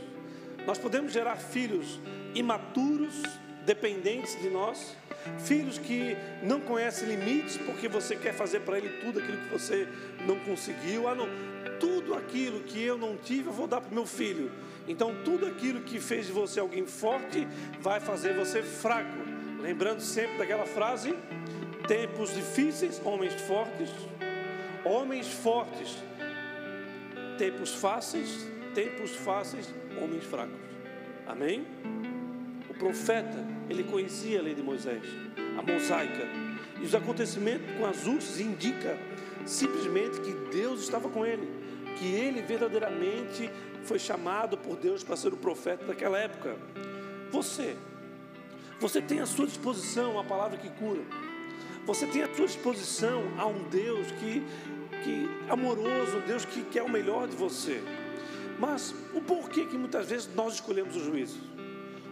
Nós 0.66 0.78
podemos 0.78 1.12
gerar 1.12 1.36
filhos 1.36 2.01
imaturos, 2.34 3.22
dependentes 3.70 4.36
de 4.40 4.50
nós, 4.50 4.96
filhos 5.38 5.78
que 5.78 6.16
não 6.42 6.60
conhecem 6.60 7.06
limites 7.08 7.56
porque 7.58 7.86
você 7.86 8.16
quer 8.16 8.34
fazer 8.34 8.60
para 8.60 8.78
ele 8.78 8.88
tudo 9.00 9.20
aquilo 9.20 9.38
que 9.38 9.52
você 9.52 9.86
não 10.26 10.40
conseguiu. 10.40 11.06
Ah, 11.06 11.14
não, 11.14 11.28
tudo 11.78 12.14
aquilo 12.14 12.60
que 12.64 12.82
eu 12.82 12.98
não 12.98 13.16
tive, 13.16 13.48
eu 13.48 13.52
vou 13.52 13.68
dar 13.68 13.80
para 13.80 13.92
o 13.92 13.94
meu 13.94 14.06
filho. 14.06 14.50
Então, 14.88 15.14
tudo 15.24 15.46
aquilo 15.46 15.82
que 15.82 16.00
fez 16.00 16.26
de 16.26 16.32
você 16.32 16.58
alguém 16.58 16.84
forte 16.84 17.46
vai 17.80 18.00
fazer 18.00 18.34
você 18.34 18.60
fraco. 18.60 19.18
Lembrando 19.60 20.00
sempre 20.00 20.38
daquela 20.38 20.66
frase: 20.66 21.14
tempos 21.86 22.34
difíceis, 22.34 23.00
homens 23.04 23.34
fortes, 23.42 23.88
homens 24.84 25.28
fortes, 25.28 25.96
tempos 27.38 27.72
fáceis, 27.72 28.48
tempos 28.74 29.12
fáceis, 29.12 29.72
homens 30.02 30.24
fracos. 30.24 30.58
Amém? 31.24 31.64
Profeta, 32.80 33.46
ele 33.68 33.84
conhecia 33.84 34.40
a 34.40 34.42
lei 34.42 34.54
de 34.54 34.62
Moisés, 34.62 35.02
a 35.56 35.62
mosaica. 35.62 36.26
E 36.80 36.84
os 36.84 36.94
acontecimentos 36.94 37.66
com 37.76 37.84
as 37.84 38.06
urzes 38.06 38.40
indica 38.40 38.98
simplesmente 39.44 40.18
que 40.20 40.32
Deus 40.50 40.80
estava 40.80 41.10
com 41.10 41.26
ele, 41.26 41.46
que 41.98 42.06
ele 42.06 42.40
verdadeiramente 42.40 43.50
foi 43.84 43.98
chamado 43.98 44.56
por 44.56 44.76
Deus 44.76 45.04
para 45.04 45.14
ser 45.14 45.32
o 45.32 45.36
profeta 45.36 45.84
daquela 45.84 46.18
época. 46.18 46.56
Você, 47.30 47.76
você 48.80 49.02
tem 49.02 49.20
à 49.20 49.26
sua 49.26 49.46
disposição 49.46 50.18
a 50.18 50.24
palavra 50.24 50.56
que 50.56 50.70
cura. 50.70 51.02
Você 51.84 52.06
tem 52.06 52.22
à 52.22 52.34
sua 52.34 52.46
disposição 52.46 53.22
a 53.36 53.46
um 53.46 53.68
Deus 53.68 54.10
que, 54.12 54.42
que 55.04 55.28
amoroso, 55.50 56.16
um 56.16 56.26
Deus 56.26 56.46
que 56.46 56.62
quer 56.64 56.82
o 56.82 56.88
melhor 56.88 57.28
de 57.28 57.36
você. 57.36 57.82
Mas 58.58 58.94
o 59.14 59.20
porquê 59.20 59.66
que 59.66 59.76
muitas 59.76 60.08
vezes 60.08 60.30
nós 60.34 60.54
escolhemos 60.54 60.96
o 60.96 61.04
juízo? 61.04 61.49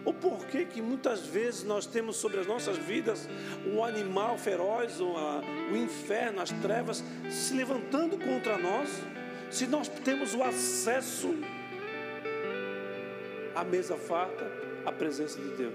O 0.05 0.13
porquê 0.13 0.65
que 0.65 0.81
muitas 0.81 1.25
vezes 1.25 1.63
nós 1.63 1.85
temos 1.85 2.15
sobre 2.15 2.39
as 2.39 2.47
nossas 2.47 2.77
vidas 2.77 3.27
um 3.65 3.83
animal 3.83 4.37
feroz, 4.37 4.99
uma, 4.99 5.41
o 5.71 5.75
inferno, 5.75 6.41
as 6.41 6.51
trevas 6.51 7.03
se 7.29 7.53
levantando 7.53 8.17
contra 8.17 8.57
nós, 8.57 8.89
se 9.49 9.67
nós 9.67 9.87
temos 9.87 10.33
o 10.33 10.43
acesso 10.43 11.35
à 13.55 13.63
mesa 13.63 13.97
farta, 13.97 14.49
à 14.85 14.91
presença 14.91 15.39
de 15.39 15.49
Deus? 15.55 15.73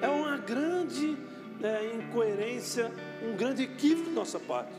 É 0.00 0.08
uma 0.08 0.36
grande 0.38 1.16
né, 1.60 1.94
incoerência, 1.94 2.90
um 3.22 3.36
grande 3.36 3.64
equívoco 3.64 4.10
da 4.10 4.16
nossa 4.16 4.40
parte. 4.40 4.72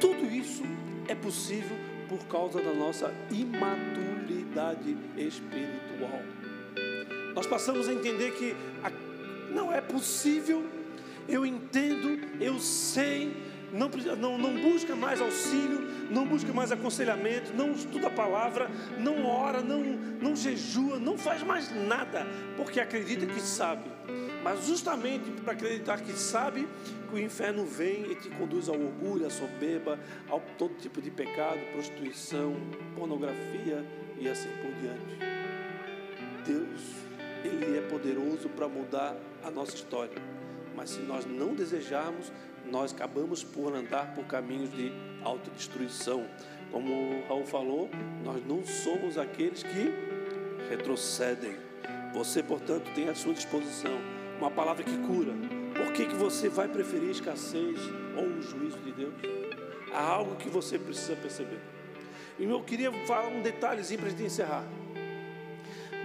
Tudo 0.00 0.24
isso 0.26 0.62
é 1.08 1.14
possível 1.14 1.76
por 2.08 2.24
causa 2.26 2.60
da 2.62 2.72
nossa 2.72 3.12
imaturidade 3.30 4.96
espiritual. 5.16 6.22
Nós 7.38 7.46
passamos 7.46 7.88
a 7.88 7.92
entender 7.92 8.32
que 8.32 8.56
não 9.54 9.72
é 9.72 9.80
possível, 9.80 10.66
eu 11.28 11.46
entendo, 11.46 12.18
eu 12.40 12.58
sei, 12.58 13.32
não, 13.72 13.88
não, 14.16 14.36
não 14.36 14.60
busca 14.60 14.96
mais 14.96 15.20
auxílio, 15.20 15.82
não 16.10 16.26
busca 16.26 16.52
mais 16.52 16.72
aconselhamento, 16.72 17.54
não 17.54 17.74
estuda 17.74 18.08
a 18.08 18.10
palavra, 18.10 18.68
não 18.98 19.24
ora, 19.24 19.62
não, 19.62 19.84
não 20.20 20.34
jejua, 20.34 20.98
não 20.98 21.16
faz 21.16 21.44
mais 21.44 21.70
nada, 21.86 22.26
porque 22.56 22.80
acredita 22.80 23.24
que 23.24 23.40
sabe. 23.40 23.88
Mas 24.42 24.66
justamente 24.66 25.30
para 25.42 25.52
acreditar 25.52 26.00
que 26.00 26.14
sabe, 26.14 26.66
que 27.08 27.14
o 27.14 27.18
inferno 27.20 27.64
vem 27.64 28.10
e 28.10 28.16
te 28.16 28.30
conduz 28.30 28.68
ao 28.68 28.74
orgulho, 28.74 29.24
à 29.24 29.30
soberba, 29.30 29.96
a 30.28 30.40
todo 30.58 30.74
tipo 30.74 31.00
de 31.00 31.12
pecado, 31.12 31.60
prostituição, 31.70 32.56
pornografia 32.96 33.86
e 34.18 34.28
assim 34.28 34.48
por 34.60 34.72
diante. 34.80 35.38
Deus, 36.44 37.07
Ele 37.44 37.78
é 37.78 37.80
poderoso 37.82 38.48
para 38.48 38.68
mudar 38.68 39.16
a 39.44 39.50
nossa 39.50 39.74
história. 39.74 40.20
Mas 40.74 40.90
se 40.90 41.00
nós 41.00 41.24
não 41.24 41.54
desejarmos, 41.54 42.32
nós 42.70 42.92
acabamos 42.92 43.42
por 43.42 43.74
andar 43.74 44.14
por 44.14 44.24
caminhos 44.24 44.70
de 44.70 44.92
autodestruição. 45.24 46.26
Como 46.70 46.92
o 46.92 47.28
Raul 47.28 47.46
falou, 47.46 47.88
nós 48.24 48.44
não 48.46 48.64
somos 48.64 49.16
aqueles 49.16 49.62
que 49.62 49.92
retrocedem. 50.68 51.56
Você, 52.12 52.42
portanto, 52.42 52.90
tem 52.94 53.08
à 53.08 53.14
sua 53.14 53.34
disposição 53.34 53.92
uma 54.38 54.50
palavra 54.50 54.84
que 54.84 54.96
cura, 54.98 55.32
por 55.74 55.92
que, 55.92 56.06
que 56.06 56.14
você 56.14 56.48
vai 56.48 56.68
preferir 56.68 57.10
escassez 57.10 57.78
ou 58.16 58.24
o 58.24 58.42
juízo 58.42 58.78
de 58.78 58.92
Deus? 58.92 59.14
Há 59.92 60.02
algo 60.02 60.36
que 60.36 60.48
você 60.48 60.78
precisa 60.78 61.16
perceber. 61.16 61.60
E 62.38 62.44
eu 62.44 62.62
queria 62.62 62.92
falar 63.06 63.28
um 63.28 63.42
detalhezinho 63.42 63.98
para 63.98 64.08
a 64.08 64.10
gente 64.10 64.22
encerrar. 64.22 64.64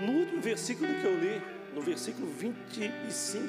No 0.02 0.14
último 0.14 0.42
versículo 0.42 0.94
que 1.00 1.06
eu 1.06 1.20
li, 1.20 1.42
no 1.74 1.82
versículo 1.82 2.28
25, 2.28 3.48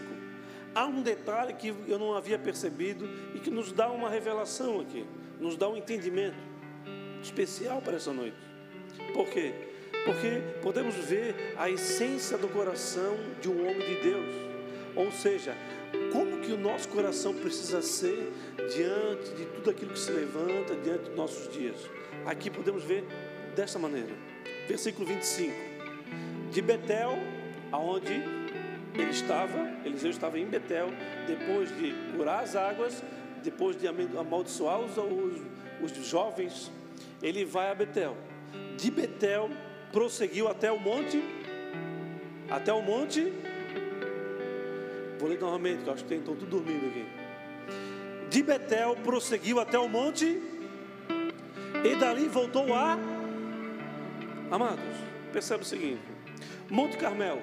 há 0.74 0.86
um 0.86 1.02
detalhe 1.02 1.54
que 1.54 1.68
eu 1.68 1.98
não 1.98 2.14
havia 2.14 2.38
percebido 2.38 3.08
e 3.34 3.40
que 3.40 3.50
nos 3.50 3.72
dá 3.72 3.90
uma 3.90 4.08
revelação 4.08 4.80
aqui, 4.80 5.06
nos 5.40 5.56
dá 5.56 5.68
um 5.68 5.76
entendimento 5.76 6.36
especial 7.22 7.80
para 7.80 7.96
essa 7.96 8.12
noite. 8.12 8.36
Por 9.12 9.28
quê? 9.28 9.52
Porque 10.04 10.42
podemos 10.62 10.94
ver 10.96 11.54
a 11.56 11.70
essência 11.70 12.36
do 12.36 12.48
coração 12.48 13.16
de 13.40 13.48
um 13.48 13.60
homem 13.62 13.86
de 13.86 14.00
Deus. 14.02 14.34
Ou 14.94 15.10
seja, 15.10 15.56
como 16.12 16.40
que 16.40 16.52
o 16.52 16.58
nosso 16.58 16.88
coração 16.88 17.34
precisa 17.34 17.82
ser 17.82 18.32
diante 18.74 19.30
de 19.34 19.46
tudo 19.46 19.70
aquilo 19.70 19.92
que 19.92 19.98
se 19.98 20.12
levanta 20.12 20.74
diante 20.76 21.04
dos 21.04 21.16
nossos 21.16 21.52
dias. 21.52 21.76
Aqui 22.26 22.50
podemos 22.50 22.84
ver 22.84 23.04
desta 23.56 23.78
maneira. 23.78 24.14
Versículo 24.68 25.06
25. 25.06 25.73
De 26.54 26.62
Betel, 26.62 27.18
aonde 27.72 28.12
ele 28.94 29.10
estava, 29.10 29.58
Eliseu 29.84 30.10
estava 30.10 30.38
em 30.38 30.46
Betel, 30.46 30.88
depois 31.26 31.68
de 31.76 31.92
curar 32.16 32.44
as 32.44 32.54
águas, 32.54 33.02
depois 33.42 33.76
de 33.76 33.88
amaldiçoar 33.88 34.78
os, 34.80 34.96
os, 34.96 35.98
os 35.98 36.06
jovens, 36.06 36.70
ele 37.20 37.44
vai 37.44 37.70
a 37.70 37.74
Betel. 37.74 38.16
De 38.78 38.88
Betel 38.88 39.50
prosseguiu 39.90 40.46
até 40.46 40.70
o 40.70 40.78
monte, 40.78 41.22
até 42.48 42.72
o 42.72 42.80
monte 42.80 43.32
Vou 45.18 45.28
ler 45.28 45.40
novamente, 45.40 45.82
que 45.82 45.88
eu 45.88 45.94
acho 45.94 46.04
que 46.04 46.14
estão 46.14 46.36
tudo 46.36 46.50
dormindo 46.50 46.86
aqui. 46.86 47.06
De 48.28 48.42
Betel 48.42 48.94
prosseguiu 49.02 49.58
até 49.58 49.78
o 49.78 49.88
monte 49.88 50.40
e 51.84 51.96
dali 51.96 52.28
voltou 52.28 52.74
a. 52.74 52.98
Amados, 54.50 54.84
percebe 55.32 55.62
o 55.62 55.66
seguinte: 55.66 56.13
Monte 56.70 56.96
Carmelo 56.96 57.42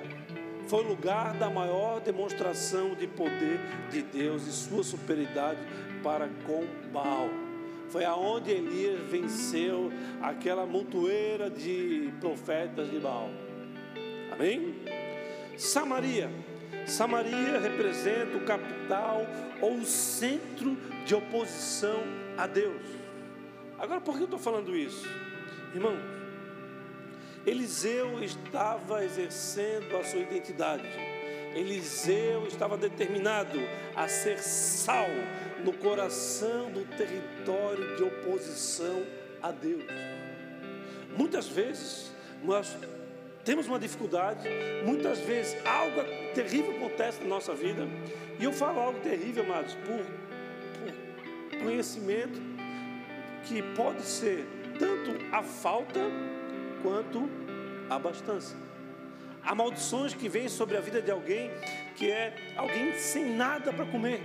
foi 0.67 0.83
o 0.83 0.87
lugar 0.87 1.33
da 1.33 1.49
maior 1.49 1.99
demonstração 1.99 2.95
de 2.95 3.07
poder 3.07 3.59
de 3.89 4.01
Deus 4.01 4.47
e 4.47 4.51
sua 4.51 4.83
superioridade 4.83 5.59
para 6.03 6.29
com 6.45 6.65
Baal. 6.91 7.29
Foi 7.89 8.05
aonde 8.05 8.51
Elias 8.51 8.99
venceu 9.09 9.91
aquela 10.21 10.65
montoeira 10.65 11.49
de 11.49 12.13
profetas 12.19 12.89
de 12.89 12.99
Baal. 12.99 13.29
Amém? 14.31 14.75
Samaria 15.57 16.29
Samaria 16.85 17.59
representa 17.59 18.37
o 18.37 18.45
capital 18.45 19.25
ou 19.61 19.75
o 19.75 19.85
centro 19.85 20.75
de 21.05 21.13
oposição 21.13 22.01
a 22.37 22.47
Deus. 22.47 22.81
Agora, 23.77 24.01
por 24.01 24.15
que 24.15 24.21
eu 24.21 24.25
estou 24.25 24.39
falando 24.39 24.75
isso? 24.75 25.07
Irmãos, 25.73 25.99
Eliseu 27.45 28.23
estava 28.23 29.03
exercendo 29.03 29.97
a 29.97 30.03
sua 30.03 30.19
identidade. 30.19 30.87
Eliseu 31.55 32.47
estava 32.47 32.77
determinado 32.77 33.59
a 33.95 34.07
ser 34.07 34.39
sal 34.39 35.07
no 35.63 35.73
coração 35.73 36.71
do 36.71 36.85
território 36.95 37.97
de 37.97 38.03
oposição 38.03 39.05
a 39.41 39.51
Deus. 39.51 39.83
Muitas 41.17 41.47
vezes 41.47 42.11
nós 42.43 42.77
temos 43.43 43.67
uma 43.67 43.79
dificuldade, 43.79 44.47
muitas 44.85 45.19
vezes 45.19 45.57
algo 45.65 46.01
terrível 46.33 46.75
acontece 46.77 47.21
na 47.21 47.27
nossa 47.27 47.53
vida, 47.55 47.87
e 48.39 48.43
eu 48.43 48.53
falo 48.53 48.79
algo 48.79 48.99
terrível, 48.99 49.43
amados, 49.43 49.75
por, 49.75 50.05
por 51.49 51.59
conhecimento 51.63 52.39
que 53.43 53.61
pode 53.75 54.03
ser 54.03 54.45
tanto 54.77 55.35
a 55.35 55.41
falta 55.41 55.99
quanto 56.81 57.29
abastança. 57.89 58.55
Há 59.43 59.55
maldições 59.55 60.13
que 60.13 60.29
vêm 60.29 60.47
sobre 60.47 60.77
a 60.77 60.81
vida 60.81 61.01
de 61.01 61.09
alguém 61.09 61.49
que 61.95 62.09
é 62.09 62.53
alguém 62.55 62.97
sem 62.97 63.35
nada 63.35 63.73
para 63.73 63.85
comer, 63.85 64.21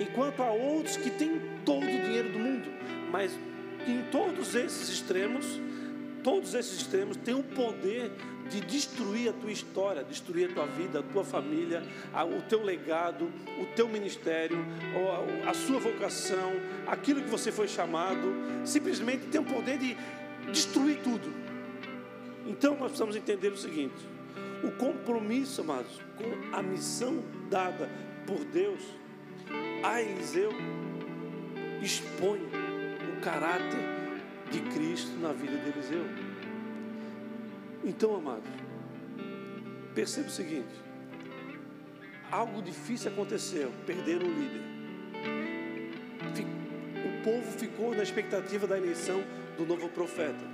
enquanto 0.00 0.42
há 0.42 0.50
outros 0.50 0.96
que 0.96 1.10
têm 1.10 1.40
todo 1.64 1.84
o 1.84 1.86
dinheiro 1.86 2.30
do 2.30 2.38
mundo, 2.38 2.70
mas 3.10 3.32
em 3.86 4.02
todos 4.10 4.54
esses 4.54 4.88
extremos, 4.88 5.60
todos 6.22 6.54
esses 6.54 6.78
extremos 6.80 7.16
têm 7.16 7.34
o 7.34 7.42
poder 7.42 8.12
de 8.48 8.60
destruir 8.60 9.30
a 9.30 9.32
tua 9.32 9.50
história, 9.50 10.04
destruir 10.04 10.50
a 10.50 10.52
tua 10.52 10.66
vida, 10.66 11.00
a 11.00 11.02
tua 11.02 11.24
família, 11.24 11.82
o 12.36 12.42
teu 12.42 12.62
legado, 12.62 13.32
o 13.60 13.66
teu 13.74 13.88
ministério, 13.88 14.58
a 15.46 15.54
sua 15.54 15.78
vocação, 15.78 16.52
aquilo 16.86 17.22
que 17.22 17.28
você 17.28 17.50
foi 17.50 17.66
chamado, 17.66 18.34
simplesmente 18.64 19.26
tem 19.26 19.40
o 19.40 19.44
poder 19.44 19.78
de 19.78 19.96
destruir 20.50 21.00
tudo. 21.02 21.41
Então 22.46 22.72
nós 22.72 22.88
precisamos 22.88 23.16
entender 23.16 23.48
o 23.48 23.56
seguinte: 23.56 24.06
o 24.62 24.72
compromisso, 24.72 25.60
amados, 25.60 26.00
com 26.16 26.56
a 26.56 26.62
missão 26.62 27.22
dada 27.48 27.88
por 28.26 28.44
Deus 28.44 28.82
a 29.82 30.00
Eliseu 30.00 30.52
expõe 31.82 32.40
o 32.40 33.20
caráter 33.20 33.80
de 34.50 34.60
Cristo 34.60 35.10
na 35.18 35.32
vida 35.32 35.56
de 35.56 35.70
Eliseu. 35.70 36.04
Então, 37.84 38.14
amados, 38.14 38.48
perceba 39.94 40.28
o 40.28 40.30
seguinte: 40.30 40.72
algo 42.30 42.62
difícil 42.62 43.10
aconteceu, 43.10 43.72
perderam 43.86 44.26
o 44.26 44.32
líder. 44.32 44.72
O 47.04 47.24
povo 47.24 47.58
ficou 47.58 47.94
na 47.94 48.02
expectativa 48.02 48.66
da 48.66 48.76
eleição 48.76 49.22
do 49.56 49.64
novo 49.64 49.88
profeta. 49.88 50.51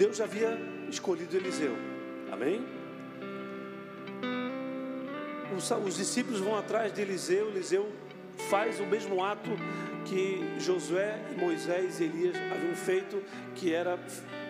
Deus 0.00 0.16
já 0.16 0.24
havia 0.24 0.58
escolhido 0.88 1.36
Eliseu, 1.36 1.76
amém? 2.32 2.66
Os, 5.54 5.70
os 5.72 5.94
discípulos 5.98 6.40
vão 6.40 6.56
atrás 6.56 6.90
de 6.90 7.02
Eliseu, 7.02 7.50
Eliseu 7.50 7.86
faz 8.48 8.80
o 8.80 8.86
mesmo 8.86 9.22
ato 9.22 9.50
que 10.06 10.58
Josué, 10.58 11.20
Moisés 11.36 12.00
e 12.00 12.04
Elias 12.04 12.34
haviam 12.34 12.74
feito, 12.74 13.22
que 13.54 13.74
era 13.74 13.98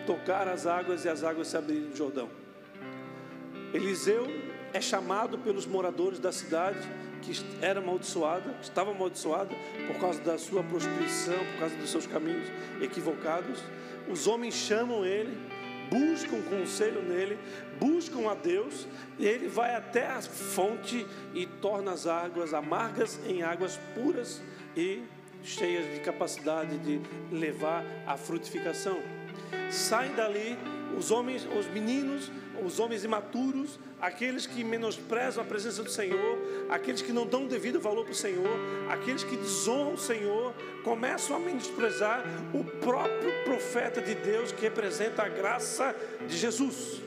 tocar 0.07 0.47
as 0.47 0.65
águas 0.65 1.03
e 1.03 1.09
as 1.09 1.21
águas 1.21 1.49
se 1.49 1.57
abrirem 1.57 1.89
no 1.89 1.95
Jordão. 1.97 2.29
Eliseu 3.73 4.27
é 4.71 4.79
chamado 4.79 5.37
pelos 5.37 5.65
moradores 5.65 6.17
da 6.17 6.31
cidade 6.31 6.79
que 7.21 7.31
era 7.61 7.79
amaldiçoada, 7.79 8.55
estava 8.61 8.91
amaldiçoada 8.91 9.55
por 9.87 9.99
causa 9.99 10.21
da 10.21 10.37
sua 10.37 10.63
prostituição, 10.63 11.37
por 11.53 11.59
causa 11.59 11.75
dos 11.75 11.89
seus 11.89 12.07
caminhos 12.07 12.47
equivocados. 12.81 13.63
Os 14.09 14.27
homens 14.27 14.55
chamam 14.55 15.05
ele, 15.05 15.37
buscam 15.89 16.41
conselho 16.41 17.01
nele, 17.01 17.37
buscam 17.79 18.29
a 18.29 18.33
Deus, 18.33 18.87
e 19.19 19.25
ele 19.25 19.47
vai 19.47 19.75
até 19.75 20.07
a 20.07 20.21
fonte 20.21 21.05
e 21.33 21.45
torna 21.45 21.91
as 21.91 22.07
águas 22.07 22.53
amargas 22.53 23.19
em 23.27 23.43
águas 23.43 23.79
puras 23.93 24.41
e 24.75 25.03
cheias 25.43 25.93
de 25.93 25.99
capacidade 25.99 26.77
de 26.79 27.01
levar 27.31 27.83
à 28.05 28.17
frutificação. 28.17 28.99
Saem 29.69 30.13
dali 30.13 30.57
os 30.97 31.11
homens, 31.11 31.47
os 31.57 31.67
meninos, 31.67 32.31
os 32.65 32.79
homens 32.79 33.03
imaturos, 33.03 33.79
aqueles 33.99 34.45
que 34.45 34.63
menosprezam 34.63 35.43
a 35.43 35.45
presença 35.45 35.83
do 35.83 35.89
Senhor, 35.89 36.37
aqueles 36.69 37.01
que 37.01 37.11
não 37.11 37.25
dão 37.25 37.45
devido 37.45 37.79
valor 37.79 38.03
para 38.03 38.13
o 38.13 38.15
Senhor, 38.15 38.49
aqueles 38.89 39.23
que 39.23 39.35
desonram 39.35 39.93
o 39.93 39.97
Senhor, 39.97 40.53
começam 40.83 41.35
a 41.35 41.39
menosprezar 41.39 42.23
o 42.53 42.63
próprio 42.63 43.31
profeta 43.43 44.01
de 44.01 44.15
Deus 44.15 44.51
que 44.51 44.61
representa 44.61 45.23
a 45.23 45.29
graça 45.29 45.95
de 46.27 46.37
Jesus. 46.37 47.01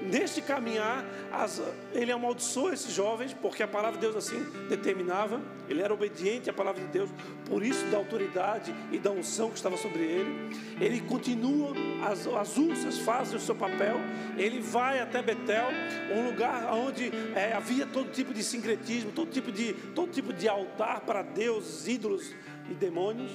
Neste 0.00 0.40
caminhar, 0.40 1.04
as, 1.32 1.60
ele 1.92 2.12
amaldiçoou 2.12 2.72
esses 2.72 2.94
jovens, 2.94 3.34
porque 3.34 3.64
a 3.64 3.68
palavra 3.68 3.98
de 3.98 4.06
Deus 4.06 4.14
assim 4.14 4.44
determinava, 4.68 5.40
ele 5.68 5.82
era 5.82 5.92
obediente 5.92 6.48
à 6.48 6.52
palavra 6.52 6.80
de 6.80 6.88
Deus, 6.88 7.10
por 7.44 7.64
isso 7.64 7.84
da 7.86 7.96
autoridade 7.96 8.72
e 8.92 8.98
da 8.98 9.10
unção 9.10 9.50
que 9.50 9.56
estava 9.56 9.76
sobre 9.76 10.02
ele. 10.02 10.56
Ele 10.80 11.00
continua, 11.00 11.72
as, 12.06 12.26
as 12.28 12.56
ursas 12.56 12.98
fazem 12.98 13.36
o 13.36 13.40
seu 13.40 13.56
papel, 13.56 13.96
ele 14.36 14.60
vai 14.60 15.00
até 15.00 15.20
Betel, 15.20 15.66
um 16.14 16.26
lugar 16.26 16.72
onde 16.72 17.10
é, 17.34 17.52
havia 17.52 17.84
todo 17.84 18.12
tipo 18.12 18.32
de 18.32 18.44
sincretismo, 18.44 19.10
todo 19.10 19.30
tipo 19.30 19.50
de, 19.50 19.72
todo 19.94 20.12
tipo 20.12 20.32
de 20.32 20.48
altar 20.48 21.00
para 21.00 21.22
deuses, 21.22 21.88
ídolos 21.88 22.32
e 22.70 22.74
demônios. 22.74 23.32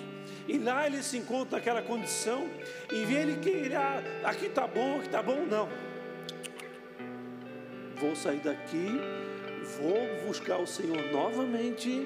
E 0.47 0.57
lá 0.57 0.87
ele 0.87 1.03
se 1.03 1.17
encontra 1.17 1.57
naquela 1.57 1.81
condição 1.81 2.47
e 2.91 3.03
vê 3.03 3.15
ele 3.15 3.37
que 3.37 3.73
ah, 3.75 4.01
aqui 4.23 4.45
está 4.45 4.65
bom, 4.65 4.97
aqui 4.97 5.07
está 5.07 5.21
bom, 5.21 5.45
não 5.45 5.92
vou 8.03 8.17
sair 8.17 8.39
daqui, 8.39 8.99
vou 9.79 10.27
buscar 10.27 10.57
o 10.57 10.67
Senhor 10.67 11.01
novamente, 11.09 12.05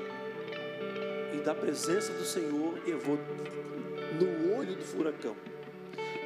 e 1.34 1.38
da 1.44 1.56
presença 1.56 2.14
do 2.14 2.24
Senhor 2.24 2.80
eu 2.86 3.00
vou 3.00 3.18
no 4.20 4.56
olho 4.56 4.76
do 4.76 4.84
furacão, 4.84 5.36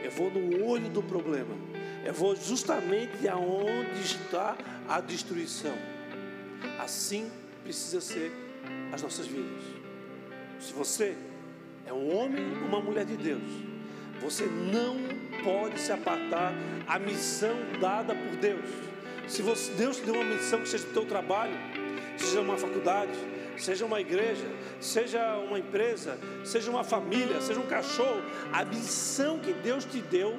eu 0.03 0.11
vou 0.11 0.30
no 0.30 0.65
olho 0.65 0.89
do 0.89 1.01
problema, 1.01 1.55
eu 2.03 2.13
vou 2.13 2.36
justamente 2.36 3.26
aonde 3.30 4.01
está 4.01 4.57
a 4.89 4.99
destruição. 4.99 5.78
Assim 6.78 7.32
precisa 7.63 8.01
ser 8.01 8.30
as 8.91 9.01
nossas 9.01 9.26
vidas. 9.26 9.63
Se 10.59 10.74
você 10.74 11.15
é 11.86 11.93
um 11.93 12.13
homem, 12.13 12.43
uma 12.67 12.82
mulher 12.82 13.05
de 13.05 13.15
Deus, 13.15 13.49
você 14.19 14.45
não 14.45 14.97
pode 15.45 15.80
se 15.80 15.93
apartar 15.93 16.53
a 16.86 16.99
missão 16.99 17.55
dada 17.80 18.13
por 18.13 18.36
Deus. 18.36 18.91
Se 19.32 19.41
você, 19.41 19.71
Deus 19.75 19.95
te 19.95 20.03
deu 20.03 20.15
uma 20.15 20.25
missão 20.25 20.59
que 20.59 20.67
seja 20.67 20.86
o 20.86 20.91
teu 20.91 21.05
trabalho, 21.05 21.53
seja 22.17 22.41
uma 22.41 22.57
faculdade, 22.57 23.13
seja 23.55 23.86
uma 23.86 24.01
igreja, 24.01 24.45
seja 24.77 25.38
uma 25.38 25.57
empresa, 25.57 26.19
seja 26.43 26.69
uma 26.69 26.84
família, 26.84 27.39
seja 27.39 27.61
um 27.61 27.65
cachorro, 27.65 28.21
a 28.51 28.65
missão 28.65 29.39
que 29.39 29.53
Deus 29.53 29.86
te 29.86 30.01
deu, 30.01 30.38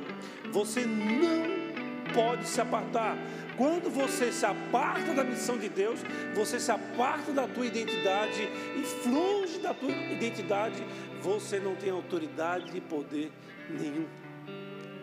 você 0.51 0.85
não 0.85 2.13
pode 2.13 2.47
se 2.47 2.61
apartar. 2.61 3.17
Quando 3.57 3.89
você 3.89 4.31
se 4.31 4.45
aparta 4.45 5.15
da 5.15 5.25
missão 5.25 5.57
de 5.57 5.71
Deus, 5.71 6.01
você 6.35 6.61
se 6.61 6.71
aparta 6.71 7.33
da 7.33 7.49
tua 7.49 7.65
identidade 7.65 8.43
e 8.77 8.83
flonge 8.83 9.59
da 9.61 9.73
tua 9.73 9.91
identidade, 9.91 10.87
você 11.23 11.59
não 11.59 11.75
tem 11.77 11.89
autoridade 11.89 12.77
e 12.77 12.81
poder 12.83 13.33
nenhum. 13.71 14.07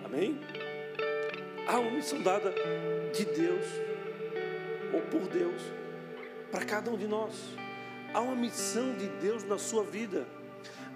Amém? 0.05 0.39
Há 1.67 1.79
uma 1.79 1.89
missão 1.89 2.21
dada 2.21 2.53
de 3.11 3.25
Deus, 3.25 3.65
ou 4.93 5.01
por 5.01 5.27
Deus, 5.27 5.61
para 6.51 6.65
cada 6.65 6.91
um 6.91 6.97
de 6.97 7.07
nós. 7.07 7.33
Há 8.13 8.21
uma 8.21 8.35
missão 8.35 8.93
de 8.93 9.07
Deus 9.07 9.43
na 9.43 9.57
sua 9.57 9.83
vida. 9.83 10.25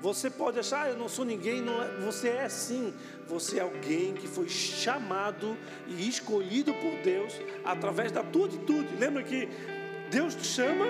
Você 0.02 0.30
pode 0.30 0.60
achar, 0.60 0.86
ah, 0.86 0.90
eu 0.90 0.98
não 0.98 1.08
sou 1.08 1.24
ninguém, 1.24 1.62
não 1.62 1.82
é. 1.82 1.88
você 2.02 2.28
é 2.28 2.50
sim. 2.50 2.94
Você 3.28 3.60
é 3.60 3.62
alguém 3.62 4.14
que 4.14 4.28
foi 4.28 4.50
chamado 4.50 5.58
e 5.88 6.10
escolhido 6.10 6.74
por 6.74 7.02
Deus 7.02 7.34
através 7.64 8.12
da 8.12 8.22
tua 8.22 8.48
atitude. 8.48 8.96
Lembra 8.98 9.24
que 9.24 9.48
Deus 10.12 10.36
te 10.36 10.46
chama, 10.46 10.88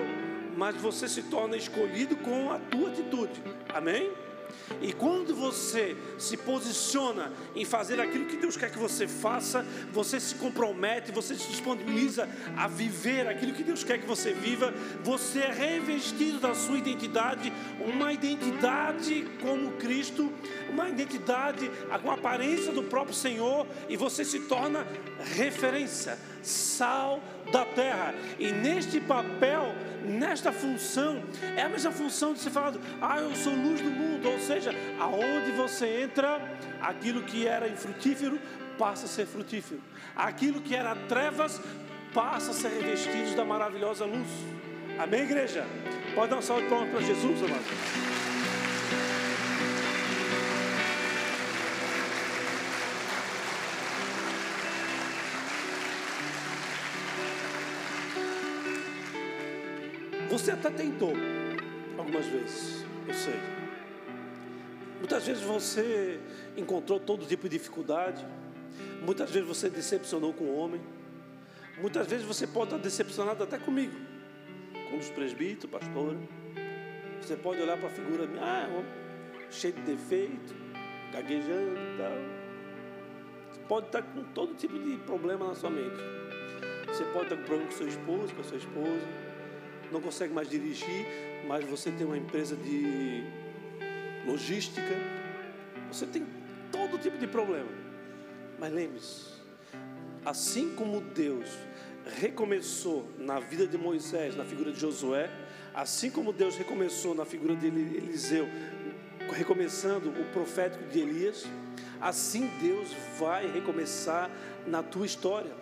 mas 0.56 0.74
você 0.76 1.08
se 1.08 1.22
torna 1.22 1.56
escolhido 1.56 2.16
com 2.16 2.50
a 2.50 2.58
tua 2.58 2.88
atitude. 2.88 3.40
Amém? 3.72 4.10
E 4.80 4.92
quando 4.92 5.34
você 5.34 5.96
se 6.18 6.36
posiciona 6.36 7.32
em 7.54 7.64
fazer 7.64 8.00
aquilo 8.00 8.26
que 8.26 8.36
Deus 8.36 8.56
quer 8.56 8.70
que 8.70 8.78
você 8.78 9.06
faça, 9.06 9.64
você 9.92 10.18
se 10.18 10.34
compromete, 10.36 11.12
você 11.12 11.34
se 11.34 11.48
disponibiliza 11.48 12.28
a 12.56 12.66
viver 12.66 13.28
aquilo 13.28 13.52
que 13.52 13.62
Deus 13.62 13.84
quer 13.84 13.98
que 13.98 14.06
você 14.06 14.32
viva, 14.32 14.72
você 15.02 15.40
é 15.40 15.52
revestido 15.52 16.40
da 16.40 16.54
sua 16.54 16.78
identidade, 16.78 17.52
uma 17.80 18.12
identidade 18.12 19.26
como 19.40 19.72
Cristo, 19.72 20.32
uma 20.70 20.88
identidade 20.88 21.70
com 22.02 22.10
a 22.10 22.14
aparência 22.14 22.72
do 22.72 22.82
próprio 22.82 23.14
Senhor, 23.14 23.66
e 23.88 23.96
você 23.96 24.24
se 24.24 24.40
torna 24.40 24.86
referência, 25.34 26.18
sal 26.42 27.22
da 27.50 27.64
terra. 27.64 28.14
E 28.38 28.52
neste 28.52 29.00
papel, 29.00 29.74
nesta 30.04 30.52
função, 30.52 31.22
é 31.56 31.62
a 31.62 31.68
mesma 31.68 31.92
função 31.92 32.32
de 32.32 32.40
ser 32.40 32.50
falado, 32.50 32.80
ah, 33.00 33.18
eu 33.18 33.34
sou 33.34 33.54
luz 33.54 33.80
do 33.80 33.90
mundo, 33.90 34.30
ou 34.30 34.38
seja, 34.38 34.72
aonde 34.98 35.52
você 35.52 36.02
entra, 36.02 36.40
aquilo 36.80 37.22
que 37.22 37.46
era 37.46 37.68
infrutífero 37.68 38.38
passa 38.78 39.06
a 39.06 39.08
ser 39.08 39.26
frutífero, 39.26 39.80
aquilo 40.16 40.60
que 40.60 40.74
era 40.74 40.94
trevas 41.08 41.60
passa 42.12 42.50
a 42.50 42.54
ser 42.54 42.68
revestido 42.68 43.34
da 43.36 43.44
maravilhosa 43.44 44.04
luz. 44.04 44.28
Amém, 44.98 45.22
igreja? 45.22 45.66
Pode 46.14 46.30
dar 46.30 46.38
um 46.38 46.42
salve 46.42 46.62
de 46.62 46.68
palmas 46.68 46.90
para 46.90 47.00
Jesus, 47.00 47.42
amado. 47.42 48.23
Você 60.34 60.50
até 60.50 60.68
tentou 60.68 61.12
algumas 61.96 62.26
vezes, 62.26 62.84
eu 63.06 63.14
sei. 63.14 63.40
Muitas 64.98 65.24
vezes 65.24 65.44
você 65.44 66.18
encontrou 66.56 66.98
todo 66.98 67.24
tipo 67.24 67.48
de 67.48 67.56
dificuldade. 67.56 68.26
Muitas 69.00 69.30
vezes 69.30 69.46
você 69.46 69.70
decepcionou 69.70 70.32
com 70.32 70.42
o 70.42 70.56
homem. 70.56 70.80
Muitas 71.78 72.08
vezes 72.08 72.26
você 72.26 72.48
pode 72.48 72.74
estar 72.74 72.82
decepcionado 72.82 73.44
até 73.44 73.58
comigo, 73.58 73.94
com 74.90 74.98
os 74.98 75.08
presbíteros, 75.08 75.70
pastora. 75.70 76.18
Você 77.20 77.36
pode 77.36 77.62
olhar 77.62 77.78
para 77.78 77.86
a 77.86 77.92
figura 77.92 78.26
minha, 78.26 78.42
ah, 78.42 78.82
cheio 79.52 79.74
de 79.74 79.82
defeito, 79.82 80.52
gaguejando 81.12 81.76
e 81.78 81.96
tal. 81.96 83.52
Você 83.52 83.60
pode 83.68 83.86
estar 83.86 84.02
com 84.02 84.24
todo 84.34 84.52
tipo 84.56 84.76
de 84.80 84.96
problema 84.96 85.46
na 85.46 85.54
sua 85.54 85.70
mente. 85.70 86.02
Você 86.88 87.04
pode 87.04 87.26
estar 87.26 87.36
com 87.36 87.44
problema 87.44 87.70
com 87.70 87.76
seu 87.76 87.86
esposo, 87.86 88.34
com 88.34 88.40
a 88.40 88.44
sua 88.44 88.58
esposa 88.58 89.23
não 89.92 90.00
consegue 90.00 90.32
mais 90.32 90.48
dirigir, 90.48 91.06
mas 91.46 91.64
você 91.64 91.90
tem 91.90 92.06
uma 92.06 92.16
empresa 92.16 92.56
de 92.56 93.24
logística, 94.26 94.94
você 95.90 96.06
tem 96.06 96.26
todo 96.72 96.98
tipo 96.98 97.18
de 97.18 97.26
problema. 97.26 97.68
Mas 98.58 98.72
lembre-se, 98.72 99.34
assim 100.24 100.74
como 100.74 101.00
Deus 101.00 101.48
recomeçou 102.20 103.08
na 103.18 103.38
vida 103.38 103.66
de 103.66 103.78
Moisés, 103.78 104.36
na 104.36 104.44
figura 104.44 104.72
de 104.72 104.80
Josué, 104.80 105.30
assim 105.74 106.10
como 106.10 106.32
Deus 106.32 106.56
recomeçou 106.56 107.14
na 107.14 107.24
figura 107.24 107.56
de 107.56 107.66
Eliseu, 107.66 108.46
recomeçando 109.32 110.10
o 110.10 110.24
profético 110.32 110.84
de 110.84 111.00
Elias, 111.00 111.44
assim 112.00 112.50
Deus 112.60 112.90
vai 113.18 113.50
recomeçar 113.50 114.30
na 114.66 114.82
tua 114.82 115.06
história. 115.06 115.52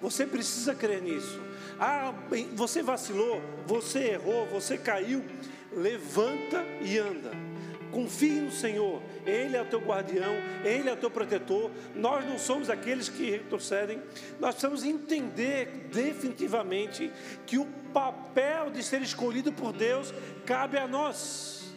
Você 0.00 0.26
precisa 0.26 0.74
crer 0.74 1.02
nisso. 1.02 1.40
Ah, 1.84 2.14
você 2.52 2.80
vacilou, 2.80 3.42
você 3.66 4.10
errou, 4.10 4.46
você 4.46 4.78
caiu. 4.78 5.24
Levanta 5.72 6.64
e 6.80 6.96
anda. 6.96 7.32
Confie 7.90 8.40
no 8.40 8.52
Senhor, 8.52 9.02
Ele 9.26 9.56
é 9.56 9.62
o 9.62 9.64
teu 9.64 9.80
guardião, 9.80 10.32
Ele 10.64 10.88
é 10.88 10.92
o 10.92 10.96
teu 10.96 11.10
protetor. 11.10 11.72
Nós 11.96 12.24
não 12.24 12.38
somos 12.38 12.70
aqueles 12.70 13.08
que 13.08 13.28
retrocedem, 13.28 14.00
nós 14.38 14.54
precisamos 14.54 14.84
entender 14.84 15.88
definitivamente 15.92 17.10
que 17.44 17.58
o 17.58 17.66
papel 17.92 18.70
de 18.70 18.80
ser 18.80 19.02
escolhido 19.02 19.52
por 19.52 19.72
Deus 19.72 20.14
cabe 20.46 20.78
a 20.78 20.86
nós. 20.86 21.74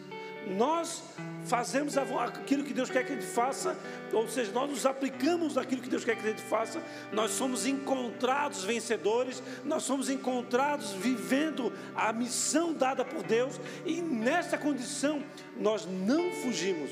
Nós 0.56 1.02
fazemos 1.46 1.96
aquilo 1.96 2.64
que 2.64 2.74
Deus 2.74 2.90
quer 2.90 3.04
que 3.04 3.12
a 3.12 3.14
gente 3.14 3.26
faça, 3.26 3.76
ou 4.12 4.28
seja, 4.28 4.52
nós 4.52 4.68
nos 4.68 4.86
aplicamos 4.86 5.54
naquilo 5.54 5.80
que 5.80 5.88
Deus 5.88 6.04
quer 6.04 6.16
que 6.16 6.26
a 6.26 6.30
gente 6.30 6.42
faça, 6.42 6.82
nós 7.12 7.30
somos 7.30 7.66
encontrados 7.66 8.64
vencedores, 8.64 9.42
nós 9.64 9.84
somos 9.84 10.10
encontrados 10.10 10.92
vivendo 10.92 11.72
a 11.94 12.12
missão 12.12 12.72
dada 12.72 13.04
por 13.04 13.22
Deus, 13.22 13.60
e 13.84 14.00
nessa 14.00 14.58
condição 14.58 15.22
nós 15.56 15.86
não 15.86 16.32
fugimos, 16.32 16.90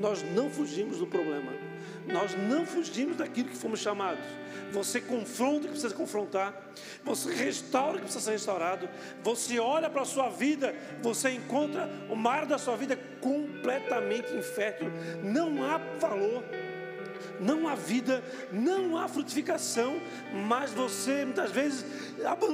nós 0.00 0.22
não 0.22 0.48
fugimos 0.48 0.98
do 0.98 1.06
problema, 1.06 1.52
nós 2.06 2.36
não 2.36 2.66
fugimos 2.66 3.16
daquilo 3.16 3.48
que 3.48 3.56
fomos 3.56 3.80
chamados. 3.80 4.24
Você 4.72 5.00
confronta 5.00 5.58
o 5.58 5.60
que 5.62 5.68
precisa 5.68 5.94
confrontar, 5.94 6.54
você 7.04 7.32
restaura 7.34 7.92
o 7.92 7.94
que 7.96 8.02
precisa 8.02 8.24
ser 8.24 8.32
restaurado, 8.32 8.88
você 9.22 9.58
olha 9.58 9.90
para 9.90 10.02
a 10.02 10.06
sua 10.06 10.30
vida, 10.30 10.74
você 11.02 11.30
encontra 11.30 11.90
o 12.10 12.16
mar 12.16 12.46
da 12.46 12.56
sua 12.56 12.74
vida 12.76 12.98
completamente 13.20 14.34
infértil, 14.34 14.90
não 15.22 15.62
há 15.62 15.76
valor, 15.98 16.42
não 17.38 17.68
há 17.68 17.74
vida, 17.74 18.22
não 18.50 18.96
há 18.96 19.08
frutificação, 19.08 20.00
mas 20.46 20.70
você 20.70 21.24
muitas 21.24 21.50
vezes 21.50 21.84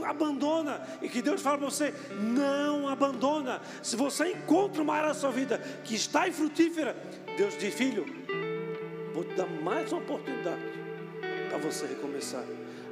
abandona, 0.05 0.82
e 1.01 1.09
que 1.09 1.22
Deus 1.22 1.40
fala 1.40 1.59
para 1.59 1.70
você: 1.70 1.94
não 2.18 2.88
abandona. 2.88 3.61
Se 3.82 3.96
você 3.96 4.32
encontra 4.32 4.82
uma 4.82 4.94
área 4.94 5.09
da 5.09 5.14
sua 5.14 5.30
vida 5.30 5.59
que 5.84 5.94
está 5.94 6.26
infrutífera, 6.26 6.96
Deus 7.36 7.57
diz: 7.59 7.74
filho, 7.74 8.07
vou 9.18 9.24
te 9.24 9.34
dar 9.34 9.48
mais 9.48 9.90
uma 9.90 10.00
oportunidade 10.00 10.62
para 11.48 11.58
você 11.58 11.86
recomeçar. 11.86 12.44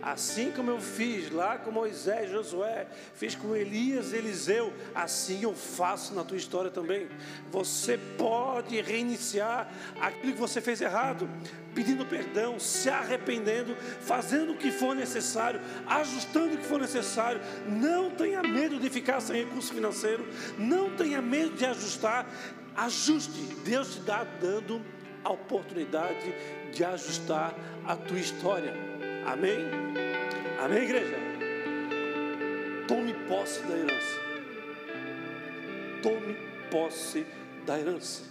Assim 0.02 0.50
como 0.50 0.72
eu 0.72 0.80
fiz 0.80 1.30
lá 1.30 1.56
com 1.56 1.70
Moisés, 1.70 2.28
Josué, 2.32 2.88
fiz 3.14 3.36
com 3.36 3.54
Elias, 3.54 4.12
Eliseu, 4.12 4.72
assim 4.92 5.44
eu 5.44 5.54
faço 5.54 6.14
na 6.14 6.24
tua 6.24 6.36
história 6.36 6.68
também. 6.68 7.06
Você 7.52 7.96
pode 8.18 8.80
reiniciar 8.80 9.70
aquilo 10.00 10.32
que 10.32 10.40
você 10.40 10.60
fez 10.60 10.80
errado, 10.80 11.28
pedindo 11.72 12.04
perdão, 12.04 12.58
se 12.58 12.90
arrependendo, 12.90 13.76
fazendo 14.00 14.52
o 14.52 14.56
que 14.56 14.72
for 14.72 14.96
necessário, 14.96 15.60
ajustando 15.86 16.54
o 16.54 16.58
que 16.58 16.66
for 16.66 16.80
necessário. 16.80 17.40
Não 17.68 18.10
tenha 18.10 18.42
medo 18.42 18.80
de 18.80 18.90
ficar 18.90 19.20
sem 19.20 19.44
recurso 19.44 19.72
financeiro, 19.72 20.26
não 20.58 20.90
tenha 20.90 21.22
medo 21.22 21.54
de 21.54 21.64
ajustar. 21.64 22.28
Ajuste, 22.76 23.40
Deus 23.64 23.94
te 23.94 24.00
dá 24.00 24.24
dando 24.40 24.95
a 25.26 25.32
oportunidade 25.32 26.32
de 26.72 26.84
ajustar 26.84 27.52
a 27.84 27.96
tua 27.96 28.18
história. 28.18 28.72
Amém? 29.26 29.58
Amém, 30.62 30.84
igreja? 30.84 31.16
Tome 32.86 33.12
posse 33.26 33.60
da 33.62 33.76
herança. 33.76 34.20
Tome 36.00 36.36
posse 36.70 37.26
da 37.66 37.78
herança. 37.78 38.22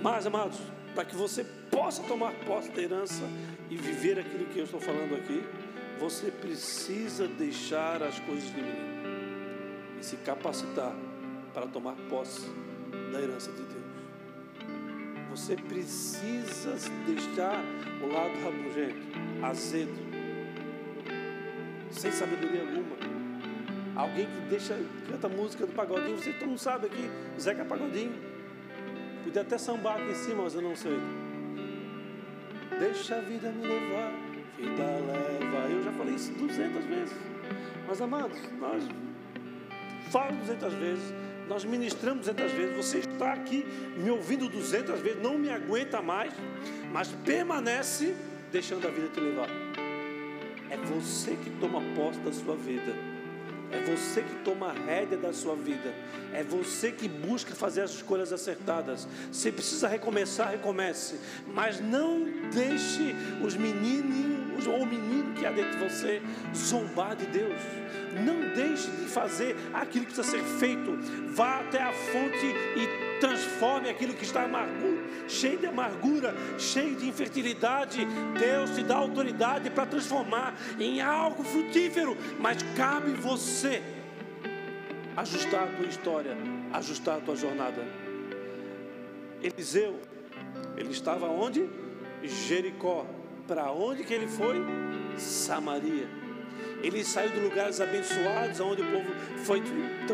Mas, 0.00 0.24
amados, 0.24 0.60
para 0.94 1.04
que 1.04 1.16
você 1.16 1.42
possa 1.68 2.00
tomar 2.04 2.32
posse 2.46 2.70
da 2.70 2.80
herança 2.80 3.24
e 3.68 3.76
viver 3.76 4.20
aquilo 4.20 4.46
que 4.46 4.60
eu 4.60 4.64
estou 4.64 4.80
falando 4.80 5.16
aqui, 5.16 5.42
você 5.98 6.30
precisa 6.30 7.26
deixar 7.26 8.04
as 8.04 8.20
coisas 8.20 8.48
de 8.54 8.62
mim 8.62 9.98
e 9.98 10.04
se 10.04 10.16
capacitar 10.18 10.94
para 11.52 11.66
tomar 11.66 11.96
posse 12.08 12.48
da 13.10 13.20
herança 13.20 13.50
de 13.50 13.62
Deus. 13.62 13.85
Você 15.36 15.54
precisa 15.54 16.90
deixar 17.04 17.62
o 18.02 18.06
lado 18.10 18.32
rabugento, 18.42 18.96
azedo, 19.42 19.92
sem 21.90 22.10
sabedoria 22.10 22.62
alguma. 22.62 22.96
Alguém 23.94 24.24
que 24.24 24.48
deixa, 24.48 24.78
canta 25.10 25.28
música 25.28 25.66
do 25.66 25.74
pagodinho, 25.74 26.16
você 26.16 26.32
todo 26.32 26.48
mundo 26.48 26.58
sabe 26.58 26.86
aqui, 26.86 27.10
Zeca 27.38 27.66
Pagodinho. 27.66 28.14
Podia 29.24 29.42
até 29.42 29.58
sambar 29.58 29.96
aqui 29.96 30.10
em 30.10 30.14
cima, 30.14 30.44
mas 30.44 30.54
eu 30.54 30.62
não 30.62 30.74
sei. 30.74 30.98
Deixa 32.78 33.16
a 33.16 33.20
vida 33.20 33.52
me 33.52 33.66
levar, 33.66 34.12
vida 34.56 34.84
leva. 34.84 35.70
Eu 35.70 35.82
já 35.82 35.92
falei 35.92 36.14
isso 36.14 36.32
200 36.32 36.84
vezes. 36.86 37.16
Mas 37.86 38.00
amados, 38.00 38.38
nós 38.58 38.82
falamos 40.10 40.46
200 40.46 40.72
vezes 40.74 41.25
nós 41.48 41.64
ministramos 41.64 42.26
200 42.26 42.52
vezes. 42.52 42.76
Você 42.76 42.98
está 42.98 43.32
aqui 43.32 43.64
me 43.96 44.10
ouvindo 44.10 44.48
200 44.48 45.00
vezes, 45.00 45.22
não 45.22 45.38
me 45.38 45.50
aguenta 45.50 46.02
mais, 46.02 46.32
mas 46.92 47.08
permanece 47.24 48.14
deixando 48.52 48.86
a 48.86 48.90
vida 48.90 49.08
te 49.08 49.20
levar. 49.20 49.48
É 50.70 50.76
você 50.76 51.36
que 51.36 51.50
toma 51.60 51.80
posse 51.94 52.18
da 52.20 52.32
sua 52.32 52.56
vida. 52.56 52.92
É 53.70 53.82
você 53.82 54.22
que 54.22 54.34
toma 54.44 54.68
a 54.68 54.72
rédea 54.72 55.18
da 55.18 55.32
sua 55.32 55.56
vida. 55.56 55.92
É 56.32 56.42
você 56.42 56.92
que 56.92 57.08
busca 57.08 57.54
fazer 57.54 57.82
as 57.82 57.90
escolhas 57.90 58.32
acertadas. 58.32 59.08
Se 59.32 59.50
precisa 59.50 59.88
recomeçar, 59.88 60.50
recomece. 60.50 61.18
Mas 61.52 61.80
não 61.80 62.24
deixe 62.52 63.14
os 63.44 63.56
ou 64.64 64.82
o 64.82 64.86
menino 64.86 65.34
que 65.34 65.44
há 65.44 65.50
dentro 65.50 65.72
de 65.72 65.88
você 65.88 66.22
zombar 66.54 67.16
de 67.16 67.26
Deus. 67.26 67.60
Não 68.24 68.54
deixe 68.54 68.88
de 68.90 69.06
fazer 69.06 69.56
aquilo 69.74 70.06
que 70.06 70.14
precisa 70.14 70.38
ser 70.38 70.44
feito. 70.58 70.96
Vá 71.34 71.60
até 71.60 71.82
a 71.82 71.92
fonte 71.92 72.46
e 72.46 73.20
transforme 73.20 73.88
aquilo 73.88 74.14
que 74.14 74.24
está 74.24 74.46
cheio 75.28 75.58
de 75.58 75.66
amargura, 75.66 76.34
cheio 76.58 76.96
de 76.96 77.08
infertilidade. 77.08 78.06
Deus 78.38 78.70
te 78.70 78.82
dá 78.82 78.96
autoridade 78.96 79.70
para 79.70 79.86
transformar 79.86 80.54
em 80.78 81.00
algo 81.00 81.42
frutífero, 81.42 82.16
mas 82.38 82.62
cabe 82.76 83.12
você 83.12 83.82
ajustar 85.16 85.64
a 85.64 85.66
tua 85.66 85.86
história, 85.86 86.36
ajustar 86.72 87.16
a 87.18 87.20
tua 87.20 87.36
jornada. 87.36 87.82
Eliseu, 89.42 90.00
ele 90.76 90.90
estava 90.90 91.26
onde? 91.26 91.68
Jericó. 92.22 93.06
Para 93.46 93.70
onde 93.70 94.04
que 94.04 94.12
ele 94.12 94.26
foi? 94.26 94.56
Samaria. 95.16 96.08
Ele 96.82 97.02
saiu 97.04 97.30
de 97.30 97.40
lugares 97.40 97.80
abençoados, 97.80 98.60
onde 98.60 98.82
o 98.82 98.84
povo 98.84 99.10
foi, 99.44 99.62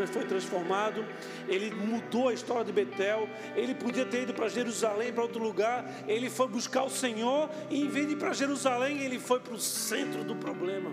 foi 0.07 0.25
transformado. 0.25 1.05
Ele 1.47 1.71
mudou 1.71 2.29
a 2.29 2.33
história 2.33 2.63
de 2.63 2.71
Betel. 2.71 3.27
Ele 3.55 3.75
podia 3.75 4.05
ter 4.05 4.23
ido 4.23 4.33
para 4.33 4.47
Jerusalém, 4.47 5.11
para 5.11 5.23
outro 5.23 5.43
lugar. 5.43 5.85
Ele 6.07 6.29
foi 6.29 6.47
buscar 6.47 6.83
o 6.83 6.89
Senhor. 6.89 7.49
E 7.69 7.81
em 7.81 7.87
vez 7.87 8.07
de 8.07 8.13
ir 8.13 8.17
para 8.17 8.33
Jerusalém, 8.33 8.99
ele 9.01 9.19
foi 9.19 9.39
para 9.39 9.53
o 9.53 9.59
centro 9.59 10.23
do 10.23 10.35
problema. 10.35 10.91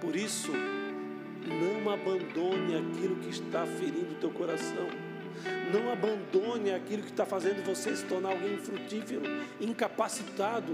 Por 0.00 0.16
isso, 0.16 0.52
não 0.52 1.90
abandone 1.90 2.76
aquilo 2.76 3.16
que 3.16 3.30
está 3.30 3.64
ferindo 3.66 4.12
o 4.12 4.16
teu 4.16 4.30
coração. 4.30 4.88
Não 5.72 5.92
abandone 5.92 6.72
aquilo 6.72 7.02
que 7.02 7.10
está 7.10 7.26
fazendo 7.26 7.64
você 7.64 7.94
se 7.94 8.04
tornar 8.04 8.30
alguém 8.30 8.56
frutífero, 8.58 9.22
incapacitado. 9.60 10.72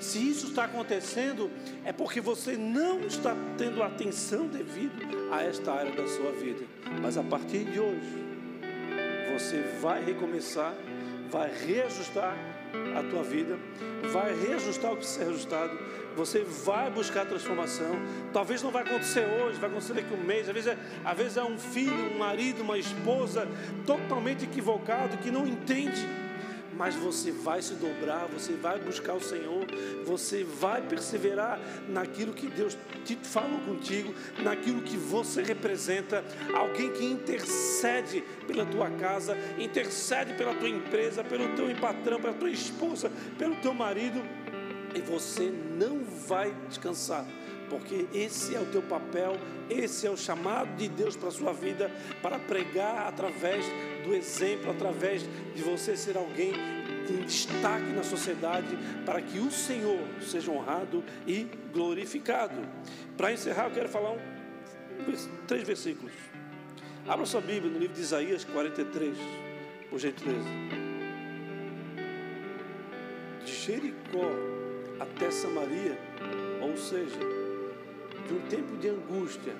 Se 0.00 0.18
isso 0.18 0.48
está 0.48 0.64
acontecendo, 0.64 1.50
é 1.84 1.92
porque 1.92 2.20
você 2.20 2.56
não 2.56 3.00
está 3.00 3.34
tendo 3.56 3.82
atenção 3.82 4.46
devida 4.46 5.04
a 5.32 5.42
esta 5.42 5.72
área 5.72 5.92
da 5.92 6.06
sua 6.06 6.30
vida. 6.32 6.64
Mas 7.02 7.16
a 7.16 7.22
partir 7.22 7.64
de 7.64 7.80
hoje, 7.80 8.28
você 9.32 9.62
vai 9.80 10.04
recomeçar, 10.04 10.74
vai 11.30 11.50
reajustar 11.66 12.36
a 12.96 13.02
tua 13.10 13.22
vida, 13.22 13.58
vai 14.12 14.34
reajustar 14.34 14.92
o 14.92 14.96
que 14.96 15.00
precisa 15.00 15.24
ser 15.24 15.30
ajustado, 15.30 15.78
você 16.16 16.40
vai 16.40 16.90
buscar 16.90 17.26
transformação. 17.26 17.96
Talvez 18.32 18.62
não 18.62 18.70
vai 18.70 18.82
acontecer 18.82 19.26
hoje, 19.26 19.58
vai 19.58 19.70
acontecer 19.70 19.94
daqui 19.94 20.12
a 20.12 20.16
um 20.16 20.24
mês. 20.24 20.48
Às 20.48 20.54
vezes, 20.54 20.70
é, 20.72 20.78
às 21.04 21.16
vezes 21.16 21.36
é 21.36 21.42
um 21.44 21.58
filho, 21.58 22.14
um 22.14 22.18
marido, 22.18 22.62
uma 22.62 22.78
esposa 22.78 23.48
totalmente 23.86 24.44
equivocado 24.44 25.16
que 25.18 25.30
não 25.30 25.46
entende 25.46 26.06
mas 26.78 26.94
você 26.94 27.32
vai 27.32 27.60
se 27.60 27.74
dobrar, 27.74 28.26
você 28.28 28.52
vai 28.52 28.78
buscar 28.78 29.14
o 29.14 29.20
Senhor, 29.20 29.66
você 30.06 30.44
vai 30.44 30.80
perseverar 30.80 31.58
naquilo 31.88 32.32
que 32.32 32.46
Deus 32.46 32.78
te 33.04 33.16
falou 33.16 33.58
contigo, 33.60 34.14
naquilo 34.44 34.80
que 34.82 34.96
você 34.96 35.42
representa, 35.42 36.24
alguém 36.54 36.92
que 36.92 37.04
intercede 37.04 38.22
pela 38.46 38.64
tua 38.64 38.88
casa, 38.90 39.36
intercede 39.58 40.34
pela 40.34 40.54
tua 40.54 40.68
empresa, 40.68 41.24
pelo 41.24 41.48
teu 41.56 41.68
patrão, 41.80 42.20
pela 42.20 42.34
tua 42.34 42.50
esposa, 42.50 43.10
pelo 43.36 43.56
teu 43.56 43.74
marido, 43.74 44.22
e 44.94 45.00
você 45.00 45.52
não 45.76 46.04
vai 46.04 46.54
descansar 46.68 47.26
porque 47.68 48.06
esse 48.12 48.54
é 48.54 48.60
o 48.60 48.66
teu 48.66 48.82
papel, 48.82 49.36
esse 49.68 50.06
é 50.06 50.10
o 50.10 50.16
chamado 50.16 50.76
de 50.76 50.88
Deus 50.88 51.16
para 51.16 51.28
a 51.28 51.32
sua 51.32 51.52
vida, 51.52 51.90
para 52.22 52.38
pregar 52.38 53.06
através 53.06 53.64
do 54.04 54.14
exemplo, 54.14 54.70
através 54.70 55.22
de 55.54 55.62
você 55.62 55.96
ser 55.96 56.16
alguém 56.16 56.52
em 57.10 57.24
destaque 57.24 57.90
na 57.92 58.02
sociedade, 58.02 58.76
para 59.04 59.20
que 59.20 59.38
o 59.38 59.50
Senhor 59.50 60.00
seja 60.20 60.50
honrado 60.50 61.02
e 61.26 61.46
glorificado. 61.72 62.60
Para 63.16 63.32
encerrar, 63.32 63.66
eu 63.66 63.70
quero 63.70 63.88
falar 63.88 64.10
um, 64.10 64.18
três 65.46 65.66
versículos. 65.66 66.12
Abra 67.06 67.24
sua 67.24 67.40
Bíblia 67.40 67.72
no 67.72 67.78
livro 67.78 67.94
de 67.94 68.02
Isaías 68.02 68.44
43, 68.44 69.16
por 69.88 69.98
gentileza. 69.98 70.48
De 73.44 73.52
Jericó 73.52 74.30
até 75.00 75.30
Samaria, 75.30 75.98
ou 76.60 76.76
seja, 76.76 77.37
de 78.28 78.34
um 78.34 78.40
tempo 78.48 78.76
de 78.76 78.88
angústia, 78.88 79.56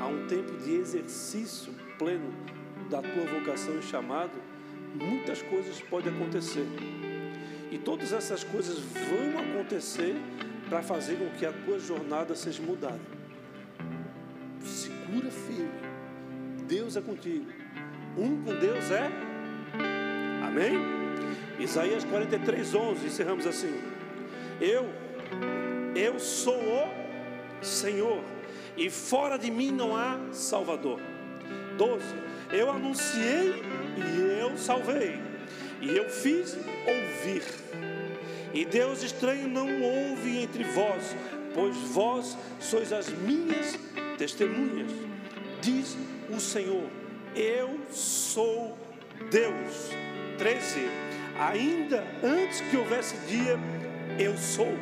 a 0.00 0.06
um 0.06 0.26
tempo 0.26 0.52
de 0.58 0.74
exercício 0.74 1.72
pleno 1.96 2.32
da 2.90 3.00
tua 3.00 3.24
vocação 3.38 3.78
e 3.78 3.82
chamado, 3.82 4.32
muitas 4.94 5.40
coisas 5.40 5.80
podem 5.80 6.12
acontecer. 6.12 6.66
E 7.70 7.78
todas 7.78 8.12
essas 8.12 8.42
coisas 8.44 8.78
vão 8.78 9.38
acontecer 9.40 10.16
para 10.68 10.82
fazer 10.82 11.16
com 11.16 11.30
que 11.38 11.46
a 11.46 11.52
tua 11.52 11.78
jornada 11.78 12.34
seja 12.34 12.62
mudada. 12.62 13.00
Segura 14.60 15.30
firme. 15.30 15.70
Deus 16.66 16.96
é 16.96 17.00
contigo. 17.00 17.46
Um 18.18 18.42
com 18.42 18.54
Deus 18.58 18.90
é. 18.90 19.08
Amém? 20.44 20.74
Isaías 21.58 22.04
43, 22.04 22.74
11. 22.74 23.06
Encerramos 23.06 23.46
assim. 23.46 23.80
Eu, 24.60 24.86
eu 25.94 26.18
sou 26.18 26.56
o 26.56 26.81
Senhor, 27.62 28.22
e 28.76 28.90
fora 28.90 29.38
de 29.38 29.50
mim 29.50 29.70
não 29.70 29.96
há 29.96 30.18
Salvador. 30.32 31.00
12. 31.76 32.04
Eu 32.50 32.70
anunciei 32.70 33.62
e 33.96 34.40
eu 34.40 34.56
salvei, 34.58 35.18
e 35.80 35.96
eu 35.96 36.08
fiz 36.10 36.56
ouvir. 36.86 37.42
E 38.52 38.64
Deus 38.64 39.02
estranho 39.02 39.48
não 39.48 39.80
ouve 39.80 40.38
entre 40.42 40.64
vós, 40.64 41.16
pois 41.54 41.76
vós 41.76 42.36
sois 42.60 42.92
as 42.92 43.08
minhas 43.08 43.78
testemunhas, 44.18 44.92
diz 45.60 45.96
o 46.30 46.38
Senhor. 46.38 46.88
Eu 47.34 47.80
sou 47.90 48.76
Deus. 49.30 49.90
13. 50.36 50.88
Ainda 51.38 52.04
antes 52.22 52.60
que 52.60 52.76
houvesse 52.76 53.16
dia, 53.26 53.58
eu 54.18 54.36
sou, 54.36 54.74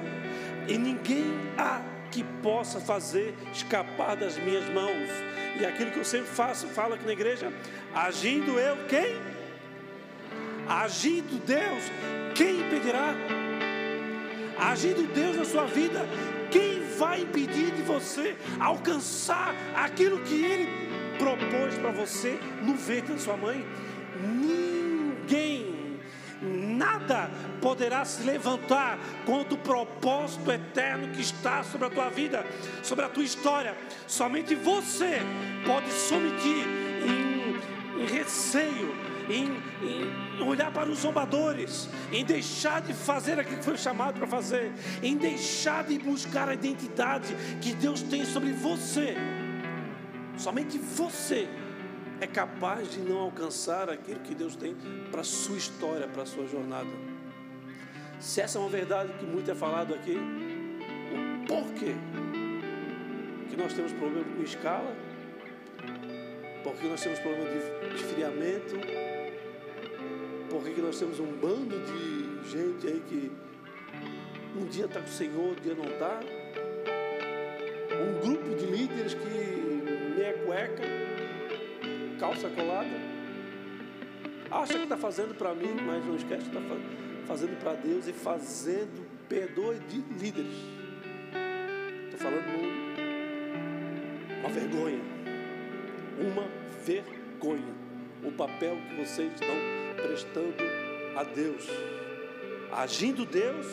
e 0.67 0.77
ninguém 0.77 1.27
há 1.57 1.81
que 2.11 2.25
possa 2.43 2.81
fazer 2.81 3.35
escapar 3.53 4.17
das 4.17 4.37
minhas 4.37 4.69
mãos. 4.69 5.09
E 5.59 5.65
aquilo 5.65 5.91
que 5.91 5.99
eu 5.99 6.05
sempre 6.05 6.29
faço, 6.29 6.67
falo 6.69 6.95
aqui 6.95 7.05
na 7.05 7.13
igreja, 7.13 7.53
agindo 7.95 8.59
eu, 8.59 8.77
quem? 8.89 9.17
Agindo 10.69 11.45
Deus, 11.45 11.85
quem 12.35 12.61
impedirá? 12.61 13.15
Agindo 14.59 15.13
Deus 15.13 15.37
na 15.37 15.45
sua 15.45 15.65
vida, 15.65 16.07
quem 16.51 16.81
vai 16.99 17.23
impedir 17.23 17.71
de 17.73 17.83
você 17.83 18.37
alcançar 18.59 19.55
aquilo 19.75 20.21
que 20.21 20.45
Ele 20.45 20.69
propôs 21.19 21.75
para 21.79 21.91
você 21.91 22.39
no 22.63 22.75
ventre 22.75 23.15
da 23.15 23.19
sua 23.19 23.37
mãe? 23.37 23.65
Ninguém 24.23 25.70
nada 26.91 27.31
poderá 27.61 28.05
se 28.05 28.23
levantar 28.23 28.99
contra 29.25 29.55
o 29.55 29.59
propósito 29.59 30.51
eterno 30.51 31.09
que 31.09 31.21
está 31.21 31.63
sobre 31.63 31.87
a 31.87 31.91
tua 31.91 32.09
vida, 32.09 32.45
sobre 32.83 33.05
a 33.05 33.09
tua 33.09 33.23
história. 33.23 33.77
Somente 34.07 34.55
você 34.55 35.21
pode 35.67 35.91
se 35.91 36.15
omitir 36.15 36.67
em, 37.07 38.03
em 38.03 38.07
receio, 38.07 38.95
em, 39.29 39.45
em, 39.87 40.43
olhar 40.43 40.73
para 40.73 40.89
os 40.89 41.01
zombadores, 41.01 41.89
em 42.11 42.25
deixar 42.25 42.81
de 42.81 42.93
fazer 42.93 43.39
aquilo 43.39 43.59
que 43.59 43.65
foi 43.65 43.77
chamado 43.77 44.19
para 44.19 44.27
fazer, 44.27 44.73
em 45.03 45.17
deixar 45.17 45.85
de 45.85 45.99
buscar 45.99 46.49
a 46.49 46.55
identidade 46.55 47.35
que 47.61 47.75
Deus 47.75 48.03
tem 48.03 48.25
sobre 48.25 48.53
você. 48.53 49.17
Somente 50.37 50.79
você 50.79 51.47
é 52.21 52.27
capaz 52.27 52.91
de 52.91 53.01
não 53.01 53.19
alcançar 53.19 53.89
aquilo 53.89 54.21
que 54.21 54.35
Deus 54.35 54.55
tem 54.55 54.77
para 55.11 55.23
a 55.23 55.25
sua 55.25 55.57
história, 55.57 56.07
para 56.07 56.23
a 56.23 56.27
sua 56.27 56.47
jornada. 56.47 56.91
Se 58.21 58.43
essa 58.43 58.59
é 58.59 58.61
uma 58.61 58.69
verdade 58.69 59.13
que 59.15 59.25
muito 59.25 59.51
é 59.51 59.55
falado 59.55 59.95
aqui, 59.95 60.19
o 60.19 61.47
porquê 61.47 61.95
que 63.49 63.57
nós 63.57 63.73
temos 63.73 63.93
problema 63.93 64.27
com 64.37 64.43
escala, 64.43 64.95
porque 66.63 66.87
nós 66.87 67.03
temos 67.03 67.19
problema 67.21 67.49
de 67.49 67.95
esfriamento, 67.97 68.77
porque 70.51 70.81
nós 70.83 70.99
temos 70.99 71.19
um 71.19 71.33
bando 71.33 71.81
de 71.81 72.51
gente 72.51 72.87
aí 72.87 73.03
que 73.09 73.33
um 74.57 74.67
dia 74.67 74.85
está 74.85 75.01
com 75.01 75.07
o 75.07 75.11
Senhor, 75.11 75.53
um 75.53 75.63
dia 75.63 75.75
não 75.75 75.85
está, 75.85 76.21
um 77.97 78.21
grupo 78.21 78.55
de 78.57 78.67
líderes 78.67 79.15
que 79.15 80.15
meia 80.17 80.35
cueca, 80.45 81.10
calça 82.21 82.51
colada. 82.51 83.01
Acha 84.51 84.75
que 84.75 84.83
está 84.83 84.97
fazendo 84.97 85.35
para 85.35 85.55
mim, 85.55 85.75
mas 85.87 86.05
não 86.05 86.15
esquece 86.15 86.51
que 86.51 86.57
está 86.57 86.61
fazendo 87.27 87.59
para 87.59 87.75
Deus 87.75 88.07
e 88.07 88.13
fazendo 88.13 89.09
perdoe 89.27 89.79
de 89.89 90.01
líderes. 90.23 90.53
Estou 92.05 92.21
falando 92.21 92.45
uma 94.39 94.49
vergonha. 94.51 95.01
Uma 96.21 96.47
vergonha. 96.85 97.75
O 98.23 98.33
papel 98.33 98.77
que 98.89 98.97
vocês 98.97 99.33
estão 99.33 99.57
prestando 99.97 100.55
a 101.17 101.25
Deus. 101.25 101.67
Agindo 102.71 103.25
Deus, 103.25 103.67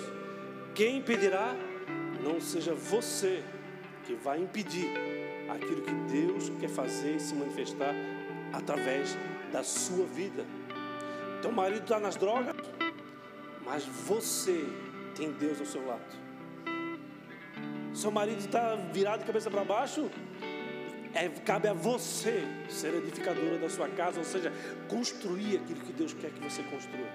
quem 0.73 0.99
impedirá? 0.99 1.53
Não 2.23 2.39
seja 2.39 2.73
você 2.73 3.43
que 4.05 4.13
vai 4.15 4.39
impedir 4.39 4.89
aquilo 5.49 5.81
que 5.81 5.93
Deus 6.11 6.49
quer 6.59 6.69
fazer 6.69 7.15
e 7.15 7.19
se 7.19 7.35
manifestar 7.35 7.93
através 8.53 9.17
da 9.51 9.63
sua 9.63 10.05
vida. 10.05 10.45
Teu 11.41 11.51
marido 11.51 11.83
está 11.83 11.99
nas 11.99 12.15
drogas, 12.15 12.55
mas 13.65 13.85
você 13.85 14.65
tem 15.15 15.31
Deus 15.31 15.59
ao 15.59 15.65
seu 15.65 15.85
lado. 15.85 16.27
Seu 17.93 18.11
marido 18.11 18.39
está 18.39 18.75
virado 18.93 19.19
de 19.19 19.25
cabeça 19.25 19.49
para 19.49 19.63
baixo, 19.63 20.09
é, 21.13 21.29
cabe 21.29 21.67
a 21.67 21.73
você 21.73 22.43
ser 22.69 22.93
edificadora 22.93 23.57
da 23.57 23.69
sua 23.69 23.89
casa, 23.89 24.19
ou 24.19 24.25
seja, 24.25 24.53
construir 24.87 25.57
aquilo 25.57 25.81
que 25.81 25.93
Deus 25.93 26.13
quer 26.13 26.29
que 26.31 26.39
você 26.39 26.61
construa. 26.63 27.07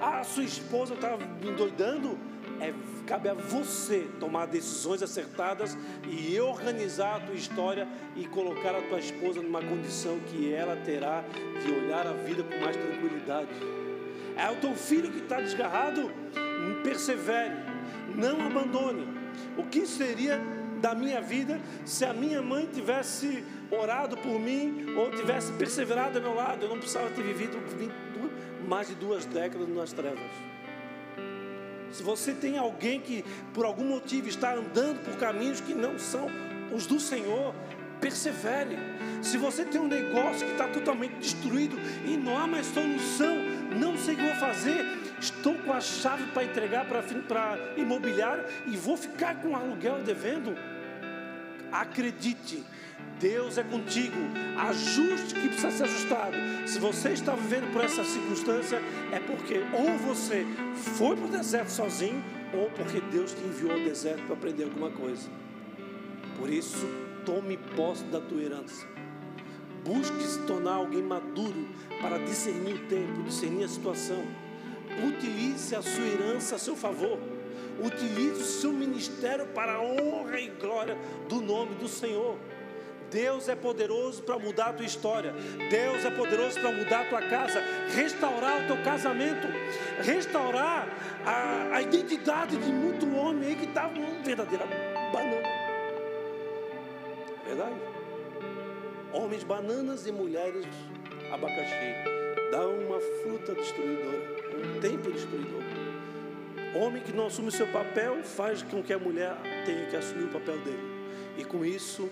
Ah, 0.00 0.22
sua 0.22 0.44
esposa 0.44 0.92
está 0.94 1.16
endoidando, 1.42 2.18
é, 2.60 2.72
cabe 3.06 3.28
a 3.28 3.34
você 3.34 4.08
tomar 4.18 4.46
decisões 4.46 5.02
acertadas 5.02 5.76
e 6.08 6.38
organizar 6.40 7.16
a 7.16 7.20
tua 7.20 7.34
história 7.34 7.86
e 8.16 8.26
colocar 8.26 8.74
a 8.74 8.82
tua 8.82 8.98
esposa 8.98 9.42
numa 9.42 9.62
condição 9.62 10.18
que 10.20 10.52
ela 10.52 10.76
terá 10.76 11.24
de 11.62 11.72
olhar 11.72 12.06
a 12.06 12.12
vida 12.12 12.42
com 12.42 12.58
mais 12.58 12.76
tranquilidade. 12.76 13.48
É 14.36 14.50
o 14.50 14.56
teu 14.56 14.74
filho 14.74 15.10
que 15.10 15.18
está 15.18 15.40
desgarrado, 15.40 16.10
persevere, 16.82 17.54
não 18.14 18.46
abandone. 18.46 19.06
O 19.56 19.64
que 19.64 19.86
seria 19.86 20.40
da 20.80 20.94
minha 20.94 21.20
vida 21.20 21.60
se 21.84 22.04
a 22.04 22.12
minha 22.12 22.42
mãe 22.42 22.66
tivesse 22.66 23.44
orado 23.70 24.16
por 24.16 24.38
mim 24.38 24.94
ou 24.96 25.10
tivesse 25.10 25.52
perseverado 25.52 26.18
ao 26.18 26.24
meu 26.24 26.34
lado? 26.34 26.64
Eu 26.64 26.68
não 26.68 26.78
precisava 26.78 27.10
ter 27.10 27.22
vivido 27.22 27.56
mais 28.66 28.88
de 28.88 28.94
duas 28.94 29.24
décadas 29.26 29.68
nas 29.68 29.92
trevas. 29.92 30.30
Se 31.94 32.02
você 32.02 32.32
tem 32.32 32.58
alguém 32.58 33.00
que 33.00 33.24
por 33.52 33.64
algum 33.64 33.84
motivo 33.84 34.28
está 34.28 34.52
andando 34.52 34.98
por 35.04 35.16
caminhos 35.16 35.60
que 35.60 35.72
não 35.72 35.96
são 35.96 36.26
os 36.72 36.86
do 36.86 36.98
Senhor, 36.98 37.54
persevere. 38.00 38.76
Se 39.22 39.38
você 39.38 39.64
tem 39.64 39.80
um 39.80 39.86
negócio 39.86 40.44
que 40.44 40.52
está 40.52 40.66
totalmente 40.66 41.14
destruído 41.18 41.78
e 42.04 42.16
não 42.16 42.36
há 42.36 42.48
mais 42.48 42.66
solução, 42.66 43.36
não 43.78 43.96
sei 43.96 44.14
o 44.14 44.16
que 44.16 44.22
vou 44.24 44.34
fazer, 44.34 44.84
estou 45.20 45.54
com 45.54 45.72
a 45.72 45.80
chave 45.80 46.24
para 46.32 46.42
entregar 46.42 46.84
para 46.84 47.00
imobiliário 47.76 48.44
e 48.66 48.76
vou 48.76 48.96
ficar 48.96 49.36
com 49.36 49.50
o 49.50 49.54
aluguel 49.54 50.02
devendo. 50.02 50.52
Acredite, 51.74 52.62
Deus 53.18 53.58
é 53.58 53.64
contigo. 53.64 54.16
Ajuste 54.56 55.34
que 55.34 55.48
precisa 55.48 55.72
ser 55.72 55.82
ajustado. 55.82 56.36
Se 56.66 56.78
você 56.78 57.08
está 57.10 57.34
vivendo 57.34 57.72
por 57.72 57.82
essa 57.82 58.04
circunstância, 58.04 58.80
é 59.10 59.18
porque 59.18 59.56
ou 59.72 59.98
você 59.98 60.46
foi 60.96 61.16
para 61.16 61.26
o 61.26 61.28
deserto 61.28 61.70
sozinho, 61.70 62.22
ou 62.52 62.70
porque 62.70 63.00
Deus 63.00 63.32
te 63.32 63.42
enviou 63.42 63.72
ao 63.72 63.80
deserto 63.80 64.22
para 64.22 64.34
aprender 64.34 64.62
alguma 64.62 64.88
coisa. 64.90 65.28
Por 66.38 66.48
isso, 66.48 66.86
tome 67.26 67.56
posse 67.74 68.04
da 68.04 68.20
tua 68.20 68.40
herança. 68.40 68.86
Busque 69.84 70.22
se 70.22 70.38
tornar 70.42 70.74
alguém 70.74 71.02
maduro 71.02 71.68
para 72.00 72.20
discernir 72.20 72.74
o 72.74 72.86
tempo, 72.86 73.24
discernir 73.24 73.64
a 73.64 73.68
situação. 73.68 74.24
Utilize 75.08 75.74
a 75.74 75.82
sua 75.82 76.06
herança 76.06 76.54
a 76.54 76.58
seu 76.58 76.76
favor. 76.76 77.18
Utilize 77.82 78.42
o 78.42 78.44
seu 78.44 78.72
ministério 78.72 79.46
para 79.48 79.74
a 79.74 79.82
honra 79.82 80.40
e 80.40 80.48
glória 80.48 80.96
do 81.28 81.40
nome 81.40 81.74
do 81.74 81.88
Senhor. 81.88 82.36
Deus 83.10 83.48
é 83.48 83.54
poderoso 83.54 84.22
para 84.22 84.38
mudar 84.38 84.70
a 84.70 84.72
tua 84.72 84.84
história. 84.84 85.32
Deus 85.70 86.04
é 86.04 86.10
poderoso 86.10 86.60
para 86.60 86.72
mudar 86.72 87.02
a 87.02 87.04
tua 87.04 87.22
casa, 87.22 87.62
restaurar 87.94 88.64
o 88.64 88.66
teu 88.66 88.82
casamento, 88.82 89.46
restaurar 90.02 90.88
a, 91.24 91.76
a 91.76 91.82
identidade 91.82 92.56
de 92.56 92.72
muito 92.72 93.06
homem 93.16 93.50
aí 93.50 93.54
que 93.54 93.66
estava 93.66 93.96
uma 93.96 94.22
verdadeira 94.22 94.66
banana. 95.12 95.48
Verdade? 97.46 97.74
Homens 99.12 99.44
bananas 99.44 100.06
e 100.06 100.12
mulheres 100.12 100.66
abacaxi. 101.32 101.94
Dá 102.50 102.66
uma 102.66 102.98
fruta 103.22 103.54
destruidora, 103.54 104.18
um 104.56 104.80
tempo 104.80 105.10
destruidor. 105.12 105.63
Homem 106.74 107.02
que 107.02 107.12
não 107.12 107.26
assume 107.26 107.48
o 107.48 107.52
seu 107.52 107.66
papel 107.68 108.22
faz 108.22 108.62
com 108.62 108.82
que 108.82 108.92
a 108.92 108.98
mulher 108.98 109.36
tenha 109.64 109.86
que 109.86 109.96
assumir 109.96 110.24
o 110.24 110.28
papel 110.28 110.58
dele. 110.58 110.82
E 111.38 111.44
com 111.44 111.64
isso 111.64 112.10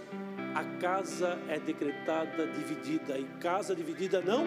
a 0.55 0.65
casa 0.81 1.39
é 1.49 1.59
decretada 1.59 2.47
dividida 2.47 3.19
e 3.19 3.25
casa 3.41 3.75
dividida 3.75 4.21
não. 4.21 4.45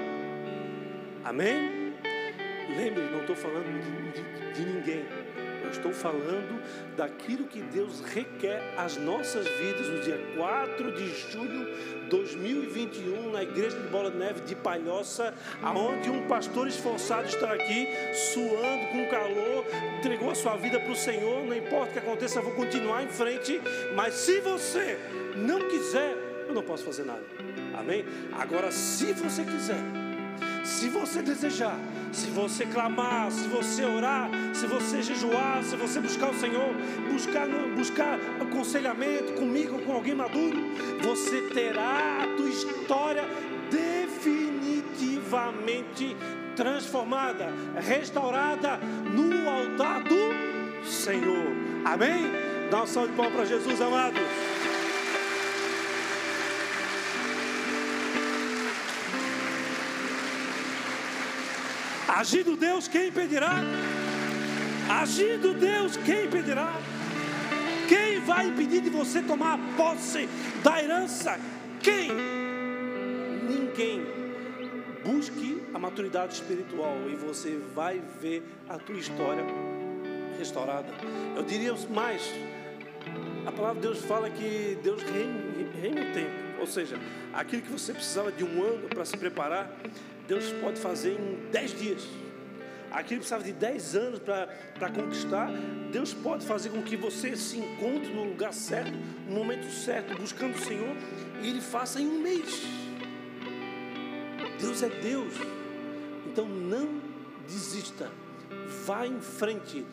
Amém? 1.23 1.93
Lembre, 2.77 3.03
não 3.11 3.21
estou 3.21 3.35
falando 3.35 3.65
de, 3.65 4.21
de, 4.21 4.53
de 4.53 4.71
ninguém. 4.71 5.24
Eu 5.65 5.71
estou 5.71 5.91
falando 5.91 6.61
daquilo 6.95 7.45
que 7.45 7.59
Deus 7.59 7.99
requer 8.01 8.61
às 8.77 8.97
nossas 8.97 9.47
vidas 9.47 9.87
no 9.87 9.99
dia 10.01 10.19
4 10.37 10.91
de 10.91 11.07
julho 11.31 11.65
de 11.65 12.09
2021, 12.09 13.31
na 13.31 13.41
igreja 13.41 13.75
de 13.79 13.87
Bola 13.87 14.11
de 14.11 14.17
Neve 14.17 14.41
de 14.41 14.55
Palhoça, 14.55 15.33
aonde 15.61 16.09
um 16.11 16.27
pastor 16.27 16.67
esforçado 16.67 17.27
está 17.27 17.51
aqui, 17.51 17.87
suando 18.33 18.87
com 18.91 19.09
calor, 19.09 19.65
entregou 19.97 20.29
a 20.29 20.35
sua 20.35 20.55
vida 20.55 20.79
para 20.79 20.91
o 20.91 20.95
Senhor. 20.95 21.43
Não 21.43 21.55
importa 21.55 21.89
o 21.89 21.93
que 21.93 21.99
aconteça, 21.99 22.39
eu 22.39 22.43
vou 22.43 22.53
continuar 22.53 23.03
em 23.03 23.09
frente. 23.09 23.59
Mas 23.95 24.13
se 24.13 24.39
você 24.41 24.99
não 25.35 25.67
quiser, 25.67 26.15
eu 26.47 26.53
não 26.53 26.61
posso 26.61 26.83
fazer 26.83 27.05
nada. 27.05 27.23
Amém? 27.73 28.05
Agora, 28.33 28.71
se 28.71 29.13
você 29.13 29.43
quiser, 29.43 29.79
se 30.65 30.89
você 30.89 31.21
desejar, 31.21 31.79
se 32.11 32.25
você 32.31 32.65
clamar, 32.65 33.31
se 33.31 33.47
você 33.47 33.85
orar, 33.85 34.31
se 34.53 34.65
você 34.65 35.03
jejuar, 35.03 35.63
se 35.63 35.75
você 35.75 35.99
buscar 36.01 36.31
o 36.31 36.33
Senhor, 36.33 36.73
buscar, 37.11 37.47
buscar 37.75 38.17
aconselhamento 38.41 39.33
comigo, 39.33 39.77
com 39.83 39.93
alguém 39.93 40.15
maduro, 40.15 40.57
você 41.01 41.43
terá 41.53 42.23
a 42.23 42.27
tua 42.35 42.49
história 42.49 43.23
definitivamente 43.69 46.17
transformada, 46.55 47.53
restaurada 47.79 48.77
no 48.77 49.47
altar 49.47 50.01
do 50.03 50.33
Senhor. 50.83 51.45
Amém? 51.85 52.25
Dá 52.71 52.81
um 52.81 52.87
salve 52.87 53.11
de 53.11 53.15
palmas 53.15 53.35
para 53.35 53.45
Jesus, 53.45 53.79
amado. 53.79 54.19
Agindo 62.15 62.55
Deus, 62.55 62.87
quem 62.87 63.09
impedirá? 63.09 63.55
Agindo 64.89 65.53
Deus, 65.53 65.97
quem 65.97 66.27
impedirá? 66.27 66.71
Quem 67.89 68.21
vai 68.21 68.47
impedir 68.47 68.79
de 68.79 68.89
você 68.89 69.21
tomar 69.21 69.59
posse 69.75 70.29
da 70.63 70.81
herança? 70.81 71.37
Quem? 71.81 72.13
Ninguém. 73.43 74.05
Busque 75.03 75.61
a 75.73 75.77
maturidade 75.77 76.35
espiritual 76.35 76.95
e 77.09 77.15
você 77.15 77.59
vai 77.75 78.01
ver 78.21 78.43
a 78.69 78.77
tua 78.77 78.97
história 78.97 79.43
restaurada. 80.39 80.87
Eu 81.35 81.43
diria 81.43 81.75
mais, 81.89 82.21
a 83.45 83.51
palavra 83.51 83.81
de 83.81 83.87
Deus 83.89 83.99
fala 84.05 84.29
que 84.29 84.79
Deus 84.81 85.03
reina 85.03 86.01
o 86.01 86.13
tempo. 86.13 86.61
Ou 86.61 86.65
seja, 86.65 86.97
aquilo 87.33 87.61
que 87.61 87.71
você 87.71 87.93
precisava 87.93 88.31
de 88.31 88.45
um 88.45 88.63
ano 88.63 88.87
para 88.87 89.03
se 89.03 89.17
preparar, 89.17 89.69
Deus 90.27 90.51
pode 90.61 90.79
fazer 90.79 91.13
em 91.19 91.49
dez 91.51 91.77
dias. 91.77 92.07
Aquilo 92.91 93.19
precisava 93.19 93.43
de 93.43 93.51
dez 93.51 93.95
anos 93.95 94.19
para 94.19 94.89
conquistar, 94.89 95.49
Deus 95.91 96.13
pode 96.13 96.45
fazer 96.45 96.69
com 96.69 96.81
que 96.81 96.95
você 96.95 97.35
se 97.35 97.57
encontre 97.57 98.13
no 98.13 98.23
lugar 98.23 98.53
certo, 98.53 98.93
no 99.27 99.35
momento 99.35 99.69
certo, 99.69 100.15
buscando 100.17 100.55
o 100.55 100.59
Senhor, 100.59 100.95
e 101.41 101.49
Ele 101.49 101.59
faça 101.59 101.99
em 101.99 102.07
um 102.07 102.21
mês. 102.21 102.63
Deus 104.59 104.81
é 104.81 104.89
Deus. 104.89 105.33
Então 106.25 106.47
não 106.47 107.01
desista. 107.47 108.09
Vá 108.85 109.05
em 109.05 109.19
frente. 109.19 109.85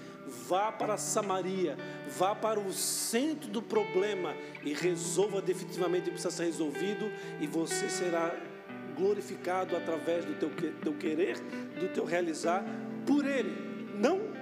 Vá 0.49 0.70
para 0.70 0.97
Samaria. 0.97 1.76
Vá 2.16 2.35
para 2.35 2.61
o 2.61 2.72
centro 2.72 3.49
do 3.49 3.61
problema 3.61 4.35
e 4.62 4.72
resolva 4.72 5.43
definitivamente 5.43 6.03
o 6.03 6.05
que 6.05 6.11
precisa 6.12 6.30
ser 6.30 6.45
resolvido. 6.45 7.11
E 7.41 7.47
você 7.47 7.89
será 7.89 8.35
glorificado 8.97 9.76
através 9.76 10.24
do 10.24 10.34
teu, 10.34 10.51
teu 10.82 10.95
querer, 10.95 11.38
do 11.78 11.88
teu 11.88 12.05
realizar 12.05 12.64
por 13.07 13.26
Ele. 13.26 13.72
Não 13.95 14.32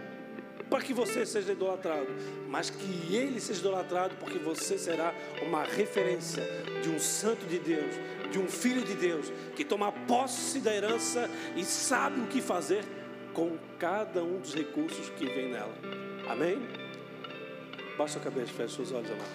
para 0.71 0.81
que 0.81 0.95
você 0.95 1.27
seja 1.27 1.53
idolatrado, 1.53 2.07
mas 2.49 2.71
que 2.71 3.15
Ele 3.15 3.41
seja 3.41 3.61
idolatrado, 3.61 4.15
porque 4.21 4.39
você 4.39 4.79
será 4.79 5.13
uma 5.43 5.65
referência 5.65 6.45
de 6.81 6.89
um 6.89 6.99
santo 6.99 7.45
de 7.47 7.59
Deus, 7.59 7.95
de 8.31 8.39
um 8.39 8.47
filho 8.47 8.83
de 8.83 8.95
Deus, 8.95 9.33
que 9.57 9.65
toma 9.65 9.91
posse 9.91 10.61
da 10.61 10.73
herança 10.73 11.29
e 11.57 11.65
sabe 11.65 12.21
o 12.21 12.27
que 12.29 12.41
fazer 12.41 12.85
com 13.35 13.59
cada 13.79 14.23
um 14.23 14.39
dos 14.39 14.55
recursos 14.55 15.11
que 15.11 15.27
vem 15.27 15.51
nela. 15.51 15.75
Amém? 16.29 16.59
Baixa 17.99 18.19
a 18.19 18.23
cabeça, 18.23 18.53
feche 18.53 18.77
seus 18.77 18.93
olhos, 18.93 19.11
amado. 19.11 19.31